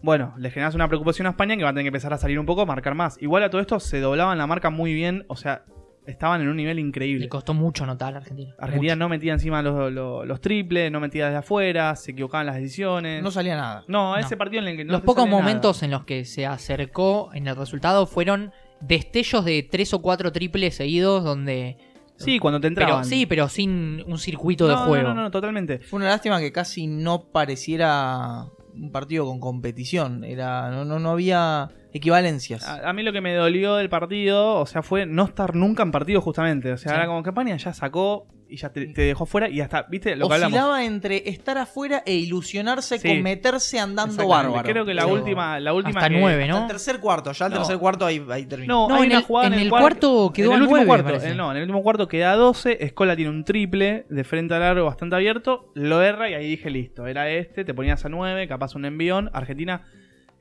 bueno, 0.02 0.34
le 0.36 0.50
generás 0.50 0.74
una 0.74 0.88
preocupación 0.88 1.26
a 1.26 1.30
España 1.30 1.56
que 1.56 1.62
va 1.64 1.70
a 1.70 1.72
tener 1.72 1.84
que 1.84 1.88
empezar 1.88 2.12
a 2.12 2.18
salir 2.18 2.38
un 2.38 2.46
poco, 2.46 2.62
a 2.62 2.66
marcar 2.66 2.94
más. 2.94 3.20
Igual 3.22 3.42
a 3.42 3.50
todo 3.50 3.60
esto 3.60 3.80
se 3.80 4.00
doblaban 4.00 4.36
la 4.36 4.46
marca 4.46 4.68
muy 4.68 4.92
bien, 4.92 5.24
o 5.28 5.36
sea, 5.36 5.64
estaban 6.06 6.42
en 6.42 6.48
un 6.48 6.56
nivel 6.56 6.78
increíble. 6.78 7.24
Le 7.24 7.28
costó 7.30 7.54
mucho 7.54 7.84
anotar 7.84 8.12
a 8.14 8.18
Argentina. 8.18 8.54
Argentina 8.58 8.94
Mucho. 8.94 8.98
no 9.04 9.08
metía 9.08 9.32
encima 9.32 9.62
los, 9.62 9.90
los- 9.92 10.26
los 10.26 10.40
triples, 10.42 10.90
no 10.92 11.00
metía 11.00 11.26
desde 11.26 11.38
afuera, 11.38 11.94
se 11.96 12.10
equivocaban 12.10 12.44
las 12.46 12.56
decisiones. 12.56 13.22
No 13.22 13.30
salía 13.30 13.56
nada. 13.56 13.84
No, 13.88 14.12
No. 14.12 14.16
ese 14.18 14.36
partido 14.36 14.60
en 14.62 14.68
el 14.68 14.76
que 14.76 14.84
no 14.84 14.92
Los 14.92 15.02
pocos 15.02 15.24
nada. 15.26 15.38
momentos 15.38 15.82
en 15.82 15.90
los 15.92 16.04
que 16.04 16.24
se 16.26 16.44
acercó 16.44 17.30
en 17.32 17.46
el 17.46 17.56
resultado 17.56 18.06
fueron 18.06 18.52
destellos 18.82 19.44
de 19.44 19.62
tres 19.70 19.92
o 19.94 20.02
cuatro 20.02 20.32
triples 20.32 20.74
seguidos 20.76 21.24
donde... 21.24 21.76
Sí, 22.16 22.38
cuando 22.38 22.60
te 22.60 22.68
entraban. 22.68 22.98
Pero, 22.98 23.04
sí, 23.04 23.26
pero 23.26 23.48
sin 23.48 24.04
un 24.06 24.18
circuito 24.18 24.68
de 24.68 24.74
No, 24.74 24.84
juego. 24.84 25.08
No, 25.08 25.14
no, 25.14 25.22
no, 25.22 25.30
totalmente. 25.30 25.80
Fue 25.80 25.96
una 25.98 26.08
lástima 26.08 26.38
que 26.38 26.52
casi 26.52 26.86
no 26.86 27.24
pareciera 27.32 28.46
un 28.74 28.92
partido 28.92 29.24
con 29.26 29.40
competición. 29.40 30.22
Era, 30.22 30.70
no, 30.70 30.84
no, 30.84 30.98
no 31.00 31.10
había 31.10 31.70
equivalencias. 31.92 32.66
A, 32.68 32.88
a 32.88 32.92
mí 32.92 33.02
lo 33.02 33.12
que 33.12 33.20
me 33.20 33.34
dolió 33.34 33.74
del 33.76 33.88
partido, 33.88 34.56
o 34.60 34.66
sea, 34.66 34.82
fue 34.82 35.04
no 35.06 35.24
estar 35.24 35.54
nunca 35.56 35.82
en 35.82 35.90
partido 35.90 36.20
justamente. 36.20 36.72
O 36.72 36.76
sea, 36.76 36.92
Sí. 36.92 36.96
era 36.96 37.06
como 37.06 37.22
que 37.24 37.30
España 37.30 37.56
ya 37.56 37.72
sacó 37.72 38.26
y 38.52 38.56
ya 38.56 38.68
te, 38.72 38.86
te 38.86 39.02
dejó 39.02 39.24
fuera 39.26 39.48
y 39.48 39.60
hasta, 39.60 39.84
¿viste? 39.84 40.14
Lo 40.14 40.28
que 40.28 40.34
hablamos. 40.34 40.52
Oscilaba 40.58 40.84
entre 40.84 41.28
estar 41.28 41.56
afuera 41.58 42.02
e 42.06 42.14
ilusionarse 42.14 42.98
Sí. 42.98 43.08
con 43.08 43.22
meterse 43.22 43.78
andando 43.80 44.28
bárbaro. 44.28 44.68
Creo 44.68 44.84
que 44.84 44.94
la 44.94 45.04
Pero 45.04 45.14
última, 45.14 45.58
la 45.58 45.72
última 45.72 46.00
Hasta 46.00 46.10
que- 46.12 46.20
nueve, 46.20 46.42
hasta 46.44 46.54
¿no? 46.54 46.62
el 46.62 46.68
tercer 46.68 47.00
cuarto, 47.00 47.32
ya 47.32 47.46
el 47.46 47.52
No. 47.52 47.58
tercer 47.58 47.78
cuarto 47.78 48.04
ahí, 48.06 48.24
ahí 48.30 48.46
terminó. 48.46 48.74
No, 48.86 48.88
No, 48.88 48.94
hay 48.96 49.02
en 49.02 49.06
una 49.08 49.18
el- 49.18 49.24
jugada 49.24 49.46
en 49.48 49.52
en 49.54 49.58
el 49.60 49.70
cuar- 49.70 49.80
cuarto 49.80 50.32
quedó 50.34 50.50
en 50.50 50.52
el 50.52 50.58
a 50.60 50.62
último 50.64 50.76
nueve, 50.84 51.02
cuarto. 51.02 51.26
eh, 51.26 51.34
no, 51.34 51.50
en 51.50 51.56
el 51.56 51.62
último 51.62 51.82
cuarto 51.82 52.08
queda 52.08 52.34
12. 52.36 52.78
Escola 52.84 53.16
tiene 53.16 53.30
un 53.30 53.44
triple 53.44 54.04
de 54.08 54.24
frente 54.24 54.54
al 54.54 54.60
largo 54.60 54.84
bastante 54.86 55.16
abierto. 55.16 55.70
Lo 55.74 56.02
erra 56.02 56.28
y 56.30 56.34
ahí 56.34 56.46
dije 56.48 56.70
listo. 56.70 57.06
Era 57.06 57.30
este, 57.30 57.64
te 57.64 57.72
ponías 57.74 58.04
a 58.04 58.08
9, 58.08 58.46
capaz 58.46 58.74
un 58.74 58.84
envión. 58.84 59.30
Argentina 59.32 59.82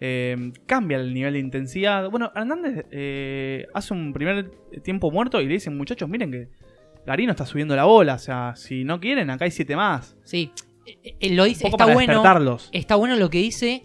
eh, 0.04 0.52
cambia 0.66 0.98
el 0.98 1.14
nivel 1.14 1.34
de 1.34 1.40
intensidad. 1.40 2.10
Bueno, 2.10 2.32
Hernández 2.36 2.86
eh, 2.92 3.68
hace 3.74 3.94
un 3.94 4.14
primer 4.14 4.50
tiempo 4.84 5.12
muerto 5.12 5.40
y 5.42 5.46
le 5.46 5.54
dicen, 5.54 5.78
muchachos, 5.78 6.10
miren 6.10 6.32
que 6.32 6.48
Garino 7.06 7.32
está 7.32 7.46
subiendo 7.46 7.76
la 7.76 7.86
bola. 7.86 8.16
O 8.16 8.20
sea, 8.20 8.54
si 8.56 8.84
no 8.84 9.00
quieren, 9.00 9.30
acá 9.30 9.46
hay 9.46 9.52
7 9.52 9.76
más. 9.76 10.16
Sí, 10.24 10.52
eh, 10.86 11.16
eh, 11.20 11.30
lo 11.34 11.44
dice, 11.46 11.66
Un 11.66 11.72
poco 11.72 11.84
está 11.84 11.86
para 11.86 11.94
bueno. 11.94 12.14
despertarlos. 12.14 12.70
Está 12.72 12.96
bueno 12.96 13.16
lo 13.16 13.30
que 13.30 13.40
dice 13.40 13.84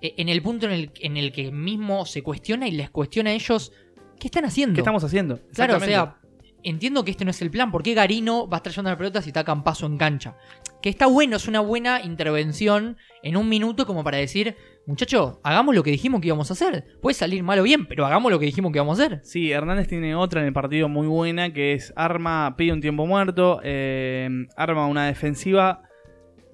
eh, 0.00 0.14
en 0.16 0.28
el 0.28 0.42
punto 0.42 0.66
en 0.66 0.72
el, 0.72 0.90
en 1.00 1.16
el 1.16 1.32
que 1.32 1.50
mismo 1.50 2.06
se 2.06 2.22
cuestiona 2.22 2.68
y 2.68 2.72
les 2.72 2.90
cuestiona 2.90 3.30
a 3.30 3.32
ellos 3.32 3.72
qué 4.18 4.28
están 4.28 4.44
haciendo. 4.44 4.74
¿Qué 4.74 4.80
estamos 4.80 5.04
haciendo? 5.04 5.36
Claro, 5.54 5.74
o 5.74 5.76
Exactamente. 5.76 5.92
sea, 5.92 6.16
entiendo 6.62 7.04
que 7.04 7.10
este 7.10 7.24
no 7.24 7.30
es 7.30 7.42
el 7.42 7.50
plan. 7.50 7.70
¿Por 7.70 7.82
qué 7.82 7.94
Garino 7.94 8.48
va 8.48 8.62
llevando 8.62 8.90
la 8.90 8.98
pelota 8.98 9.22
si 9.22 9.30
está 9.30 9.44
Campazo 9.44 9.86
en 9.86 9.98
cancha? 9.98 10.36
Que 10.82 10.88
está 10.88 11.06
bueno, 11.06 11.36
es 11.36 11.48
una 11.48 11.60
buena 11.60 12.02
intervención 12.02 12.96
en 13.22 13.36
un 13.36 13.48
minuto 13.48 13.86
como 13.86 14.04
para 14.04 14.18
decir, 14.18 14.56
muchacho, 14.88 15.38
hagamos 15.44 15.74
lo 15.74 15.82
que 15.82 15.90
dijimos 15.90 16.20
que 16.20 16.28
íbamos 16.28 16.50
a 16.50 16.54
hacer. 16.54 16.84
Puede 17.02 17.14
salir 17.14 17.42
mal 17.42 17.58
o 17.58 17.62
bien, 17.62 17.86
pero 17.86 18.06
hagamos 18.06 18.32
lo 18.32 18.38
que 18.38 18.46
dijimos 18.46 18.72
que 18.72 18.78
íbamos 18.78 18.98
a 18.98 19.04
hacer. 19.04 19.20
Sí, 19.22 19.52
Hernández 19.52 19.86
tiene 19.86 20.14
otra 20.14 20.40
en 20.40 20.46
el 20.46 20.52
partido 20.54 20.88
muy 20.88 21.06
buena 21.06 21.52
que 21.52 21.74
es 21.74 21.92
arma, 21.94 22.54
pide 22.56 22.72
un 22.72 22.80
tiempo 22.80 23.06
muerto, 23.06 23.60
eh, 23.62 24.28
arma 24.56 24.86
una 24.86 25.06
defensiva 25.06 25.82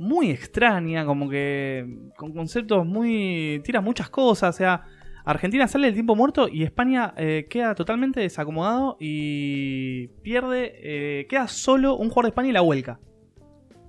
muy 0.01 0.31
extraña, 0.31 1.07
como 1.07 1.31
que 1.31 1.87
con 2.17 2.33
conceptos 2.33 2.85
muy... 2.85 3.63
tira 3.65 3.81
muchas 3.81 4.11
cosas, 4.11 4.57
o 4.57 4.59
sea, 4.59 4.83
Argentina 5.25 5.69
sale 5.69 5.87
del 5.87 5.95
tiempo 5.95 6.17
muerto 6.17 6.49
y 6.49 6.65
España 6.65 7.15
eh, 7.17 7.47
queda 7.49 7.77
totalmente 7.77 8.19
desacomodado 8.19 8.97
y 8.99 10.09
pierde, 10.23 10.75
eh, 10.83 11.27
queda 11.29 11.47
solo 11.47 11.95
un 11.95 12.09
jugador 12.09 12.25
de 12.25 12.29
España 12.31 12.49
y 12.49 12.53
la 12.53 12.63
vuelca. 12.63 12.99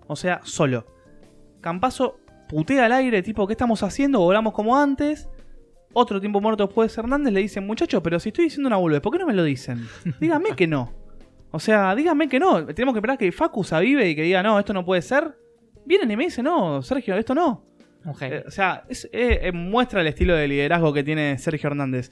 O 0.08 0.16
sea, 0.16 0.42
solo. 0.44 0.86
Campazo 1.62 2.20
putea 2.48 2.86
al 2.86 2.92
aire, 2.94 3.22
tipo, 3.24 3.46
¿qué 3.48 3.54
estamos 3.54 3.82
haciendo? 3.84 4.20
Volamos 4.20 4.54
como 4.54 4.78
antes. 4.78 5.30
Otro 5.94 6.20
tiempo 6.20 6.42
muerto 6.42 6.66
después 6.66 6.98
Hernández 6.98 7.32
le 7.34 7.40
dicen, 7.40 7.66
muchachos, 7.66 8.02
pero 8.04 8.20
si 8.20 8.30
estoy 8.30 8.46
diciendo 8.46 8.68
una 8.68 8.76
boludez, 8.78 9.02
¿por 9.02 9.14
qué 9.14 9.20
no 9.20 9.28
me 9.28 9.34
lo 9.34 9.44
dicen? 9.44 9.88
Dígame 10.20 10.50
que 10.56 10.68
no. 10.68 10.94
O 11.52 11.60
sea, 11.60 11.96
dígame 11.96 12.28
que 12.28 12.38
no. 12.40 12.66
Tenemos 12.66 12.94
que 12.94 13.00
esperar 13.00 13.18
que 13.18 13.32
Facu 13.32 13.64
se 13.64 13.76
avive 13.76 14.10
y 14.10 14.16
que 14.16 14.24
diga, 14.24 14.44
no, 14.44 14.60
esto 14.60 14.74
no 14.74 14.84
puede 14.84 15.02
ser. 15.02 15.38
Vienen 15.86 16.12
y 16.12 16.18
me 16.18 16.26
dicen, 16.26 16.44
no, 16.46 16.82
Sergio, 16.82 17.16
esto 17.16 17.34
no. 17.34 17.64
Eh, 18.30 18.44
o 18.46 18.52
sea, 18.52 18.84
es- 18.90 19.06
eh, 19.14 19.40
eh, 19.44 19.52
muestra 19.54 20.02
el 20.02 20.08
estilo 20.08 20.36
de 20.36 20.48
liderazgo 20.50 20.92
que 20.92 21.04
tiene 21.04 21.38
Sergio 21.38 21.68
Hernández. 21.70 22.12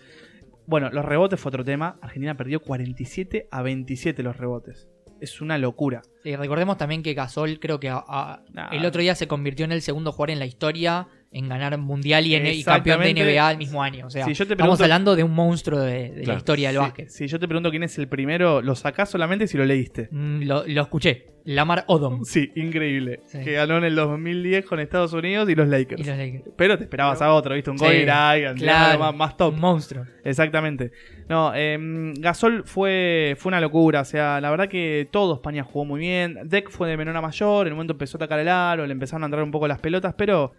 Bueno, 0.65 0.89
los 0.91 1.03
rebotes 1.03 1.39
fue 1.41 1.49
otro 1.49 1.65
tema. 1.65 1.97
Argentina 2.01 2.37
perdió 2.37 2.61
47 2.61 3.49
a 3.51 3.61
27 3.63 4.23
los 4.23 4.37
rebotes. 4.37 4.87
Es 5.23 5.41
una 5.41 5.57
locura. 5.57 6.01
Sí, 6.23 6.35
recordemos 6.35 6.77
también 6.77 7.01
que 7.03 7.13
Gasol 7.13 7.59
creo 7.59 7.79
que 7.79 7.89
a- 7.89 8.03
a- 8.07 8.43
Nah. 8.51 8.69
el 8.71 8.85
otro 8.85 9.01
día 9.01 9.15
se 9.15 9.27
convirtió 9.27 9.63
en 9.65 9.71
el 9.71 9.81
segundo 9.81 10.11
jugador 10.11 10.31
en 10.31 10.39
la 10.39 10.45
historia 10.45 11.07
en 11.31 11.49
ganar 11.49 11.77
mundial 11.77 12.27
y, 12.27 12.35
en- 12.35 12.45
y 12.45 12.63
campeón 12.63 13.01
de. 13.01 13.09
NBA 13.11 13.51
el 13.51 13.57
mismo 13.57 13.81
año. 13.81 14.05
O 14.05 14.09
sea, 14.09 14.25
Si 14.25 14.33
yo 14.33 14.45
te 14.45 14.53
estamos 14.53 14.79
hablando 14.81 15.15
de 15.15 15.23
un 15.23 15.31
monstruo 15.33 15.79
de, 15.79 16.11
de 16.11 16.25
la 16.25 16.35
historia 16.35 16.67
del 16.69 16.77
Si- 16.77 16.81
básquet. 16.81 17.09
Si 17.09 17.27
yo 17.27 17.39
te 17.39 17.47
pregunto 17.47 17.71
quién 17.71 17.83
es 17.83 17.97
el 17.97 18.07
primero, 18.07 18.61
lo 18.61 18.75
sacás 18.75 19.09
solamente 19.09 19.47
si 19.47 19.57
lo 19.57 19.65
leíste. 19.65 20.09
Mm, 20.11 20.43
Lo, 20.43 20.63
lo 20.67 20.81
escuché. 20.83 21.32
Lamar 21.45 21.83
Odom. 21.87 22.23
Sí, 22.23 22.51
increíble. 22.55 23.19
Sí. 23.25 23.39
Que 23.43 23.53
ganó 23.53 23.77
en 23.77 23.83
el 23.83 23.95
2010 23.95 24.65
con 24.65 24.79
Estados 24.79 25.11
Unidos 25.13 25.49
y 25.49 25.55
los 25.55 25.67
Lakers. 25.67 26.01
Y 26.01 26.05
los 26.05 26.17
Lakers. 26.17 26.43
Pero 26.55 26.77
te 26.77 26.85
esperabas 26.85 27.21
a 27.21 27.33
otro, 27.33 27.53
¿viste? 27.55 27.69
Un 27.69 27.77
Sí, 27.77 27.83
Kobe 27.83 28.03
Bryant, 28.03 28.57
claro. 28.57 28.99
más, 28.99 29.15
más 29.15 29.37
top. 29.37 29.53
Un 29.53 29.59
monstruo. 29.59 30.05
Exactamente. 30.23 30.91
No, 31.27 31.51
eh, 31.53 31.77
Gasol 32.19 32.63
fue, 32.65 33.35
fue 33.37 33.49
una 33.49 33.59
locura. 33.59 34.01
O 34.01 34.05
sea, 34.05 34.39
la 34.39 34.49
verdad 34.51 34.69
que 34.69 35.07
todo 35.11 35.35
España 35.35 35.63
jugó 35.63 35.85
muy 35.85 35.99
bien. 35.99 36.39
Deck 36.45 36.69
fue 36.69 36.89
de 36.89 36.97
menor 36.97 37.15
a 37.17 37.21
mayor. 37.21 37.67
En 37.67 37.73
un 37.73 37.77
momento 37.77 37.93
empezó 37.93 38.17
a 38.17 38.19
atacar 38.19 38.39
el 38.39 38.47
aro. 38.47 38.85
Le 38.85 38.93
empezaron 38.93 39.23
a 39.23 39.25
entrar 39.25 39.43
un 39.43 39.51
poco 39.51 39.67
las 39.67 39.79
pelotas. 39.79 40.13
Pero 40.17 40.53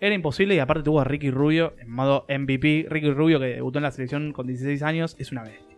era 0.00 0.14
imposible. 0.14 0.54
Y 0.54 0.58
aparte 0.58 0.82
tuvo 0.82 1.00
a 1.00 1.04
Ricky 1.04 1.30
Rubio 1.30 1.74
en 1.78 1.90
modo 1.90 2.26
MVP. 2.28 2.86
Ricky 2.88 3.10
Rubio, 3.10 3.38
que 3.38 3.46
debutó 3.46 3.78
en 3.78 3.84
la 3.84 3.90
selección 3.92 4.32
con 4.32 4.46
16 4.46 4.82
años, 4.82 5.14
es 5.18 5.30
una 5.30 5.42
bestia. 5.44 5.73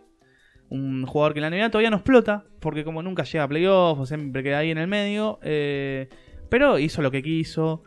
Un 0.69 1.05
jugador 1.05 1.33
que 1.33 1.39
en 1.39 1.49
la 1.49 1.57
NBA 1.57 1.69
todavía 1.71 1.89
no 1.89 1.97
explota. 1.97 2.43
Porque 2.59 2.83
como 2.83 3.01
nunca 3.01 3.23
llega 3.23 3.43
a 3.43 3.47
playoffs, 3.47 4.01
o 4.01 4.05
siempre 4.05 4.43
queda 4.43 4.59
ahí 4.59 4.71
en 4.71 4.77
el 4.77 4.87
medio. 4.87 5.39
eh, 5.41 6.09
pero 6.49 6.79
hizo 6.79 7.01
lo 7.01 7.11
que 7.11 7.21
quiso. 7.21 7.83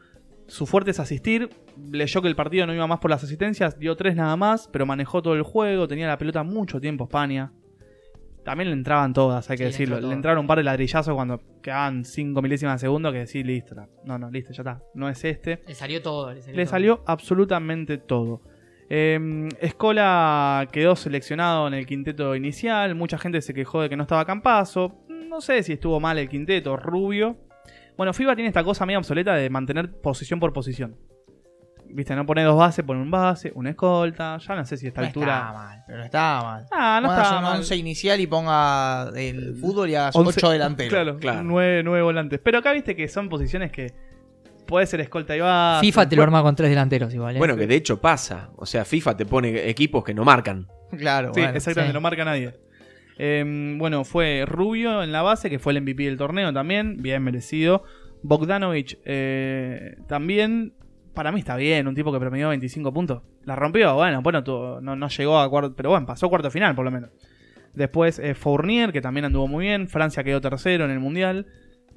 Su 0.47 0.67
fuerte 0.67 0.91
es 0.91 1.01
asistir. 1.01 1.49
Leyó 1.91 2.21
que 2.21 2.29
el 2.29 2.37
partido 2.37 2.67
no 2.67 2.75
iba 2.75 2.87
más 2.87 2.99
por 2.99 3.11
las 3.11 3.23
asistencias. 3.25 3.79
Dio 3.79 3.97
tres 3.97 4.17
nada 4.17 4.37
más. 4.37 4.69
Pero 4.73 4.85
manejó 4.87 5.23
todo 5.23 5.35
el 5.35 5.43
juego. 5.43 5.89
Tenía 5.89 6.07
la 6.09 6.19
pelota 6.19 6.43
mucho 6.43 6.81
tiempo 6.81 7.05
España. 7.05 7.53
También 8.45 8.69
le 8.71 8.75
entraban 8.75 9.13
todas, 9.13 9.49
hay 9.51 9.59
que 9.59 9.65
Sí, 9.65 9.85
decirlo. 9.85 10.01
Le 10.01 10.13
entraron 10.15 10.41
un 10.41 10.47
par 10.47 10.57
de 10.59 10.65
ladrillazos 10.65 11.15
cuando 11.15 11.41
quedaban 11.63 12.05
5 12.07 12.41
milésimas 12.43 12.81
de 12.81 12.87
segundo. 12.87 13.13
Que 13.13 13.27
sí, 13.27 13.43
listo. 13.45 13.75
No, 14.05 14.19
no, 14.19 14.31
listo, 14.31 14.53
ya 14.53 14.63
está. 14.63 14.83
No 14.95 15.09
es 15.11 15.23
este. 15.25 15.63
Le 15.67 15.75
salió 15.75 16.01
todo. 16.03 16.33
Le 16.33 16.41
salió, 16.41 16.57
Le 16.57 16.65
todo. 16.65 16.71
salió 16.71 17.03
absolutamente 17.07 17.99
todo. 17.99 18.41
Eh, 18.93 19.49
Escola 19.61 20.67
quedó 20.73 20.97
seleccionado 20.97 21.69
en 21.69 21.75
el 21.75 21.87
quinteto 21.87 22.35
inicial. 22.35 22.95
Mucha 22.97 23.19
gente 23.19 23.41
se 23.41 23.55
quejó 23.55 23.81
de 23.83 23.89
que 23.89 23.97
no 23.97 24.03
estaba 24.03 24.25
Campazo. 24.25 25.05
No 25.09 25.41
sé 25.41 25.63
si 25.63 25.73
estuvo 25.75 26.01
mal 26.01 26.19
el 26.19 26.29
quinteto. 26.29 26.77
Rubio. 26.77 27.37
Bueno, 27.97 28.13
FIBA 28.13 28.35
tiene 28.35 28.49
esta 28.49 28.65
cosa 28.65 28.85
medio 28.87 28.99
obsoleta 28.99 29.35
de 29.35 29.49
mantener 29.49 29.93
posición 30.01 30.41
por 30.41 30.53
posición. 30.53 30.97
Viste, 31.93 32.15
no 32.15 32.25
pone 32.25 32.43
dos 32.45 32.57
bases, 32.57 32.85
pone 32.85 33.01
un 33.03 33.11
base, 33.11 33.53
una 33.55 33.71
escolta. 33.71 34.39
Ya 34.39 34.55
no 34.57 34.65
sé 34.65 34.77
si 34.77 34.87
a 34.87 34.89
esta 34.91 35.01
No 35.03 35.07
altura. 35.09 35.37
está 35.39 35.53
mal, 35.53 35.83
pero 35.87 35.99
no 35.99 36.05
estaba 36.05 36.43
mal. 36.43 36.67
Ah, 36.73 36.99
no 37.03 37.09
Pongas 37.09 37.23
estaba 37.25 37.39
un 37.39 37.45
mal. 37.45 37.57
11 37.59 37.77
inicial 37.77 38.21
y 38.21 38.27
ponga 38.27 39.11
el 39.17 39.55
fútbol 39.57 39.91
y 39.91 39.95
hagas 39.97 40.15
Once- 40.17 40.39
8 40.39 40.51
delanteros. 40.51 40.91
Claro, 40.93 41.17
Claro. 41.19 41.43
Nueve, 41.43 41.83
nueve 41.83 42.03
volantes. 42.03 42.41
Pero 42.43 42.59
acá 42.59 42.73
viste 42.73 42.95
que 42.97 43.09
son 43.09 43.29
posiciones 43.29 43.71
que 43.73 43.93
puede 44.71 44.87
ser 44.87 45.01
escolta 45.01 45.37
y 45.37 45.41
base. 45.41 45.85
FIFA 45.85 46.09
te 46.09 46.17
lo 46.17 46.23
arma 46.23 46.43
con 46.43 46.57
tres 46.57 46.71
delanteros 46.71 47.13
igual. 47.13 47.35
¿eh? 47.37 47.39
Bueno, 47.39 47.57
que 47.57 47.67
de 47.67 47.75
hecho 47.75 48.01
pasa. 48.01 48.51
O 48.57 48.65
sea, 48.65 48.87
FIFA 48.87 49.17
te 49.19 49.27
pone 49.27 49.69
equipos 49.69 50.03
que 50.03 50.15
no 50.15 50.25
marcan. 50.25 50.67
Claro, 50.97 51.33
Sí, 51.35 51.41
bueno. 51.43 51.57
exactamente, 51.57 51.91
sí. 51.91 51.95
no 51.95 52.01
marca 52.01 52.25
nadie. 52.25 52.55
Eh, 53.19 53.75
bueno, 53.77 54.05
fue 54.05 54.45
Rubio 54.47 55.03
en 55.03 55.13
la 55.13 55.21
base, 55.23 55.51
que 55.51 55.59
fue 55.59 55.73
el 55.75 55.83
MVP 55.83 56.05
del 56.05 56.17
torneo 56.17 56.53
también, 56.55 56.97
bien 57.03 57.23
merecido. 57.23 57.85
Bogdanovich 58.23 58.99
eh, 59.05 59.97
también, 60.09 60.73
para 61.15 61.31
mí 61.33 61.41
está 61.41 61.57
bien, 61.57 61.87
un 61.87 61.95
tipo 61.95 62.13
que 62.13 62.19
promedió 62.19 62.49
25 62.49 62.93
puntos. 62.93 63.23
La 63.45 63.57
rompió, 63.57 63.95
bueno, 63.95 64.23
bueno, 64.23 64.43
tuvo- 64.45 64.81
no, 64.81 64.97
no 64.97 65.09
llegó 65.09 65.39
a 65.39 65.49
cuarto, 65.51 65.75
pero 65.77 65.91
bueno, 65.91 66.07
pasó 66.07 66.27
a 66.27 66.29
cuarto 66.31 66.51
final 66.51 66.75
por 66.75 66.85
lo 66.85 66.91
menos. 66.91 67.11
Después 67.75 68.19
eh, 68.19 68.35
Fournier, 68.35 68.93
que 68.93 69.01
también 69.01 69.27
anduvo 69.27 69.47
muy 69.47 69.67
bien. 69.67 69.87
Francia 69.89 70.25
quedó 70.25 70.41
tercero 70.41 70.85
en 70.87 70.91
el 70.91 70.99
Mundial. 70.99 71.47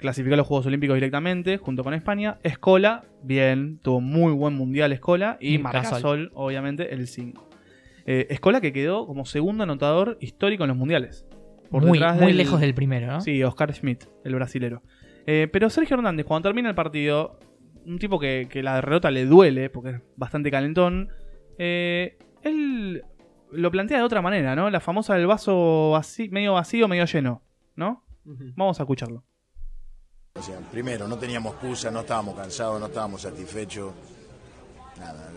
Clasificó 0.04 0.34
a 0.34 0.38
los 0.38 0.46
Juegos 0.48 0.66
Olímpicos 0.66 0.96
directamente, 0.96 1.58
junto 1.58 1.82
con 1.82 1.94
España. 1.94 2.38
Escola, 2.44 3.06
bien, 3.24 3.80
tuvo 3.82 4.02
muy 4.02 4.34
buen 4.34 4.54
Mundial 4.54 4.92
Escola. 4.92 5.38
Y 5.40 5.56
Y 5.56 5.58
Marcasol, 5.60 6.30
obviamente, 6.34 6.94
el 6.94 7.08
5. 7.08 7.48
Eh, 8.06 8.28
Escola 8.30 8.60
que 8.60 8.74
quedó 8.74 9.08
como 9.08 9.26
segundo 9.26 9.64
anotador 9.64 10.18
histórico 10.20 10.66
en 10.66 10.68
los 10.68 10.76
mundiales. 10.78 11.26
Por 11.72 11.86
muy, 11.86 12.00
muy 12.00 12.28
del- 12.28 12.38
lejos 12.38 12.60
del 12.60 12.74
primero, 12.74 13.08
¿no? 13.08 13.22
Sí, 13.22 13.42
Oscar 13.46 13.74
Schmidt, 13.74 14.04
el 14.26 14.36
brasilero. 14.36 14.82
Eh, 15.26 15.48
pero 15.54 15.70
Sergio 15.70 15.96
Hernández, 15.96 16.26
cuando 16.26 16.50
termina 16.50 16.68
el 16.68 16.76
partido, 16.76 17.40
un 17.86 17.98
tipo 17.98 18.20
que, 18.20 18.48
que 18.50 18.62
la 18.62 18.76
derrota 18.76 19.10
le 19.10 19.26
duele, 19.26 19.70
porque 19.70 19.92
es 19.92 20.02
bastante 20.18 20.52
calentón, 20.52 21.08
eh, 21.58 22.18
él 22.42 23.04
lo 23.54 23.72
plantea 23.72 24.00
de 24.00 24.04
otra 24.04 24.22
manera, 24.22 24.54
¿no? 24.54 24.70
La 24.70 24.82
famosa 24.82 25.16
del 25.16 25.28
vaso 25.28 25.94
vací- 25.94 26.30
medio 26.30 26.52
vacío, 26.56 26.90
medio 26.90 27.06
lleno, 27.06 27.42
¿no? 27.78 28.04
Vamos 28.58 28.82
a 28.82 28.84
escucharlo. 28.84 29.24
Primero, 30.72 31.08
no 31.08 31.20
teníamos 31.20 31.54
excusa, 31.54 31.92
no 31.92 32.00
estábamos 32.00 32.36
cansados, 32.36 32.80
no 32.80 32.88
estábamos 32.88 33.22
satisfechos. 33.22 33.94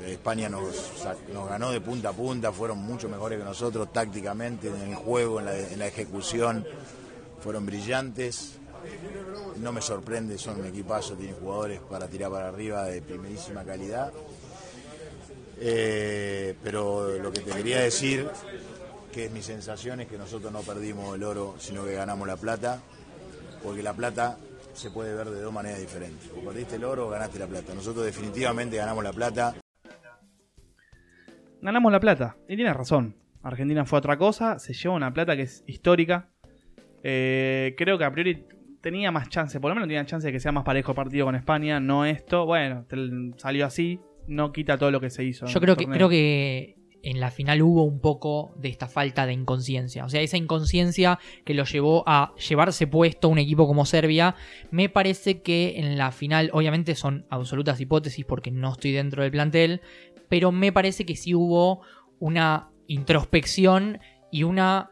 España 0.06 0.48
nos, 0.48 0.64
ganó 1.50 1.70
de 1.70 1.82
punta 1.82 2.08
a 2.08 2.12
punta, 2.12 2.50
fueron 2.50 2.78
mucho 2.78 3.06
mejores 3.06 3.38
que 3.38 3.44
nosotros 3.44 3.92
tácticamente, 3.92 4.68
en 4.68 4.80
el 4.80 4.94
juego, 4.94 5.38
en 5.38 5.44
la, 5.44 5.58
en 5.58 5.78
la 5.78 5.86
ejecución, 5.86 6.66
fueron 7.40 7.66
brillantes. 7.66 8.54
No 9.58 9.70
me 9.70 9.82
sorprende, 9.82 10.38
son 10.38 10.60
un 10.60 10.66
equipazo, 10.66 11.14
tienen 11.14 11.36
jugadores 11.36 11.80
para 11.80 12.08
tirar 12.08 12.30
para 12.30 12.48
arriba 12.48 12.84
de 12.84 13.02
primerísima 13.02 13.64
calidad. 13.64 14.12
Eh, 15.60 16.54
pero 16.64 17.18
lo 17.18 17.30
que 17.32 17.40
te 17.40 17.50
quería 17.50 17.80
decir, 17.80 18.30
que 19.12 19.26
es 19.26 19.30
mi 19.30 19.42
sensación, 19.42 20.00
es 20.00 20.08
que 20.08 20.16
nosotros 20.16 20.50
no 20.50 20.60
perdimos 20.60 21.14
el 21.14 21.22
oro, 21.22 21.54
sino 21.58 21.84
que 21.84 21.92
ganamos 21.92 22.26
la 22.26 22.36
plata, 22.36 22.80
porque 23.62 23.82
la 23.82 23.92
plata 23.92 24.38
se 24.76 24.90
puede 24.90 25.14
ver 25.14 25.28
de 25.30 25.40
dos 25.40 25.52
maneras 25.52 25.80
diferentes. 25.80 26.30
O 26.36 26.44
perdiste 26.44 26.76
el 26.76 26.84
oro 26.84 27.06
o 27.06 27.10
ganaste 27.10 27.38
la 27.38 27.46
plata. 27.46 27.74
Nosotros 27.74 28.04
definitivamente 28.04 28.76
ganamos 28.76 29.02
la 29.02 29.12
plata. 29.12 29.54
Ganamos 31.62 31.90
la 31.90 32.00
plata, 32.00 32.36
y 32.48 32.54
tiene 32.56 32.72
razón. 32.72 33.16
Argentina 33.42 33.84
fue 33.84 33.98
otra 33.98 34.16
cosa, 34.18 34.58
se 34.58 34.72
lleva 34.74 34.94
una 34.94 35.12
plata 35.12 35.34
que 35.36 35.42
es 35.42 35.64
histórica. 35.66 36.28
Eh, 37.02 37.74
creo 37.76 37.96
que 37.98 38.04
a 38.04 38.10
priori 38.12 38.44
tenía 38.80 39.10
más 39.10 39.28
chance, 39.28 39.58
por 39.58 39.70
lo 39.70 39.74
menos 39.74 39.88
tenía 39.88 40.04
chance 40.04 40.26
de 40.26 40.32
que 40.32 40.40
sea 40.40 40.52
más 40.52 40.64
parejo 40.64 40.92
el 40.92 40.96
partido 40.96 41.26
con 41.26 41.34
España, 41.34 41.80
no 41.80 42.04
esto. 42.04 42.44
Bueno, 42.46 42.84
te- 42.88 43.32
salió 43.36 43.66
así, 43.66 44.00
no 44.28 44.52
quita 44.52 44.76
todo 44.78 44.90
lo 44.90 45.00
que 45.00 45.10
se 45.10 45.24
hizo. 45.24 45.46
Yo 45.46 45.60
creo 45.60 45.76
que, 45.76 45.86
creo 45.86 46.08
que 46.08 46.75
en 47.08 47.20
la 47.20 47.30
final 47.30 47.62
hubo 47.62 47.84
un 47.84 48.00
poco 48.00 48.52
de 48.56 48.68
esta 48.68 48.88
falta 48.88 49.26
de 49.26 49.32
inconsciencia. 49.32 50.04
O 50.04 50.08
sea, 50.08 50.20
esa 50.22 50.36
inconsciencia 50.36 51.18
que 51.44 51.54
lo 51.54 51.64
llevó 51.64 52.02
a 52.06 52.34
llevarse 52.48 52.86
puesto 52.86 53.28
un 53.28 53.38
equipo 53.38 53.66
como 53.66 53.86
Serbia. 53.86 54.34
Me 54.70 54.88
parece 54.88 55.40
que 55.40 55.74
en 55.78 55.96
la 55.98 56.10
final, 56.10 56.50
obviamente 56.52 56.94
son 56.96 57.24
absolutas 57.30 57.80
hipótesis 57.80 58.24
porque 58.24 58.50
no 58.50 58.72
estoy 58.72 58.92
dentro 58.92 59.22
del 59.22 59.30
plantel. 59.30 59.80
Pero 60.28 60.50
me 60.50 60.72
parece 60.72 61.06
que 61.06 61.14
sí 61.14 61.32
hubo 61.34 61.82
una 62.18 62.70
introspección 62.88 64.00
y 64.32 64.42
una 64.42 64.90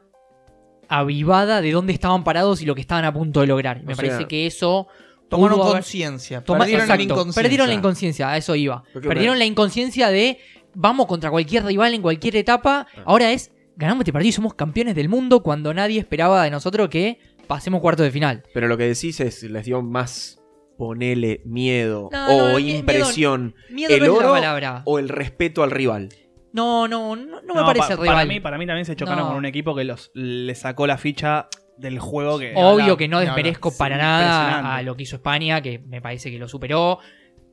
avivada 0.88 1.60
de 1.60 1.72
dónde 1.72 1.92
estaban 1.92 2.24
parados 2.24 2.62
y 2.62 2.66
lo 2.66 2.74
que 2.74 2.80
estaban 2.82 3.04
a 3.04 3.12
punto 3.12 3.40
de 3.40 3.46
lograr. 3.46 3.82
Me 3.82 3.94
O 3.94 3.96
parece 3.96 4.18
sea, 4.18 4.28
que 4.28 4.46
eso 4.46 4.86
Tomaron 5.28 5.58
conciencia. 5.58 6.44
Toma- 6.44 6.60
Perdieron 6.60 6.86
la 6.88 7.02
inconsciencia. 7.02 7.42
Perdieron 7.42 7.66
la 7.68 7.74
inconsciencia, 7.74 8.30
a 8.30 8.36
eso 8.36 8.54
iba. 8.54 8.84
Perdieron 8.92 9.38
la 9.38 9.46
inconsciencia 9.46 10.08
de 10.10 10.38
vamos 10.74 11.06
contra 11.06 11.30
cualquier 11.30 11.64
rival 11.64 11.94
en 11.94 12.02
cualquier 12.02 12.36
etapa. 12.36 12.86
Ahora 13.04 13.32
es 13.32 13.50
ganamos 13.76 14.02
este 14.02 14.12
partido 14.12 14.28
y 14.28 14.32
somos 14.32 14.54
campeones 14.54 14.94
del 14.94 15.08
mundo 15.08 15.42
cuando 15.42 15.74
nadie 15.74 15.98
esperaba 15.98 16.44
de 16.44 16.50
nosotros 16.50 16.88
que 16.88 17.18
pasemos 17.46 17.80
cuarto 17.80 18.02
de 18.02 18.10
final. 18.10 18.42
Pero 18.54 18.68
lo 18.68 18.76
que 18.76 18.84
decís 18.84 19.18
es, 19.20 19.42
les 19.42 19.64
dio 19.64 19.82
más, 19.82 20.40
ponele, 20.78 21.42
miedo 21.44 22.08
No, 22.12 22.26
o 22.28 22.48
no, 22.52 22.58
impresión. 22.58 23.54
Miedo 23.70 23.92
¿El 23.94 24.00
no 24.00 24.06
es 24.06 24.10
la 24.12 24.16
oro 24.18 24.32
palabra. 24.34 24.82
o 24.84 24.98
el 24.98 25.08
respeto 25.08 25.62
al 25.62 25.70
rival? 25.70 26.08
No, 26.52 26.86
no, 26.86 27.16
no, 27.16 27.42
no 27.42 27.54
me 27.54 27.60
No, 27.60 27.66
parece 27.66 27.96
pa- 27.96 28.02
rival. 28.02 28.14
Para 28.16 28.26
mí, 28.26 28.40
para 28.40 28.58
mí 28.58 28.66
también 28.66 28.84
se 28.86 28.94
chocaron 28.94 29.20
No. 29.24 29.28
con 29.28 29.36
un 29.36 29.44
equipo 29.44 29.74
que 29.74 29.82
los 29.84 30.10
le 30.14 30.54
sacó 30.54 30.86
la 30.86 30.98
ficha 30.98 31.48
del 31.76 31.98
juego 31.98 32.38
que. 32.38 32.52
Obvio 32.54 32.96
que 32.96 33.08
no 33.08 33.18
desmerezco 33.18 33.70
Sí, 33.72 33.76
para 33.78 33.96
nada 33.96 34.76
a 34.76 34.82
lo 34.82 34.96
que 34.96 35.02
hizo 35.02 35.16
España, 35.16 35.60
que 35.62 35.80
me 35.80 36.00
parece 36.00 36.30
que 36.30 36.38
lo 36.38 36.46
superó. 36.48 37.00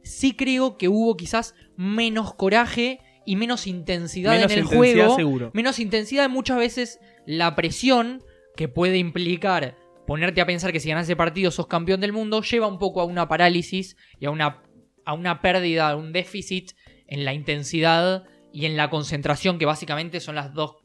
Sí 0.03 0.35
creo 0.35 0.77
que 0.77 0.87
hubo 0.87 1.17
quizás 1.17 1.55
menos 1.77 2.35
coraje 2.35 2.99
y 3.31 3.37
menos 3.37 3.65
intensidad 3.65 4.33
Menos 4.33 4.51
en 4.51 4.57
el 4.57 4.65
intensidad, 4.65 5.05
juego. 5.05 5.15
seguro. 5.15 5.51
Menos 5.53 5.79
intensidad, 5.79 6.29
muchas 6.29 6.57
veces 6.57 6.99
la 7.25 7.55
presión 7.55 8.21
que 8.57 8.67
puede 8.67 8.97
implicar 8.97 9.77
ponerte 10.05 10.41
a 10.41 10.45
pensar 10.45 10.73
que 10.73 10.81
si 10.81 10.89
ganas 10.89 11.05
ese 11.05 11.15
partido 11.15 11.49
sos 11.49 11.67
campeón 11.67 12.01
del 12.01 12.11
mundo, 12.11 12.41
lleva 12.41 12.67
un 12.67 12.77
poco 12.77 12.99
a 12.99 13.05
una 13.05 13.29
parálisis 13.29 13.95
y 14.19 14.25
a 14.25 14.31
una, 14.31 14.63
a 15.05 15.13
una 15.13 15.39
pérdida, 15.39 15.91
a 15.91 15.95
un 15.95 16.11
déficit 16.11 16.71
en 17.07 17.23
la 17.23 17.33
intensidad 17.33 18.25
y 18.51 18.65
en 18.65 18.75
la 18.75 18.89
concentración, 18.89 19.57
que 19.57 19.65
básicamente 19.65 20.19
son 20.19 20.35
las 20.35 20.53
dos 20.53 20.75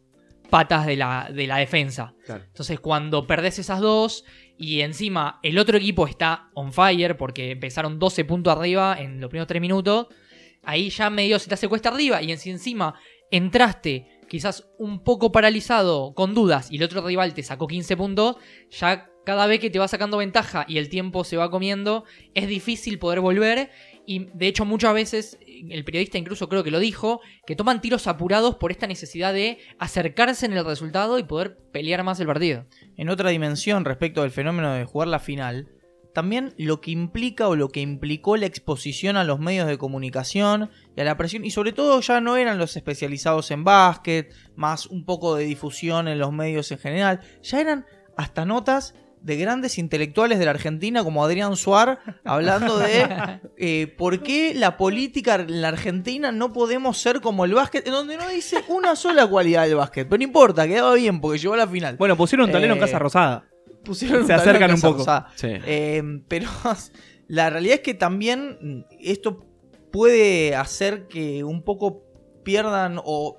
patas 0.48 0.86
de 0.86 0.94
la, 0.94 1.28
de 1.34 1.48
la 1.48 1.56
defensa. 1.56 2.14
Claro. 2.26 2.44
Entonces, 2.44 2.78
cuando 2.78 3.26
perdés 3.26 3.58
esas 3.58 3.80
dos 3.80 4.24
y 4.56 4.82
encima 4.82 5.40
el 5.42 5.58
otro 5.58 5.78
equipo 5.78 6.06
está 6.06 6.50
on 6.54 6.72
fire 6.72 7.16
porque 7.16 7.50
empezaron 7.50 7.98
12 7.98 8.24
puntos 8.24 8.56
arriba 8.56 8.96
en 9.00 9.20
los 9.20 9.30
primeros 9.30 9.48
3 9.48 9.60
minutos, 9.60 10.06
ahí 10.66 10.90
ya 10.90 11.08
medio 11.08 11.38
se 11.38 11.48
te 11.48 11.54
hace 11.54 11.68
cuesta 11.68 11.88
arriba. 11.88 12.20
Y 12.20 12.36
si 12.36 12.50
encima 12.50 12.94
entraste 13.30 14.08
quizás 14.28 14.68
un 14.78 15.02
poco 15.02 15.32
paralizado 15.32 16.12
con 16.14 16.34
dudas 16.34 16.70
y 16.70 16.76
el 16.76 16.82
otro 16.82 17.06
rival 17.06 17.32
te 17.32 17.42
sacó 17.42 17.66
15 17.66 17.96
puntos, 17.96 18.36
ya 18.70 19.08
cada 19.24 19.46
vez 19.46 19.60
que 19.60 19.70
te 19.70 19.78
va 19.78 19.88
sacando 19.88 20.18
ventaja 20.18 20.64
y 20.68 20.78
el 20.78 20.88
tiempo 20.88 21.24
se 21.24 21.36
va 21.36 21.50
comiendo, 21.50 22.04
es 22.34 22.46
difícil 22.46 22.98
poder 22.98 23.20
volver. 23.20 23.70
Y 24.06 24.26
de 24.34 24.46
hecho 24.46 24.64
muchas 24.64 24.94
veces, 24.94 25.38
el 25.68 25.84
periodista 25.84 26.16
incluso 26.16 26.48
creo 26.48 26.62
que 26.62 26.70
lo 26.70 26.78
dijo, 26.78 27.20
que 27.44 27.56
toman 27.56 27.80
tiros 27.80 28.06
apurados 28.06 28.54
por 28.54 28.70
esta 28.70 28.86
necesidad 28.86 29.32
de 29.34 29.58
acercarse 29.78 30.46
en 30.46 30.52
el 30.52 30.64
resultado 30.64 31.18
y 31.18 31.24
poder 31.24 31.58
pelear 31.72 32.04
más 32.04 32.20
el 32.20 32.28
partido. 32.28 32.66
En 32.96 33.08
otra 33.08 33.30
dimensión 33.30 33.84
respecto 33.84 34.22
del 34.22 34.30
fenómeno 34.30 34.72
de 34.72 34.84
jugar 34.84 35.08
la 35.08 35.18
final, 35.18 35.75
también 36.16 36.54
lo 36.56 36.80
que 36.80 36.92
implica 36.92 37.46
o 37.46 37.56
lo 37.56 37.68
que 37.68 37.82
implicó 37.82 38.38
la 38.38 38.46
exposición 38.46 39.18
a 39.18 39.24
los 39.24 39.38
medios 39.38 39.66
de 39.66 39.76
comunicación 39.76 40.70
y 40.96 41.02
a 41.02 41.04
la 41.04 41.18
presión, 41.18 41.44
y 41.44 41.50
sobre 41.50 41.72
todo 41.72 42.00
ya 42.00 42.22
no 42.22 42.38
eran 42.38 42.56
los 42.56 42.74
especializados 42.74 43.50
en 43.50 43.64
básquet, 43.64 44.34
más 44.54 44.86
un 44.86 45.04
poco 45.04 45.36
de 45.36 45.44
difusión 45.44 46.08
en 46.08 46.18
los 46.18 46.32
medios 46.32 46.72
en 46.72 46.78
general, 46.78 47.20
ya 47.42 47.60
eran 47.60 47.84
hasta 48.16 48.46
notas 48.46 48.94
de 49.20 49.36
grandes 49.36 49.76
intelectuales 49.76 50.38
de 50.38 50.46
la 50.46 50.52
Argentina 50.52 51.04
como 51.04 51.22
Adrián 51.22 51.54
Suar 51.54 51.98
hablando 52.24 52.78
de 52.78 53.06
eh, 53.58 53.86
por 53.98 54.22
qué 54.22 54.54
la 54.54 54.78
política 54.78 55.34
en 55.34 55.60
la 55.60 55.68
Argentina 55.68 56.32
no 56.32 56.54
podemos 56.54 56.96
ser 56.96 57.20
como 57.20 57.44
el 57.44 57.52
básquet, 57.52 57.86
en 57.86 57.92
donde 57.92 58.16
no 58.16 58.26
dice 58.30 58.64
una 58.68 58.96
sola 58.96 59.26
cualidad 59.26 59.66
del 59.66 59.74
básquet, 59.74 60.08
pero 60.08 60.16
no 60.16 60.24
importa, 60.24 60.66
quedaba 60.66 60.94
bien 60.94 61.20
porque 61.20 61.36
llegó 61.36 61.52
a 61.52 61.58
la 61.58 61.68
final. 61.68 61.98
Bueno, 61.98 62.16
pusieron 62.16 62.50
talero 62.50 62.72
en 62.72 62.78
Eh, 62.78 62.80
Casa 62.80 62.98
Rosada. 62.98 63.44
Pusieron 63.86 64.26
se 64.26 64.34
acercan 64.34 64.72
un 64.72 64.80
poco. 64.80 65.04
Sí. 65.36 65.48
Eh, 65.50 66.02
pero 66.28 66.48
la 67.28 67.50
realidad 67.50 67.76
es 67.76 67.80
que 67.82 67.94
también 67.94 68.86
esto 69.00 69.44
puede 69.92 70.54
hacer 70.54 71.08
que 71.08 71.44
un 71.44 71.62
poco 71.62 72.02
pierdan 72.42 73.00
o 73.04 73.38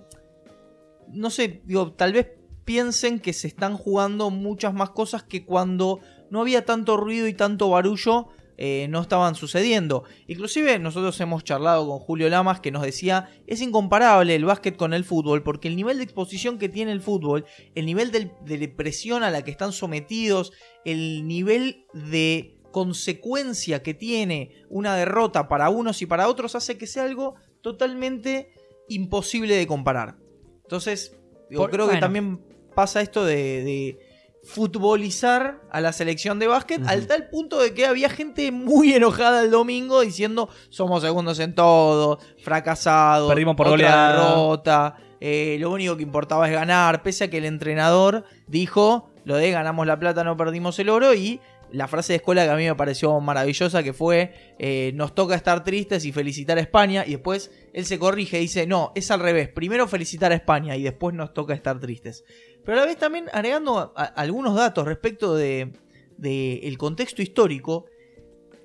no 1.10 1.30
sé, 1.30 1.62
digo, 1.66 1.94
tal 1.94 2.14
vez 2.14 2.28
piensen 2.66 3.20
que 3.20 3.32
se 3.32 3.48
están 3.48 3.78
jugando 3.78 4.30
muchas 4.30 4.74
más 4.74 4.90
cosas 4.90 5.24
que 5.24 5.46
cuando 5.46 6.02
no 6.30 6.42
había 6.42 6.66
tanto 6.66 6.98
ruido 6.98 7.28
y 7.28 7.34
tanto 7.34 7.70
barullo 7.70 8.28
eh, 8.58 8.88
no 8.90 9.02
estaban 9.02 9.36
sucediendo. 9.36 10.04
Inclusive 10.28 10.80
nosotros 10.80 11.20
hemos 11.22 11.44
charlado 11.44 11.88
con 11.88 12.00
Julio 12.00 12.28
Lamas 12.30 12.60
que 12.60 12.72
nos 12.72 12.82
decía 12.82 13.30
es 13.48 13.62
incomparable 13.62 14.36
el 14.36 14.46
básquet 14.46 14.76
con 14.76 14.94
el 14.94 15.04
fútbol 15.04 15.44
porque 15.44 15.68
el 15.68 15.76
nivel 15.76 15.98
de 15.98 16.04
exposición 16.04 16.58
que 16.58 16.70
tiene 16.70 16.92
el 16.92 17.02
fútbol, 17.02 17.46
el 17.76 17.86
nivel 17.86 18.12
de 18.12 18.68
presión 18.70 19.24
a 19.24 19.32
la 19.32 19.44
que 19.44 19.52
están 19.52 19.72
sometidos, 19.72 20.52
el 20.86 21.28
nivel 21.28 21.86
de 21.94 22.58
consecuencia 22.72 23.82
que 23.84 23.94
tiene 23.94 24.52
una 24.70 24.96
derrota 24.96 25.48
para 25.48 25.70
unos 25.70 26.02
y 26.02 26.06
para 26.06 26.28
otros 26.28 26.56
hace 26.56 26.78
que 26.78 26.88
sea 26.88 27.04
algo 27.04 27.36
totalmente 27.62 28.52
imposible 28.90 29.56
de 29.56 29.68
comparar. 29.68 30.18
Entonces, 30.64 31.18
Por- 31.56 31.72
creo 31.72 31.90
que 31.90 31.98
también 31.98 32.40
pasa 32.76 33.02
esto 33.02 33.26
de, 33.26 33.64
de 33.64 34.00
futbolizar 34.48 35.62
a 35.70 35.82
la 35.82 35.92
selección 35.92 36.40
de 36.40 36.48
básquet 36.48 36.82
al 36.88 37.06
tal 37.06 37.30
punto 37.30 37.60
de 37.60 37.74
que 37.74 37.86
había 37.86 38.10
gente 38.10 38.52
muy 38.52 38.94
enojada 38.94 39.44
el 39.44 39.52
domingo 39.52 40.02
diciendo 40.02 40.50
somos 40.70 41.04
segundos 41.04 41.40
en 41.40 41.54
todo, 41.54 42.20
fracasados, 42.44 43.30
Perdimos 43.30 43.56
por 43.56 43.68
otra 43.68 43.76
goleada". 43.76 44.30
derrota, 44.30 44.96
eh, 45.20 45.58
lo 45.60 45.72
único 45.72 45.98
que 45.98 46.04
importaba 46.04 46.48
es 46.48 46.54
ganar, 46.54 47.04
pese 47.04 47.26
a 47.26 47.30
que 47.30 47.40
el 47.40 47.46
entrenador 47.46 48.24
dijo 48.48 49.10
lo 49.26 49.36
de 49.36 49.52
ganamos 49.52 49.86
la 49.86 50.00
plata, 50.00 50.24
no 50.24 50.38
perdimos 50.38 50.80
el 50.80 50.90
oro 50.90 51.14
y 51.14 51.42
la 51.72 51.90
frase 51.90 52.14
de 52.14 52.18
escuela 52.18 52.46
que 52.46 52.52
a 52.52 52.56
mí 52.56 52.64
me 52.64 52.76
pareció 52.76 53.20
maravillosa 53.20 53.84
que 53.84 53.92
fue 53.92 54.56
eh, 54.58 54.92
nos 54.96 55.14
toca 55.14 55.36
estar 55.36 55.66
tristes 55.66 56.06
y 56.06 56.14
felicitar 56.14 56.58
a 56.58 56.62
España 56.62 57.04
y 57.06 57.12
después 57.12 57.52
él 57.74 57.86
se 57.86 58.00
corrige 58.00 58.38
y 58.38 58.44
dice 58.44 58.66
no, 58.66 58.94
es 58.96 59.12
al 59.12 59.20
revés, 59.20 59.50
primero 59.50 59.88
felicitar 59.88 60.32
a 60.32 60.36
España 60.36 60.78
y 60.78 60.84
después 60.84 61.14
nos 61.14 61.34
toca 61.34 61.54
estar 61.54 61.78
tristes. 61.80 62.24
Pero 62.68 62.78
a 62.80 62.82
la 62.82 62.86
vez 62.86 62.98
también 62.98 63.28
agregando 63.32 63.80
a- 63.80 63.94
a- 63.96 64.04
algunos 64.04 64.54
datos 64.54 64.86
respecto 64.86 65.34
de, 65.36 65.72
de 66.18 66.60
el 66.64 66.78
contexto 66.78 67.22
histórico, 67.22 67.86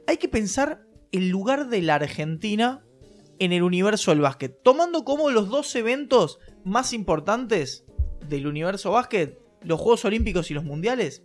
hay 0.09 0.16
que 0.16 0.28
pensar 0.28 0.82
el 1.12 1.28
lugar 1.28 1.68
de 1.68 1.82
la 1.82 1.94
Argentina 1.94 2.84
en 3.38 3.53
el 3.53 3.62
universo 3.62 4.11
del 4.11 4.20
básquet, 4.20 4.59
tomando 4.64 5.05
como 5.05 5.30
los 5.30 5.48
dos 5.50 5.72
eventos 5.76 6.40
más 6.64 6.92
importantes 6.92 7.84
del 8.28 8.48
universo 8.48 8.90
básquet, 8.90 9.38
los 9.62 9.78
Juegos 9.80 10.05
Olímpicos 10.05 10.50
y 10.50 10.55
los 10.55 10.64
Mundiales, 10.64 11.22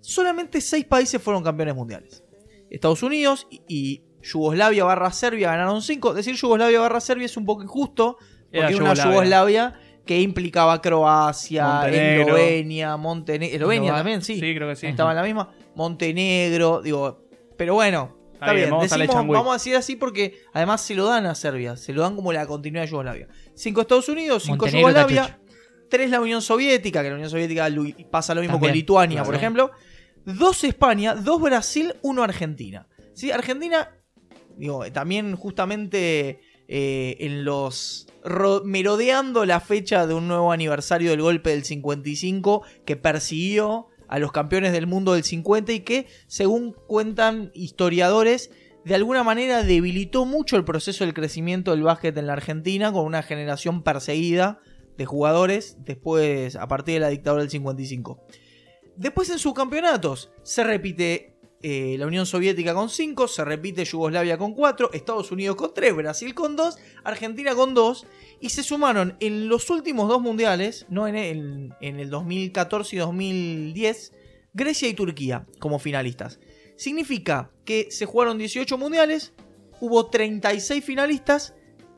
solamente 0.00 0.60
seis 0.62 0.86
países 0.86 1.20
fueron 1.20 1.42
campeones 1.44 1.74
mundiales. 1.74 2.24
Estados 2.70 3.02
Unidos 3.02 3.46
y, 3.50 3.62
y 3.68 4.02
Yugoslavia 4.22 4.84
barra 4.84 5.12
Serbia 5.12 5.50
ganaron 5.50 5.82
cinco. 5.82 6.14
Decir 6.14 6.34
Yugoslavia 6.36 6.80
barra 6.80 7.00
Serbia 7.00 7.26
es 7.26 7.36
un 7.36 7.44
poco 7.44 7.62
injusto, 7.62 8.16
porque 8.18 8.58
era 8.58 8.66
una 8.68 8.78
Yugoslavia. 8.78 9.12
Yugoslavia 9.12 9.80
que 10.08 10.20
implicaba 10.20 10.80
Croacia, 10.82 11.64
Montenegro. 11.66 12.22
Eslovenia, 12.36 12.96
Montenegro. 12.96 13.54
Eslovenia 13.56 13.92
también, 13.94 14.22
sí. 14.22 14.34
Sí, 14.40 14.54
creo 14.54 14.68
que 14.68 14.74
sí. 14.76 14.86
Estaba 14.86 15.10
en 15.10 15.16
la 15.16 15.22
misma. 15.22 15.50
Montenegro, 15.76 16.80
digo. 16.82 17.24
Pero 17.56 17.74
bueno, 17.74 18.16
está, 18.32 18.46
Está 18.46 18.52
bien, 18.52 18.56
bien. 18.64 18.70
vamos 18.70 18.92
a 18.92 18.96
la 18.98 19.04
Decimos- 19.04 19.14
changüí. 19.22 19.34
vamos 19.36 19.50
a 19.50 19.54
decir 19.54 19.76
así 19.76 19.96
porque 19.96 20.40
además 20.54 20.80
se 20.80 20.94
lo 20.94 21.04
dan 21.04 21.26
a 21.26 21.34
Serbia. 21.34 21.76
Se 21.76 21.92
lo 21.92 22.02
dan 22.02 22.16
como 22.16 22.32
la 22.32 22.46
continuidad 22.46 22.84
de 22.84 22.90
Yugoslavia. 22.90 23.28
Cinco 23.54 23.82
Estados 23.82 24.08
Unidos, 24.08 24.42
cinco 24.44 24.64
Montenegro 24.64 24.90
Yugoslavia. 24.90 25.38
Tres 25.90 26.10
la 26.10 26.20
Unión 26.20 26.42
Soviética, 26.42 27.02
que 27.02 27.08
la 27.10 27.14
Unión 27.14 27.30
Soviética 27.30 27.68
pasa 28.10 28.34
lo 28.34 28.40
mismo 28.40 28.54
También, 28.54 28.70
con 28.72 28.76
Lituania, 28.76 29.22
por 29.24 29.34
ejemplo. 29.34 29.70
Dos 30.24 30.64
España, 30.64 31.14
dos 31.14 31.40
Brasil, 31.40 31.94
uno 32.02 32.22
Argentina. 32.22 32.86
¿Sí? 33.14 33.30
Argentina, 33.30 33.90
digo, 34.56 34.90
también 34.92 35.36
justamente 35.36 36.40
eh, 36.66 37.16
en 37.20 37.44
los. 37.44 38.07
Ro- 38.24 38.62
merodeando 38.64 39.44
la 39.44 39.60
fecha 39.60 40.06
de 40.06 40.14
un 40.14 40.28
nuevo 40.28 40.52
aniversario 40.52 41.10
del 41.10 41.22
golpe 41.22 41.50
del 41.50 41.64
55 41.64 42.62
que 42.84 42.96
persiguió 42.96 43.86
a 44.08 44.18
los 44.18 44.32
campeones 44.32 44.72
del 44.72 44.86
mundo 44.86 45.12
del 45.14 45.24
50 45.24 45.72
y 45.72 45.80
que, 45.80 46.06
según 46.26 46.72
cuentan 46.86 47.50
historiadores, 47.54 48.50
de 48.84 48.94
alguna 48.94 49.22
manera 49.22 49.62
debilitó 49.62 50.24
mucho 50.24 50.56
el 50.56 50.64
proceso 50.64 51.04
del 51.04 51.12
crecimiento 51.14 51.72
del 51.72 51.82
básquet 51.82 52.16
en 52.16 52.26
la 52.26 52.32
Argentina 52.32 52.90
con 52.92 53.04
una 53.04 53.22
generación 53.22 53.82
perseguida 53.82 54.60
de 54.96 55.04
jugadores 55.04 55.76
después 55.84 56.56
a 56.56 56.66
partir 56.68 56.94
de 56.94 57.00
la 57.00 57.08
dictadura 57.08 57.42
del 57.42 57.50
55. 57.50 58.18
Después 58.96 59.30
en 59.30 59.38
sus 59.38 59.52
campeonatos 59.54 60.30
se 60.42 60.64
repite 60.64 61.37
eh, 61.62 61.96
la 61.98 62.06
Unión 62.06 62.24
Soviética 62.24 62.72
con 62.72 62.88
5, 62.88 63.26
se 63.26 63.44
repite 63.44 63.84
Yugoslavia 63.84 64.38
con 64.38 64.54
4, 64.54 64.92
Estados 64.92 65.32
Unidos 65.32 65.56
con 65.56 65.74
3, 65.74 65.96
Brasil 65.96 66.34
con 66.34 66.54
2, 66.54 66.76
Argentina 67.04 67.54
con 67.54 67.74
2 67.74 68.06
y 68.40 68.50
se 68.50 68.62
sumaron 68.62 69.16
en 69.18 69.48
los 69.48 69.68
últimos 69.70 70.08
dos 70.08 70.20
mundiales, 70.20 70.86
no 70.88 71.08
en 71.08 71.16
el, 71.16 71.74
en 71.80 71.98
el 71.98 72.10
2014 72.10 72.96
y 72.96 72.98
2010, 73.00 74.12
Grecia 74.52 74.88
y 74.88 74.94
Turquía 74.94 75.46
como 75.58 75.80
finalistas. 75.80 76.38
Significa 76.76 77.50
que 77.64 77.88
se 77.90 78.06
jugaron 78.06 78.38
18 78.38 78.78
mundiales, 78.78 79.32
hubo 79.80 80.06
36 80.06 80.84
finalistas, 80.84 81.54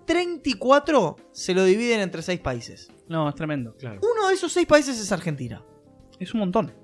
34 0.06 1.16
se 1.32 1.52
lo 1.54 1.64
dividen 1.64 2.00
entre 2.00 2.22
6 2.22 2.40
países. 2.40 2.90
No, 3.08 3.28
es 3.28 3.34
tremendo. 3.34 3.76
Uno 3.82 4.28
de 4.28 4.34
esos 4.34 4.52
6 4.52 4.66
países 4.66 4.98
es 4.98 5.12
Argentina. 5.12 5.62
Es 6.18 6.32
un 6.32 6.40
montón. 6.40 6.79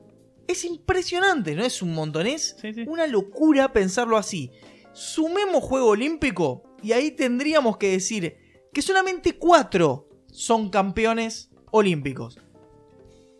Es 0.47 0.65
impresionante, 0.65 1.55
no 1.55 1.65
es 1.65 1.83
un 1.83 1.95
montonés. 1.95 2.57
Sí, 2.61 2.73
sí. 2.73 2.85
Una 2.87 3.07
locura 3.07 3.73
pensarlo 3.73 4.17
así. 4.17 4.51
Sumemos 4.93 5.63
juego 5.63 5.89
olímpico 5.89 6.63
y 6.83 6.93
ahí 6.93 7.11
tendríamos 7.11 7.77
que 7.77 7.91
decir 7.91 8.37
que 8.73 8.83
solamente 8.83 9.37
cuatro 9.37 10.09
son 10.31 10.71
campeones 10.71 11.51
olímpicos. 11.71 12.39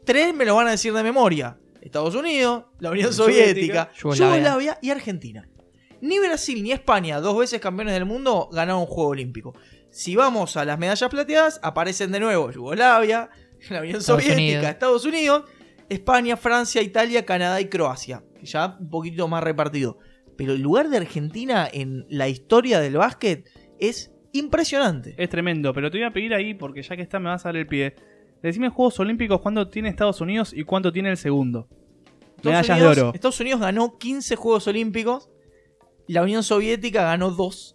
Tres 0.05 0.35
me 0.35 0.45
lo 0.45 0.55
van 0.55 0.69
a 0.69 0.73
decir 0.73 0.93
de 0.93 1.03
memoria. 1.03 1.59
Estados 1.81 2.15
Unidos, 2.15 2.65
la 2.81 2.91
Unión 2.91 3.13
Soviética, 3.13 3.91
Yugoslavia. 3.97 4.37
Yugoslavia 4.37 4.79
y 4.83 4.91
Argentina. 4.91 5.49
Ni 6.01 6.19
Brasil 6.19 6.63
ni 6.63 6.73
España, 6.73 7.21
dos 7.21 7.39
veces 7.39 7.61
campeones 7.61 7.95
del 7.95 8.05
mundo, 8.05 8.49
ganaron 8.53 8.83
un 8.83 8.87
juego 8.87 9.11
olímpico. 9.11 9.55
Si 9.91 10.17
vamos 10.17 10.57
a 10.57 10.65
las 10.65 10.79
medallas 10.79 11.09
plateadas, 11.09 11.61
aparecen 11.63 12.13
de 12.13 12.21
nuevo 12.21 12.51
Yugoslavia, 12.51 13.31
la 13.71 13.81
Unión 13.81 13.99
Estados 13.99 14.23
Soviética, 14.23 14.59
Unidos. 14.59 14.65
Estados 14.67 15.05
Unidos, 15.05 15.45
España, 15.89 16.37
Francia, 16.37 16.83
Italia, 16.83 17.25
Canadá 17.25 17.61
y 17.61 17.69
Croacia. 17.69 18.25
Ya 18.43 18.77
un 18.79 18.89
poquito 18.89 19.29
más 19.29 19.43
repartido. 19.43 19.99
Pero 20.37 20.53
el 20.53 20.61
lugar 20.61 20.89
de 20.89 20.99
Argentina 20.99 21.69
en 21.73 22.07
la 22.09 22.29
historia 22.29 22.81
del 22.81 22.97
básquet 22.97 23.49
es 23.79 24.13
impresionante. 24.33 25.15
Es 25.17 25.31
tremendo, 25.31 25.73
pero 25.73 25.91
te 25.91 25.99
voy 25.99 26.07
a 26.07 26.13
pedir 26.13 26.35
ahí, 26.35 26.55
porque 26.55 26.83
ya 26.83 26.97
que 26.97 27.03
está 27.03 27.19
me 27.19 27.31
vas 27.31 27.45
a 27.45 27.49
dar 27.49 27.57
el 27.57 27.67
pie. 27.67 27.95
Decime 28.43 28.69
Juegos 28.69 29.01
Olímpicos 29.01 29.41
cuánto 29.41 29.69
tiene 29.69 29.89
Estados 29.89 30.21
Unidos 30.21 30.53
y 30.53 30.65
cuánto 30.65 30.93
tiene 30.93 31.11
el 31.11 31.17
segundo. 31.17 31.69
Estados 32.37 32.45
Medallas 32.45 32.71
Unidos, 32.71 32.97
de 32.97 33.03
oro. 33.03 33.15
Estados 33.15 33.41
Unidos 33.41 33.61
ganó 33.61 33.99
15 33.99 34.37
Juegos 34.37 34.67
Olímpicos. 34.67 35.31
La 36.07 36.23
Unión 36.23 36.43
Soviética 36.43 37.03
ganó 37.03 37.31
2. 37.31 37.75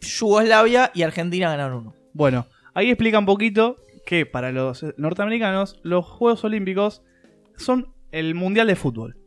Yugoslavia 0.00 0.90
y 0.94 1.02
Argentina 1.02 1.50
ganaron 1.50 1.78
uno. 1.78 1.94
Bueno, 2.12 2.46
ahí 2.72 2.90
explica 2.90 3.18
un 3.18 3.26
poquito 3.26 3.76
que 4.08 4.24
para 4.24 4.52
los 4.52 4.86
norteamericanos 4.96 5.78
los 5.82 6.06
Juegos 6.06 6.42
Olímpicos 6.42 7.02
son 7.56 7.92
el 8.10 8.34
Mundial 8.34 8.66
de 8.66 8.74
Fútbol. 8.74 9.18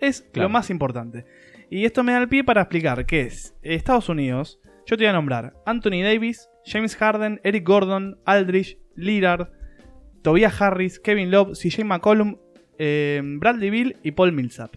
Es 0.00 0.22
Claro. 0.32 0.48
lo 0.48 0.52
más 0.52 0.68
importante. 0.68 1.26
Y 1.70 1.84
esto 1.84 2.02
me 2.02 2.10
da 2.10 2.18
el 2.18 2.28
pie 2.28 2.42
para 2.42 2.62
explicar 2.62 3.06
que 3.06 3.20
es 3.20 3.54
Estados 3.62 4.08
Unidos. 4.08 4.58
Yo 4.84 4.96
te 4.96 5.04
voy 5.04 5.10
a 5.10 5.12
nombrar 5.12 5.54
Anthony 5.64 6.02
Davis, 6.02 6.48
James 6.64 6.96
Harden, 6.96 7.40
Eric 7.44 7.64
Gordon, 7.64 8.18
Aldrich, 8.24 8.80
Lillard, 8.96 9.46
Tobias 10.22 10.60
Harris, 10.60 10.98
Kevin 10.98 11.30
Love, 11.30 11.52
CJ 11.56 11.84
McCollum, 11.84 12.38
eh, 12.80 13.22
Bradley 13.24 13.70
Bill 13.70 13.96
y 14.02 14.10
Paul 14.10 14.32
Millsap. 14.32 14.74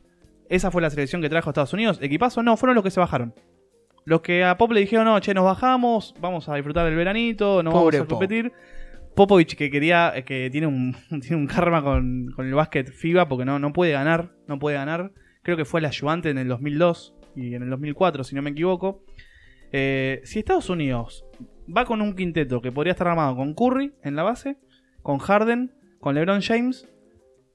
Esa 0.48 0.70
fue 0.70 0.84
la 0.84 0.92
selección 0.92 1.24
que 1.24 1.30
trajo 1.30 1.50
Estados 1.50 1.74
Unidos. 1.74 1.98
¿Equipazo? 2.04 2.44
No, 2.44 2.56
fueron 2.56 2.76
los 2.76 2.84
que 2.84 2.92
se 2.92 3.00
bajaron. 3.00 3.34
Los 4.06 4.22
que 4.22 4.44
a 4.44 4.60
Pop 4.60 4.72
le 4.74 4.82
dijeron, 4.82 5.06
no, 5.06 5.20
che, 5.20 5.34
nos 5.34 5.46
bajamos, 5.46 6.14
vamos 6.22 6.48
a 6.50 6.54
disfrutar 6.54 6.86
del 6.86 6.96
veranito, 6.96 7.64
no 7.64 7.72
Pobre 7.72 7.98
vamos 7.98 8.14
a 8.14 8.20
Pop. 8.20 8.20
Popovich 9.20 9.58
que 9.58 9.70
quería, 9.70 10.14
que 10.26 10.50
tiene 10.50 10.66
un, 10.68 10.96
tiene 11.22 11.36
un 11.36 11.46
karma 11.46 11.84
con, 11.84 12.32
con 12.34 12.48
el 12.48 12.54
básquet 12.54 12.90
FIBA 12.90 13.28
porque 13.28 13.44
no, 13.44 13.60
no 13.60 13.74
puede 13.74 13.92
ganar, 13.92 14.32
no 14.48 14.60
puede 14.60 14.78
ganar. 14.78 15.12
Creo 15.44 15.58
que 15.58 15.66
fue 15.66 15.82
el 15.82 15.88
ayudante 15.88 16.30
en 16.30 16.38
el 16.38 16.48
2002 16.48 17.16
y 17.36 17.54
en 17.54 17.64
el 17.64 17.70
2004, 17.70 18.24
si 18.24 18.34
no 18.36 18.42
me 18.42 18.52
equivoco. 18.52 19.04
Eh, 19.74 20.22
si 20.24 20.40
Estados 20.40 20.70
Unidos 20.70 21.26
va 21.68 21.84
con 21.84 22.02
un 22.02 22.16
quinteto 22.16 22.62
que 22.62 22.72
podría 22.72 22.92
estar 22.94 23.10
armado 23.10 23.36
con 23.36 23.54
Curry 23.56 23.92
en 24.04 24.16
la 24.16 24.24
base, 24.24 24.56
con 25.02 25.18
Harden, 25.18 25.74
con 26.00 26.16
LeBron 26.16 26.40
James, 26.42 26.88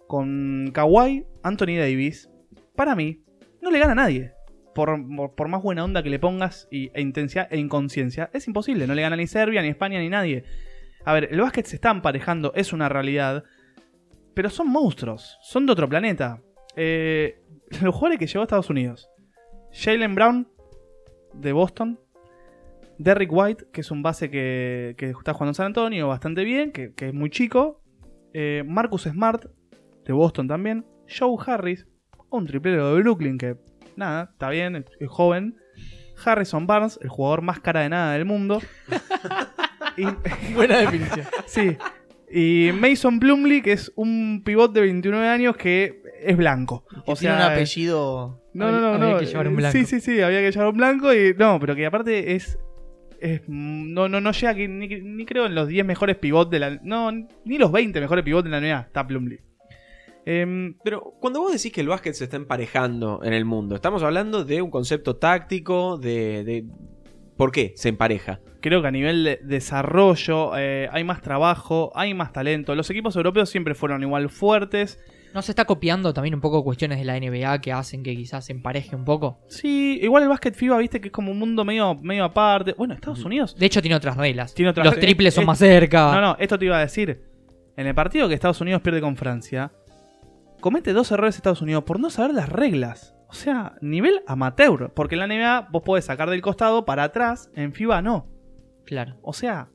con 0.07 0.71
Kawhi, 0.75 1.25
Anthony 1.43 1.79
Davis, 1.79 2.29
para 2.77 2.95
mí, 2.95 3.23
no 3.62 3.71
le 3.71 3.79
gana 3.79 3.93
a 3.93 3.95
nadie. 3.95 4.33
Por, 4.75 4.91
por- 5.17 5.35
por 5.35 5.49
más 5.49 5.62
buena 5.62 5.83
onda 5.83 6.03
que 6.03 6.11
le 6.11 6.19
pongas 6.19 6.69
y, 6.71 6.91
e 6.93 7.01
intensidad 7.01 7.49
e 7.51 7.57
inconsciencia, 7.57 8.29
es 8.35 8.47
imposible. 8.49 8.87
No 8.87 8.95
le 8.95 9.01
gana 9.01 9.17
ni 9.17 9.27
Serbia, 9.27 9.62
ni 9.62 9.69
España, 9.69 9.99
ni 9.99 10.11
nadie. 10.11 10.45
A 11.05 11.12
ver, 11.12 11.28
el 11.30 11.40
básquet 11.40 11.66
se 11.66 11.76
está 11.76 11.90
emparejando, 11.90 12.52
es 12.55 12.72
una 12.72 12.88
realidad. 12.88 13.44
Pero 14.34 14.50
son 14.50 14.68
monstruos, 14.68 15.38
son 15.42 15.66
de 15.66 15.72
otro 15.72 15.88
planeta. 15.88 16.40
Eh, 16.76 17.42
los 17.82 17.94
jugadores 17.94 18.18
que 18.18 18.26
llevó 18.26 18.40
a 18.40 18.44
Estados 18.44 18.70
Unidos: 18.70 19.09
Jalen 19.72 20.14
Brown, 20.14 20.48
de 21.34 21.52
Boston. 21.52 22.00
Derrick 22.96 23.32
White, 23.32 23.66
que 23.72 23.80
es 23.80 23.90
un 23.90 24.02
base 24.02 24.30
que, 24.30 24.94
que 24.96 25.11
está 25.11 25.32
jugando 25.32 25.50
en 25.50 25.55
San 25.55 25.66
Antonio 25.66 26.07
bastante 26.07 26.44
bien, 26.44 26.70
que, 26.70 26.92
es 26.96 27.14
muy 27.14 27.28
chico. 27.28 27.82
Eh, 28.32 28.62
Marcus 28.64 29.02
Smart, 29.02 29.46
de 30.05 30.12
Boston 30.12 30.46
también. 30.46 30.86
Joe 31.09 31.36
Harris, 31.44 31.86
un 32.30 32.46
triplero 32.46 32.94
de 32.94 33.02
Brooklyn 33.02 33.36
que, 33.36 33.57
nada, 33.96 34.30
está 34.32 34.48
bien, 34.50 34.84
es 35.00 35.09
joven. 35.09 35.57
Harrison 36.24 36.68
Barnes, 36.68 36.98
el 37.02 37.09
jugador 37.09 37.42
más 37.42 37.59
cara 37.61 37.80
de 37.80 37.88
nada 37.88 38.12
del 38.12 38.24
mundo. 38.24 38.61
y, 40.51 40.53
Buena 40.55 40.78
definición. 40.78 41.26
sí. 41.47 41.76
Y 42.36 42.70
Mason 42.72 43.20
Plumley, 43.20 43.62
que 43.62 43.72
es 43.72 43.92
un 43.95 44.42
pivot 44.45 44.72
de 44.72 44.80
29 44.80 45.28
años 45.28 45.57
que 45.57 46.03
es 46.20 46.36
blanco. 46.36 46.84
O 47.07 47.14
sea, 47.14 47.36
un 47.36 47.42
apellido. 47.42 48.42
No, 48.55 48.72
no, 48.72 48.80
no, 48.80 48.95
Había 48.95 49.14
no. 49.14 49.18
que 49.20 49.26
llevar 49.26 49.47
un 49.49 49.57
blanco. 49.57 49.72
Sí, 49.78 49.84
sí, 49.84 50.01
sí, 50.01 50.20
había 50.20 50.40
que 50.40 50.51
llevar 50.51 50.68
un 50.68 50.76
blanco 50.76 51.12
y 51.14 51.34
no, 51.38 51.61
pero 51.61 51.76
que 51.76 51.86
aparte 51.86 52.34
es 52.34 52.59
es- 53.20 53.42
no, 53.47 54.09
no, 54.09 54.20
no 54.20 54.32
llega 54.32 54.55
que- 54.55 54.66
ni, 54.68 54.88
ni 54.88 55.24
creo 55.26 55.47
en 55.47 55.55
los 55.55 55.68
10 55.68 55.84
mejores 55.86 56.16
pivots 56.16 56.51
de 56.51 56.59
la 56.59 56.78
no, 56.82 57.12
ni 57.12 57.57
los 57.59 57.70
20 57.70 58.01
mejores 58.01 58.24
pivots 58.24 58.45
de 58.45 58.51
la 58.51 58.59
NBA, 58.61 58.80
está 58.80 59.07
Plumlee. 59.07 59.40
Em, 60.26 60.74
Pero 60.82 61.14
cuando 61.20 61.40
vos 61.40 61.53
decís 61.53 61.70
que 61.72 61.82
el 61.82 61.88
básquet 61.88 62.14
se 62.14 62.24
está 62.24 62.36
emparejando 62.36 63.20
en 63.22 63.32
el 63.34 63.45
mundo, 63.45 63.74
estamos 63.76 64.03
hablando 64.03 64.45
de 64.45 64.61
un 64.62 64.70
concepto 64.70 65.16
táctico, 65.16 65.99
de... 65.99 66.42
de- 66.45 66.64
¿Por 67.37 67.53
qué 67.53 67.72
se 67.76 67.89
empareja? 67.89 68.41
creo 68.61 68.80
que 68.80 68.89
a 68.89 68.91
nivel 68.91 69.24
de 69.24 69.41
desarrollo 69.43 70.57
eh, 70.57 70.89
hay 70.91 71.05
más 71.05 71.20
trabajo, 71.20 71.93
hay 71.95 72.14
más 72.14 72.32
talento. 72.32 72.74
Los 72.74 72.89
equipos 72.89 73.14
europeos 73.14 73.51
siempre 73.51 73.74
fueron 73.74 74.03
igual 74.03 74.30
fuertes. 74.30 74.99
¿No 75.35 75.43
se 75.43 75.53
está 75.53 75.66
copiando 75.66 76.14
también 76.14 76.35
un 76.35 76.41
poco 76.41 76.64
cuestiones 76.64 76.99
de 76.99 77.05
la 77.05 77.18
NBA 77.20 77.61
que 77.61 77.72
hacen 77.74 78.03
que 78.03 78.16
quizás 78.16 78.47
se 78.47 78.53
empareje 78.53 78.97
un 78.97 79.05
poco? 79.05 79.39
Sí, 79.49 79.99
igual 80.01 80.22
el 80.22 80.30
básquet 80.30 80.55
FIBA, 80.55 80.78
viste 80.78 80.99
que 81.03 81.09
es 81.09 81.12
como 81.12 81.30
un 81.30 81.39
mundo 81.39 81.62
medio, 81.66 81.95
medio 81.97 82.24
aparte. 82.24 82.72
Bueno, 82.78 82.95
Estados 82.95 83.22
Unidos. 83.24 83.55
De 83.55 83.66
hecho, 83.66 83.82
tiene 83.82 83.97
otras 83.97 84.16
reglas. 84.16 84.55
Tiene 84.55 84.70
otras 84.70 84.87
Los 84.87 84.99
triples 84.99 85.35
son 85.35 85.43
Es- 85.43 85.47
más 85.49 85.59
cerca. 85.59 86.14
No, 86.14 86.20
no, 86.22 86.37
esto 86.41 86.59
te 86.59 86.64
iba 86.64 86.78
a 86.78 86.80
decir. 86.80 87.22
En 87.76 87.87
el 87.87 87.95
partido 87.95 88.28
que 88.28 88.35
Estados 88.35 88.62
Unidos 88.62 88.80
pierde 88.80 89.03
con 89.03 89.16
Francia, 89.16 89.72
comete 90.61 90.95
dos 90.95 91.11
errores 91.12 91.37
Estados 91.37 91.61
Unidos 91.61 91.85
por 91.85 92.01
no 92.01 92.09
saber 92.09 92.32
las 92.35 92.49
reglas. 92.49 93.14
O 93.35 93.37
sea, 93.37 93.72
nivel 93.80 94.20
amateur. 94.28 94.93
Porque 94.95 95.16
en 95.16 95.18
la 95.18 95.26
NBA 95.26 95.68
vos 95.72 95.82
podés 95.82 96.05
sacar 96.05 96.30
del 96.30 96.41
costado 96.41 96.85
para 96.85 97.03
atrás, 97.03 97.51
en 97.57 97.72
FIBA 97.72 98.01
no. 98.01 98.28
Claro. 98.87 99.16
O 99.22 99.32
sea, 99.32 99.66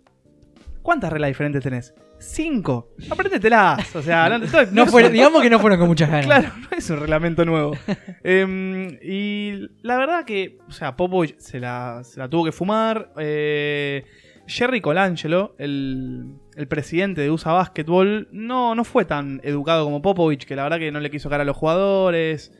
¿cuántas 0.81 1.11
reglas 1.11 1.27
diferentes 1.31 1.61
tenés? 1.61 1.93
Cinco. 2.19 2.89
Apréndetelas. 3.09 3.93
O 3.97 4.01
sea, 4.01 4.29
no, 4.29 4.39
No 4.71 4.85
fueron- 4.87 5.09
un- 5.09 5.13
digamos 5.13 5.41
que 5.41 5.49
no 5.49 5.59
fueron 5.59 5.77
con 5.77 5.89
muchas 5.89 6.09
ganas. 6.09 6.25
Claro, 6.25 6.49
no 6.71 6.77
es 6.77 6.89
un 6.89 6.99
reglamento 7.01 7.43
nuevo. 7.43 7.73
Em, 8.23 8.97
y 9.03 9.67
la 9.81 9.97
verdad 9.97 10.23
que, 10.23 10.57
o 10.67 10.71
sea, 10.71 10.95
Popovich 10.95 11.37
se 11.37 11.59
la, 11.59 12.01
se 12.05 12.17
la 12.17 12.29
tuvo 12.29 12.45
que 12.45 12.51
fumar. 12.53 13.11
Eh, 13.17 14.05
Jerry 14.47 14.79
Colangelo, 14.79 15.53
el, 15.59 16.33
el 16.55 16.67
presidente 16.69 17.19
de 17.21 17.29
USA 17.29 17.51
Basketball, 17.51 18.29
no, 18.31 18.73
no 18.73 18.83
fue 18.85 19.03
tan 19.03 19.41
educado 19.43 19.83
como 19.83 20.01
Popovich, 20.01 20.45
que 20.45 20.55
la 20.55 20.63
verdad 20.63 20.79
que 20.79 20.91
no 20.93 20.99
le 21.01 21.11
quiso 21.11 21.29
cara 21.29 21.43
a 21.43 21.45
los 21.45 21.57
jugadores. 21.57 22.51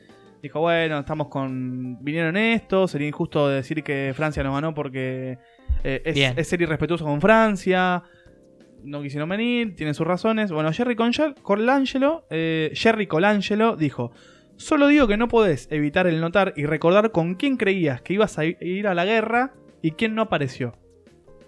Dijo, 0.42 0.60
bueno, 0.60 1.00
estamos 1.00 1.28
con. 1.28 2.02
Vinieron 2.02 2.36
estos, 2.36 2.90
sería 2.90 3.08
injusto 3.08 3.48
decir 3.48 3.82
que 3.82 4.12
Francia 4.14 4.42
no 4.42 4.54
ganó 4.54 4.72
porque 4.72 5.38
eh, 5.84 6.34
es, 6.36 6.48
ser 6.48 6.62
irrespetuoso 6.62 7.04
con 7.04 7.20
Francia. 7.20 8.02
No 8.82 9.02
quisieron 9.02 9.28
venir, 9.28 9.76
tienen 9.76 9.94
sus 9.94 10.06
razones. 10.06 10.50
Bueno, 10.50 10.72
Jerry 10.72 10.96
Colangelo, 10.96 12.26
eh, 12.30 12.70
Jerry 12.74 13.06
Colangelo 13.06 13.76
dijo: 13.76 14.12
Solo 14.56 14.88
digo 14.88 15.06
que 15.06 15.18
no 15.18 15.28
podés 15.28 15.68
evitar 15.70 16.06
el 16.06 16.20
notar 16.20 16.54
y 16.56 16.64
recordar 16.64 17.12
con 17.12 17.34
quién 17.34 17.56
creías 17.56 18.00
que 18.00 18.14
ibas 18.14 18.38
a 18.38 18.44
ir 18.46 18.88
a 18.88 18.94
la 18.94 19.04
guerra 19.04 19.52
y 19.82 19.92
quién 19.92 20.14
no 20.14 20.22
apareció. 20.22 20.74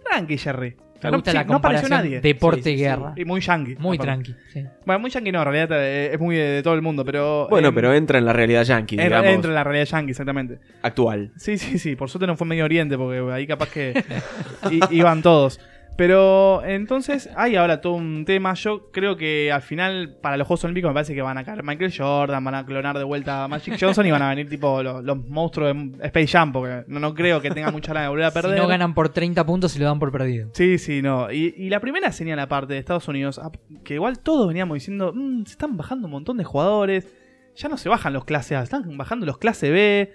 Tranqui, 0.05 0.37
Jerry. 0.37 0.77
Me 1.03 1.11
No- 1.11 1.17
gusta 1.19 1.31
sí, 1.33 1.37
la 1.37 1.45
no 1.45 1.55
apareció 1.57 1.83
comparación 1.89 1.91
nadie. 1.91 2.21
deporte-guerra. 2.21 3.13
Y 3.17 3.25
muy 3.25 3.41
yankee. 3.41 3.77
Muy 3.79 3.97
aparte. 3.97 4.13
tranqui. 4.25 4.35
sí. 4.53 4.65
Bueno, 4.87 4.99
muy 5.01 5.11
yankee 5.11 5.33
no, 5.33 5.39
en 5.41 5.45
realidad 5.45 5.69
eh, 5.83 6.15
es 6.15 6.21
muy 6.21 6.37
de, 6.37 6.43
de 6.43 6.63
todo 6.63 6.75
el 6.75 6.83
mundo, 6.83 7.05
pero. 7.05 7.47
Bueno, 7.51 7.69
em, 7.69 7.75
pero 7.75 7.93
entra 7.95 8.19
en 8.19 8.25
la 8.25 8.33
realidad 8.33 8.63
yankee, 8.65 8.95
entra, 8.97 9.07
digamos, 9.21 9.35
entra 9.35 9.49
en 9.51 9.55
la 9.55 9.65
realidad 9.65 9.87
yankee, 9.87 10.11
exactamente. 10.13 10.59
actual. 10.83 11.31
Sí, 11.37 11.59
sí, 11.59 11.79
sí. 11.79 11.97
Por 11.97 12.09
suerte 12.11 12.27
no 12.27 12.37
fue 12.37 12.47
Medio 12.47 12.65
Oriente, 12.65 12.97
porque 12.97 13.21
ahí 13.33 13.47
capaz 13.47 13.71
que 13.71 14.03
iban 14.91 15.23
todos. 15.23 15.61
Pero 15.97 16.65
entonces 16.65 17.29
hay 17.37 17.57
ahora 17.57 17.81
todo 17.81 17.93
un 17.95 18.25
tema. 18.25 18.55
Yo 18.55 18.91
creo 18.91 19.17
que 19.17 19.53
al 19.53 19.61
final, 19.63 20.17
para 20.23 20.37
los 20.39 20.47
Juegos 20.49 20.65
Olímpicos, 20.65 20.89
me 20.91 20.95
parece 20.95 21.15
que 21.15 21.21
van 21.23 21.37
a 21.39 21.45
caer 21.45 21.63
Michael 21.63 21.93
Jordan, 21.97 22.43
van 22.43 22.55
a 22.55 22.65
clonar 22.65 22.97
de 22.97 23.05
vuelta 23.05 23.45
a 23.45 23.49
Magic 23.49 23.77
Johnson 23.79 24.07
y 24.07 24.11
van 24.11 24.23
a 24.23 24.31
venir 24.31 24.49
tipo 24.49 24.83
los, 24.83 25.05
los 25.05 25.19
monstruos 25.29 25.75
de 25.75 26.07
Space 26.07 26.29
Jam, 26.29 26.51
porque 26.53 26.85
no, 26.89 26.99
no 26.99 27.15
creo 27.15 27.41
que 27.43 27.51
tengan 27.51 27.73
mucha 27.73 27.93
ganas 27.93 28.05
de 28.05 28.09
volver 28.09 28.25
a 28.25 28.31
Si 28.33 28.41
perder. 28.41 28.59
no 28.59 28.67
ganan 28.67 28.95
por 28.95 29.11
30 29.11 29.45
puntos, 29.45 29.73
se 29.73 29.79
lo 29.79 29.85
dan 29.85 29.99
por 29.99 30.11
perdido. 30.11 30.49
Sí, 30.55 30.79
sí, 30.79 31.03
no. 31.03 31.31
Y, 31.31 31.55
y 31.57 31.69
la 31.69 31.79
primera 31.81 32.11
señal 32.11 32.39
aparte 32.39 32.73
de 32.73 32.79
Estados 32.79 33.07
Unidos, 33.09 33.39
que 33.85 33.95
igual 33.95 34.19
todos 34.21 34.49
veníamos 34.49 34.75
diciendo, 34.77 35.13
"Mm, 35.15 35.45
se 35.45 35.53
están 35.53 35.77
bajando 35.77 36.07
un 36.07 36.13
montón 36.13 36.39
de 36.39 36.45
jugadores, 36.45 37.07
ya 37.55 37.69
no 37.69 37.77
se 37.77 37.91
bajan 37.91 38.15
los 38.15 38.25
clase 38.25 38.57
A, 38.57 38.63
están 38.63 38.97
bajando 38.97 39.27
los 39.27 39.37
clase 39.37 39.71
B, 39.71 40.11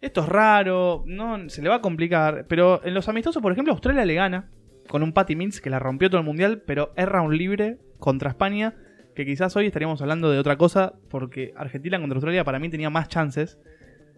esto 0.00 0.22
es 0.22 0.28
raro, 0.28 1.04
no 1.06 1.48
se 1.50 1.60
le 1.60 1.68
va 1.68 1.76
a 1.76 1.80
complicar. 1.82 2.46
Pero 2.48 2.82
en 2.84 2.94
los 2.94 3.08
amistosos, 3.10 3.42
por 3.42 3.52
ejemplo, 3.52 3.72
Australia 3.74 4.04
le 4.06 4.14
gana 4.14 4.48
con 4.88 5.02
un 5.02 5.12
Patty 5.12 5.36
Mills 5.36 5.60
que 5.60 5.70
la 5.70 5.78
rompió 5.78 6.08
todo 6.10 6.20
el 6.20 6.26
mundial, 6.26 6.62
pero 6.66 6.92
erra 6.96 7.22
un 7.22 7.36
libre 7.36 7.78
contra 7.98 8.30
España, 8.30 8.74
que 9.14 9.24
quizás 9.26 9.54
hoy 9.56 9.66
estaríamos 9.66 10.00
hablando 10.02 10.30
de 10.30 10.38
otra 10.38 10.56
cosa, 10.56 10.94
porque 11.10 11.52
Argentina 11.56 11.98
contra 11.98 12.16
Australia 12.16 12.44
para 12.44 12.58
mí 12.58 12.68
tenía 12.70 12.90
más 12.90 13.08
chances. 13.08 13.58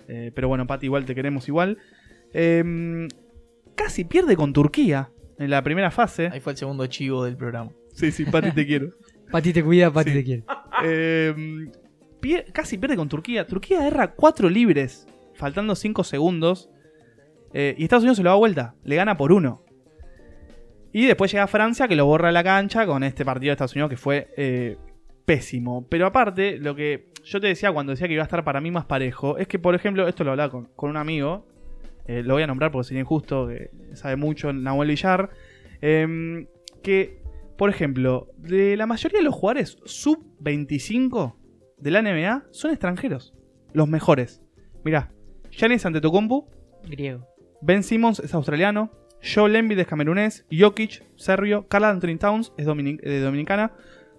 Eh, 0.08 0.30
pero 0.34 0.48
bueno, 0.48 0.66
Patty, 0.66 0.86
igual 0.86 1.04
te 1.04 1.14
queremos 1.14 1.48
igual. 1.48 1.78
Em, 2.32 3.08
casi 3.74 4.04
pierde 4.04 4.36
con 4.36 4.52
Turquía 4.52 5.10
en 5.38 5.50
la 5.50 5.62
primera 5.62 5.90
fase. 5.90 6.28
Ahí 6.32 6.40
fue 6.40 6.52
el 6.52 6.58
segundo 6.58 6.86
chivo 6.86 7.24
del 7.24 7.36
programa. 7.36 7.70
Sí, 7.92 8.10
sí, 8.12 8.24
Pati, 8.24 8.52
te 8.52 8.66
quiero. 8.66 8.90
Pati 9.30 9.52
te 9.52 9.62
cuida, 9.64 9.90
Pati 9.92 10.10
Sí. 10.10 10.16
te 10.16 10.24
quiere. 10.24 10.44
Eh, 10.84 11.34
pie- 12.20 12.44
casi 12.52 12.78
pierde 12.78 12.96
con 12.96 13.08
Turquía. 13.08 13.46
Turquía 13.46 13.86
erra 13.86 14.12
cuatro 14.12 14.48
libres, 14.50 15.06
faltando 15.34 15.74
5 15.74 16.04
segundos. 16.04 16.70
Eh, 17.52 17.74
y 17.78 17.84
Estados 17.84 18.02
Unidos 18.02 18.16
se 18.18 18.22
lo 18.24 18.30
da 18.30 18.36
vuelta. 18.36 18.74
Le 18.84 18.96
gana 18.96 19.16
por 19.16 19.32
uno. 19.32 19.63
Y 20.94 21.06
después 21.06 21.32
llega 21.32 21.48
Francia, 21.48 21.88
que 21.88 21.96
lo 21.96 22.06
borra 22.06 22.28
de 22.28 22.32
la 22.34 22.44
cancha 22.44 22.86
con 22.86 23.02
este 23.02 23.24
partido 23.24 23.50
de 23.50 23.54
Estados 23.54 23.72
Unidos 23.74 23.90
que 23.90 23.96
fue 23.96 24.28
eh, 24.36 24.76
pésimo. 25.24 25.84
Pero 25.88 26.06
aparte, 26.06 26.56
lo 26.58 26.76
que 26.76 27.10
yo 27.24 27.40
te 27.40 27.48
decía 27.48 27.72
cuando 27.72 27.90
decía 27.90 28.06
que 28.06 28.14
iba 28.14 28.22
a 28.22 28.24
estar 28.24 28.44
para 28.44 28.60
mí 28.60 28.70
más 28.70 28.84
parejo, 28.84 29.36
es 29.36 29.48
que, 29.48 29.58
por 29.58 29.74
ejemplo, 29.74 30.06
esto 30.06 30.22
lo 30.22 30.30
hablaba 30.30 30.52
con, 30.52 30.66
con 30.76 30.90
un 30.90 30.96
amigo. 30.96 31.48
eh, 32.06 32.22
lo 32.22 32.34
voy 32.34 32.44
a 32.44 32.46
nombrar 32.46 32.70
porque 32.70 32.86
sería 32.86 33.00
injusto, 33.00 33.48
que 33.48 33.70
sabe 33.94 34.14
mucho, 34.14 34.52
Nahuel 34.52 34.88
Villar. 34.90 35.30
em, 35.80 36.46
que, 36.82 37.20
por 37.58 37.70
ejemplo, 37.70 38.28
de 38.36 38.76
la 38.76 38.86
mayoría 38.86 39.18
de 39.18 39.24
los 39.24 39.34
jugadores 39.34 39.78
sub-25 39.84 41.34
de 41.78 41.90
la 41.90 42.02
NBA 42.02 42.44
son 42.52 42.70
extranjeros. 42.70 43.34
Los 43.72 43.88
mejores. 43.88 44.42
Mirá, 44.84 45.10
Giannis 45.50 45.84
Antetokounmpo, 45.86 46.48
Griego. 46.88 47.26
Ben 47.62 47.82
Simmons 47.82 48.20
es 48.20 48.32
australiano, 48.34 48.92
Joe 49.24 49.56
Embiid 49.58 49.78
es 49.78 49.86
camerunés, 49.86 50.44
Jokic, 50.52 51.02
serbio, 51.16 51.66
Carl 51.68 51.84
Anthony 51.84 52.18
Towns 52.18 52.52
es 52.58 52.66
dominic- 52.66 53.00
dominicana, 53.22 53.72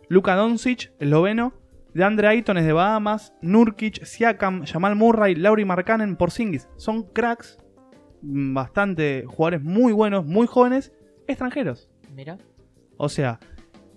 Luka 0.09 0.35
Doncic, 0.35 0.91
esloveno, 0.99 1.53
DeAndre 1.93 2.27
Ayton 2.27 2.57
es 2.57 2.65
de 2.65 2.73
Bahamas, 2.73 3.33
Nurkic, 3.41 4.03
Siakam, 4.03 4.65
Jamal 4.65 4.95
Murray, 4.95 5.35
Lauri 5.35 5.63
Markkanen, 5.65 6.15
Porzingis. 6.15 6.67
Son 6.75 7.03
cracks, 7.03 7.57
mm, 8.21 8.53
bastante 8.53 9.23
jugadores 9.27 9.61
muy 9.63 9.93
buenos, 9.93 10.25
muy 10.25 10.47
jóvenes, 10.47 10.91
extranjeros. 11.27 11.89
Mira. 12.13 12.37
O 12.97 13.07
sea, 13.09 13.39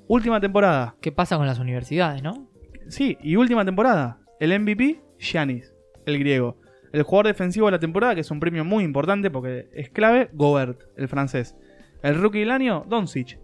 última 0.07 0.41
temporada, 0.41 0.95
¿Qué 1.01 1.11
pasa 1.13 1.37
con 1.37 1.47
las 1.47 1.59
universidades, 1.59 2.23
no? 2.23 2.49
Sí, 2.89 3.19
y 3.23 3.37
última 3.37 3.65
temporada. 3.65 4.19
El 4.41 4.53
MVP, 4.61 5.01
Giannis, 5.19 5.75
el 6.07 6.19
griego. 6.19 6.57
El 6.93 7.03
jugador 7.03 7.27
defensivo 7.27 7.67
de 7.67 7.73
la 7.73 7.79
temporada, 7.79 8.15
que 8.15 8.23
es 8.23 8.31
un 8.31 8.41
premio 8.41 8.65
muy 8.65 8.85
importante 8.85 9.31
porque 9.31 9.69
es 9.73 9.91
clave, 9.91 10.31
Gobert, 10.33 10.83
el 10.97 11.09
francés. 11.09 11.57
El 12.03 12.21
rookie 12.21 12.41
del 12.41 12.51
año, 12.51 12.85
Doncic, 12.89 13.39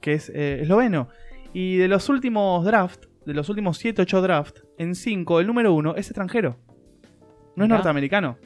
que 0.00 0.14
es 0.14 0.30
eh, 0.30 0.60
esloveno. 0.62 1.08
Y 1.52 1.76
de 1.76 1.88
los 1.88 2.08
últimos 2.08 2.64
draft, 2.64 3.04
de 3.26 3.34
los 3.34 3.48
últimos 3.48 3.82
7-8 3.82 4.20
draft, 4.20 4.58
en 4.78 4.94
5, 4.94 5.40
el 5.40 5.46
número 5.46 5.72
1 5.72 5.96
es 5.96 6.08
extranjero. 6.08 6.58
No 7.56 7.64
es 7.64 7.70
norteamericano. 7.70 8.38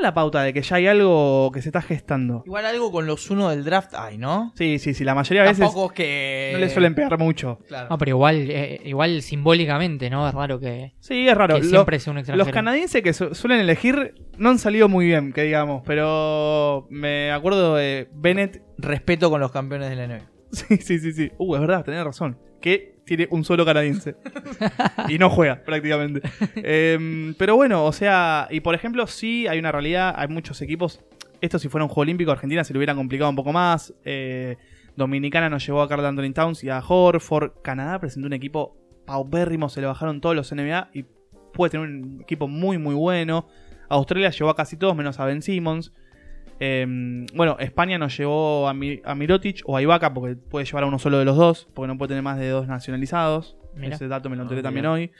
La 0.00 0.14
pauta 0.14 0.42
de 0.42 0.52
que 0.54 0.62
ya 0.62 0.76
hay 0.76 0.86
algo 0.86 1.50
que 1.52 1.60
se 1.62 1.68
está 1.68 1.82
gestando. 1.82 2.42
Igual 2.46 2.64
algo 2.66 2.90
con 2.90 3.06
los 3.06 3.30
uno 3.30 3.50
del 3.50 3.64
draft 3.64 3.94
hay, 3.94 4.16
¿no? 4.18 4.52
Sí, 4.56 4.78
sí, 4.78 4.94
sí, 4.94 5.04
la 5.04 5.14
mayoría 5.14 5.42
de 5.42 5.48
veces 5.48 5.64
Tampoco 5.66 5.86
es 5.86 5.92
que. 5.92 6.50
no 6.54 6.58
le 6.58 6.68
suelen 6.70 6.94
pegar 6.94 7.18
mucho. 7.18 7.58
Claro. 7.68 7.88
No, 7.90 7.98
pero 7.98 8.10
igual, 8.10 8.50
eh, 8.50 8.80
igual 8.84 9.20
simbólicamente, 9.22 10.08
¿no? 10.10 10.26
Es 10.28 10.34
raro 10.34 10.58
que, 10.58 10.94
Sí, 11.00 11.28
es 11.28 11.36
raro. 11.36 11.56
que 11.56 11.62
Lo- 11.62 11.68
siempre 11.68 12.00
sea 12.00 12.12
un 12.12 12.18
extranjero. 12.18 12.44
los 12.46 12.52
canadienses 12.54 13.02
que 13.02 13.12
su- 13.12 13.34
suelen 13.34 13.60
elegir 13.60 14.14
no 14.38 14.50
han 14.50 14.58
salido 14.58 14.88
muy 14.88 15.06
bien, 15.06 15.32
que 15.32 15.42
digamos, 15.42 15.82
pero 15.84 16.86
me 16.90 17.30
acuerdo 17.32 17.74
de 17.76 18.08
Bennett. 18.14 18.62
Respeto 18.78 19.28
con 19.28 19.40
los 19.40 19.52
campeones 19.52 19.90
de 19.90 19.96
la 19.96 20.04
NBA. 20.04 20.30
Sí, 20.52 20.76
sí, 20.78 20.98
sí, 20.98 21.12
sí. 21.12 21.30
Uh, 21.38 21.54
es 21.54 21.60
verdad, 21.60 21.84
tenés 21.84 22.04
razón. 22.04 22.36
Que 22.60 22.96
tiene 23.04 23.28
un 23.30 23.44
solo 23.44 23.64
canadiense. 23.64 24.16
y 25.08 25.18
no 25.18 25.30
juega, 25.30 25.62
prácticamente. 25.62 26.22
Em, 26.56 27.34
pero 27.34 27.56
bueno, 27.56 27.84
o 27.84 27.92
sea, 27.92 28.48
y 28.50 28.60
por 28.60 28.74
ejemplo, 28.74 29.06
sí 29.06 29.46
hay 29.46 29.58
una 29.58 29.72
realidad, 29.72 30.14
hay 30.16 30.28
muchos 30.28 30.60
equipos. 30.62 31.00
Esto 31.40 31.58
si 31.58 31.68
fuera 31.68 31.84
un 31.84 31.88
juego 31.88 32.02
olímpico, 32.02 32.30
Argentina 32.32 32.64
se 32.64 32.72
lo 32.74 32.78
hubieran 32.78 32.96
complicado 32.96 33.30
un 33.30 33.36
poco 33.36 33.52
más. 33.52 33.94
Eh, 34.04 34.56
Dominicana 34.96 35.48
nos 35.48 35.64
llevó 35.64 35.82
a 35.82 35.88
Carl 35.88 36.04
Anthony 36.04 36.32
Towns 36.32 36.62
y 36.64 36.68
a 36.68 36.82
Horford. 36.86 37.62
Canadá 37.62 37.98
presentó 37.98 38.26
un 38.26 38.32
equipo 38.32 38.76
paupérrimo, 39.06 39.68
se 39.68 39.80
le 39.80 39.86
bajaron 39.86 40.20
todos 40.20 40.36
los 40.36 40.52
NBA 40.52 40.90
y 40.92 41.04
puede 41.54 41.70
tener 41.70 41.88
un 41.88 42.20
equipo 42.22 42.48
muy, 42.48 42.78
muy 42.78 42.94
bueno. 42.94 43.48
Australia 43.88 44.30
llevó 44.30 44.50
a 44.50 44.56
casi 44.56 44.76
todos, 44.76 44.94
menos 44.94 45.18
a 45.18 45.24
Ben 45.24 45.42
Simmons. 45.42 45.92
Em, 46.60 47.24
bueno, 47.34 47.56
España 47.58 47.96
nos 47.98 48.16
llevó 48.16 48.68
a, 48.68 48.74
Mi- 48.74 49.00
a 49.04 49.14
Mirotic 49.14 49.62
o 49.64 49.76
a 49.76 49.82
Ibaka 49.82 50.12
porque 50.12 50.36
puede 50.36 50.66
llevar 50.66 50.84
a 50.84 50.86
uno 50.86 50.98
solo 50.98 51.18
de 51.18 51.24
los 51.24 51.36
dos, 51.36 51.68
porque 51.74 51.88
no 51.88 51.96
puede 51.98 52.08
tener 52.10 52.22
más 52.22 52.38
de 52.38 52.48
dos 52.50 52.68
nacionalizados. 52.68 53.56
Mirá. 53.74 53.94
Ese 53.94 54.08
dato 54.08 54.28
me 54.28 54.36
lo 54.36 54.42
enteré 54.42 54.60
Ah, 54.60 54.64
también 54.64 54.82
mirá. 54.84 54.92
hoy. 54.92 55.10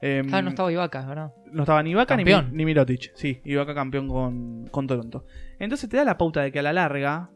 Em, 0.00 0.26
no 0.26 0.48
estaba 0.48 0.72
Ibaka, 0.72 1.04
¿verdad? 1.06 1.32
no 1.52 1.62
estaba 1.64 1.82
ni 1.82 1.90
Ibaka 1.90 2.16
ni, 2.16 2.24
Mi- 2.24 2.30
Campeón. 2.30 2.56
ni 2.56 2.64
Mirotic. 2.64 3.10
Sí, 3.14 3.40
Ibaka 3.44 3.74
campeón 3.74 4.08
con, 4.08 4.66
con 4.70 4.86
Toronto. 4.86 5.26
Entonces 5.58 5.88
te 5.90 5.96
da 5.96 6.04
la 6.04 6.16
pauta 6.16 6.40
de 6.40 6.52
que 6.52 6.60
a 6.60 6.62
la 6.62 6.72
larga, 6.72 7.30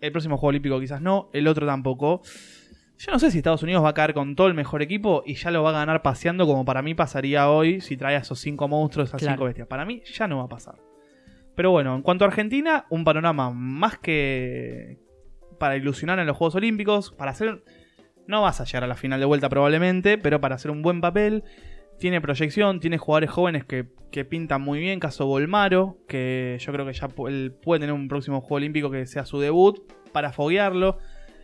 el 0.00 0.12
próximo 0.12 0.36
Juego 0.36 0.48
Olímpico 0.50 0.78
quizás 0.78 1.00
no, 1.00 1.28
el 1.32 1.48
otro 1.48 1.66
tampoco. 1.66 2.20
Yo 2.98 3.10
no 3.10 3.18
sé 3.18 3.30
si 3.32 3.38
Estados 3.38 3.62
Unidos 3.64 3.82
va 3.82 3.88
a 3.88 3.94
caer 3.94 4.14
con 4.14 4.36
todo 4.36 4.46
el 4.46 4.54
mejor 4.54 4.80
equipo 4.82 5.24
y 5.26 5.34
ya 5.34 5.50
lo 5.50 5.62
va 5.64 5.70
a 5.70 5.72
ganar 5.72 6.02
paseando 6.02 6.46
como 6.46 6.64
para 6.64 6.82
mí 6.82 6.94
pasaría 6.94 7.48
hoy 7.50 7.80
si 7.80 7.96
trae 7.96 8.14
a 8.14 8.18
esos 8.18 8.38
cinco 8.38 8.68
monstruos, 8.68 9.08
esas 9.08 9.20
Claro. 9.20 9.34
cinco 9.36 9.44
bestias. 9.46 9.66
Para 9.66 9.84
mí 9.84 10.02
ya 10.04 10.28
no 10.28 10.36
va 10.38 10.44
a 10.44 10.48
pasar. 10.48 10.76
Pero 11.54 11.70
bueno, 11.70 11.94
en 11.94 12.02
cuanto 12.02 12.24
a 12.24 12.28
Argentina, 12.28 12.86
un 12.90 13.04
panorama 13.04 13.50
más 13.50 13.98
que 13.98 14.98
para 15.58 15.76
ilusionar 15.76 16.18
en 16.18 16.26
los 16.26 16.36
Juegos 16.36 16.54
Olímpicos, 16.54 17.12
para 17.12 17.30
hacer... 17.30 17.62
No 18.26 18.40
vas 18.42 18.60
a 18.60 18.64
llegar 18.64 18.84
a 18.84 18.86
la 18.86 18.94
final 18.94 19.18
de 19.18 19.26
vuelta 19.26 19.48
probablemente, 19.48 20.16
pero 20.16 20.40
para 20.40 20.54
hacer 20.54 20.70
un 20.70 20.80
buen 20.80 21.00
papel, 21.00 21.42
tiene 21.98 22.20
proyección, 22.20 22.78
tiene 22.78 22.96
jugadores 22.96 23.30
jóvenes 23.30 23.64
que, 23.64 23.86
que 24.12 24.24
pintan 24.24 24.62
muy 24.62 24.78
bien, 24.78 25.00
caso 25.00 25.26
Volmaro, 25.26 25.98
que 26.06 26.56
yo 26.60 26.72
creo 26.72 26.86
que 26.86 26.92
ya 26.92 27.08
puede 27.08 27.80
tener 27.80 27.92
un 27.92 28.06
próximo 28.06 28.40
Juego 28.40 28.56
Olímpico 28.56 28.90
que 28.90 29.06
sea 29.06 29.24
su 29.24 29.40
debut, 29.40 29.80
para 30.12 30.32
foguearlo. 30.32 30.98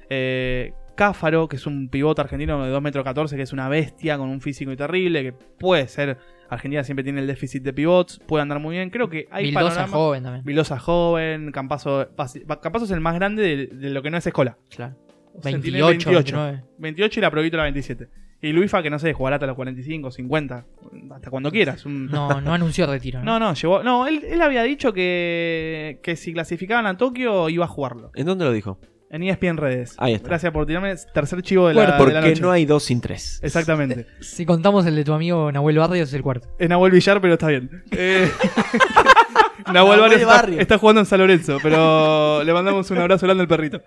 Eh, 0.09 0.73
Cáfaro, 0.95 1.49
que 1.49 1.57
es 1.57 1.67
un 1.67 1.89
pivote 1.89 2.21
argentino 2.21 2.65
de 2.65 2.71
2 2.71 2.83
metros 2.83 3.05
14, 3.05 3.37
que 3.37 3.43
es 3.43 3.53
una 3.53 3.69
bestia 3.69 4.19
con 4.19 4.29
un 4.29 4.41
físico 4.41 4.77
terrible, 4.77 5.23
que 5.23 5.33
puede 5.33 5.87
ser, 5.87 6.19
Argentina 6.51 6.83
siempre 6.85 7.05
tiene 7.05 7.21
el 7.21 7.27
déficit 7.27 7.63
de 7.63 7.73
pivots, 7.73 8.21
puede 8.27 8.43
andar 8.43 8.59
muy 8.59 8.77
bien, 8.77 8.91
creo 8.91 9.09
que 9.11 9.29
hay 9.31 9.45
Vildosa 9.47 9.69
panorama- 9.69 9.93
joven 9.97 10.23
también. 10.23 10.45
Vilosa 10.45 10.79
joven, 10.79 11.53
Campazo, 11.53 12.09
Campazo 12.63 12.85
es 12.87 12.91
el 12.91 13.01
más 13.01 13.15
grande 13.15 13.43
de, 13.43 13.67
de 13.67 13.91
lo 13.91 14.03
que 14.03 14.11
no 14.11 14.17
es 14.17 14.27
escola. 14.27 14.57
Claro. 14.71 14.97
O 15.35 15.43
sea, 15.43 15.61
tiene 15.61 15.83
28, 15.83 16.11
29. 16.11 16.65
28 16.79 17.21
y 17.21 17.23
la 17.23 17.31
Provítola 17.31 17.63
27. 17.65 18.09
Y 18.41 18.53
Luifa, 18.53 18.83
que 18.83 18.91
no 18.91 18.99
sé, 19.01 19.13
jugará 19.13 19.37
hasta 19.37 19.47
los 19.47 19.57
45, 19.57 20.11
50, 20.13 20.65
hasta 21.13 21.31
cuando 21.31 21.51
quieras. 21.51 21.85
Un- 21.87 22.07
No, 22.11 22.41
no 22.41 22.53
anunció 22.55 22.87
retiro. 22.87 23.23
no, 23.23 23.39
no, 23.39 23.53
llegó. 23.55 23.83
No, 23.83 24.07
él, 24.07 24.23
él 24.25 24.41
había 24.43 24.63
dicho 24.63 24.93
que, 24.93 25.99
que 26.03 26.17
si 26.17 26.33
clasificaban 26.33 26.87
a 26.87 26.97
Tokio 26.97 27.49
iba 27.49 27.65
a 27.65 27.69
jugarlo. 27.69 28.11
¿En 28.15 28.27
dónde 28.27 28.45
lo 28.45 28.53
dijo? 28.53 28.79
En 29.11 29.23
ESPN 29.23 29.57
Redes. 29.57 29.95
Ahí 29.97 30.15
está. 30.15 30.29
Gracias 30.29 30.53
por 30.53 30.67
tirarme 30.67 30.95
tercer 31.15 31.41
chivo 31.43 31.69
de 31.69 31.75
la, 31.75 31.81
de 31.83 31.89
la 31.89 31.97
Porque 31.97 32.15
noche. 32.21 32.41
no 32.43 32.51
hay 32.51 32.67
dos 32.67 32.85
sin 32.85 33.01
tres. 33.01 33.41
Exactamente. 33.43 34.07
Si 34.21 34.45
contamos 34.45 34.85
el 34.85 34.97
de 34.97 35.05
tu 35.05 35.15
amigo 35.15 35.51
Nahuel 35.51 35.79
Barrios, 35.79 36.09
es 36.09 36.15
el 36.15 36.23
cuarto. 36.23 36.49
En 36.59 36.69
Nahuel 36.69 36.93
Villar, 36.93 37.19
pero 37.21 37.33
está 37.35 37.47
bien. 37.49 37.83
Eh, 37.91 38.31
Nahuel 39.73 40.01
Barrios 40.01 40.21
está, 40.21 40.47
está 40.61 40.79
jugando 40.79 41.01
en 41.01 41.07
San 41.07 41.21
Lorenzo, 41.21 41.59
pero 41.63 42.43
le 42.45 42.53
mandamos 42.53 42.91
un 42.91 42.99
abrazo 42.99 43.25
grande 43.27 43.43
al 43.43 43.49
perrito. 43.49 43.81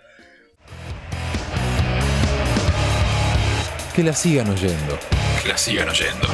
Que 3.95 4.03
la 4.03 4.13
sigan 4.13 4.49
oyendo. 4.49 4.97
Que 5.43 5.49
la 5.49 5.57
sigan 5.57 5.89
oyendo. 5.89 6.27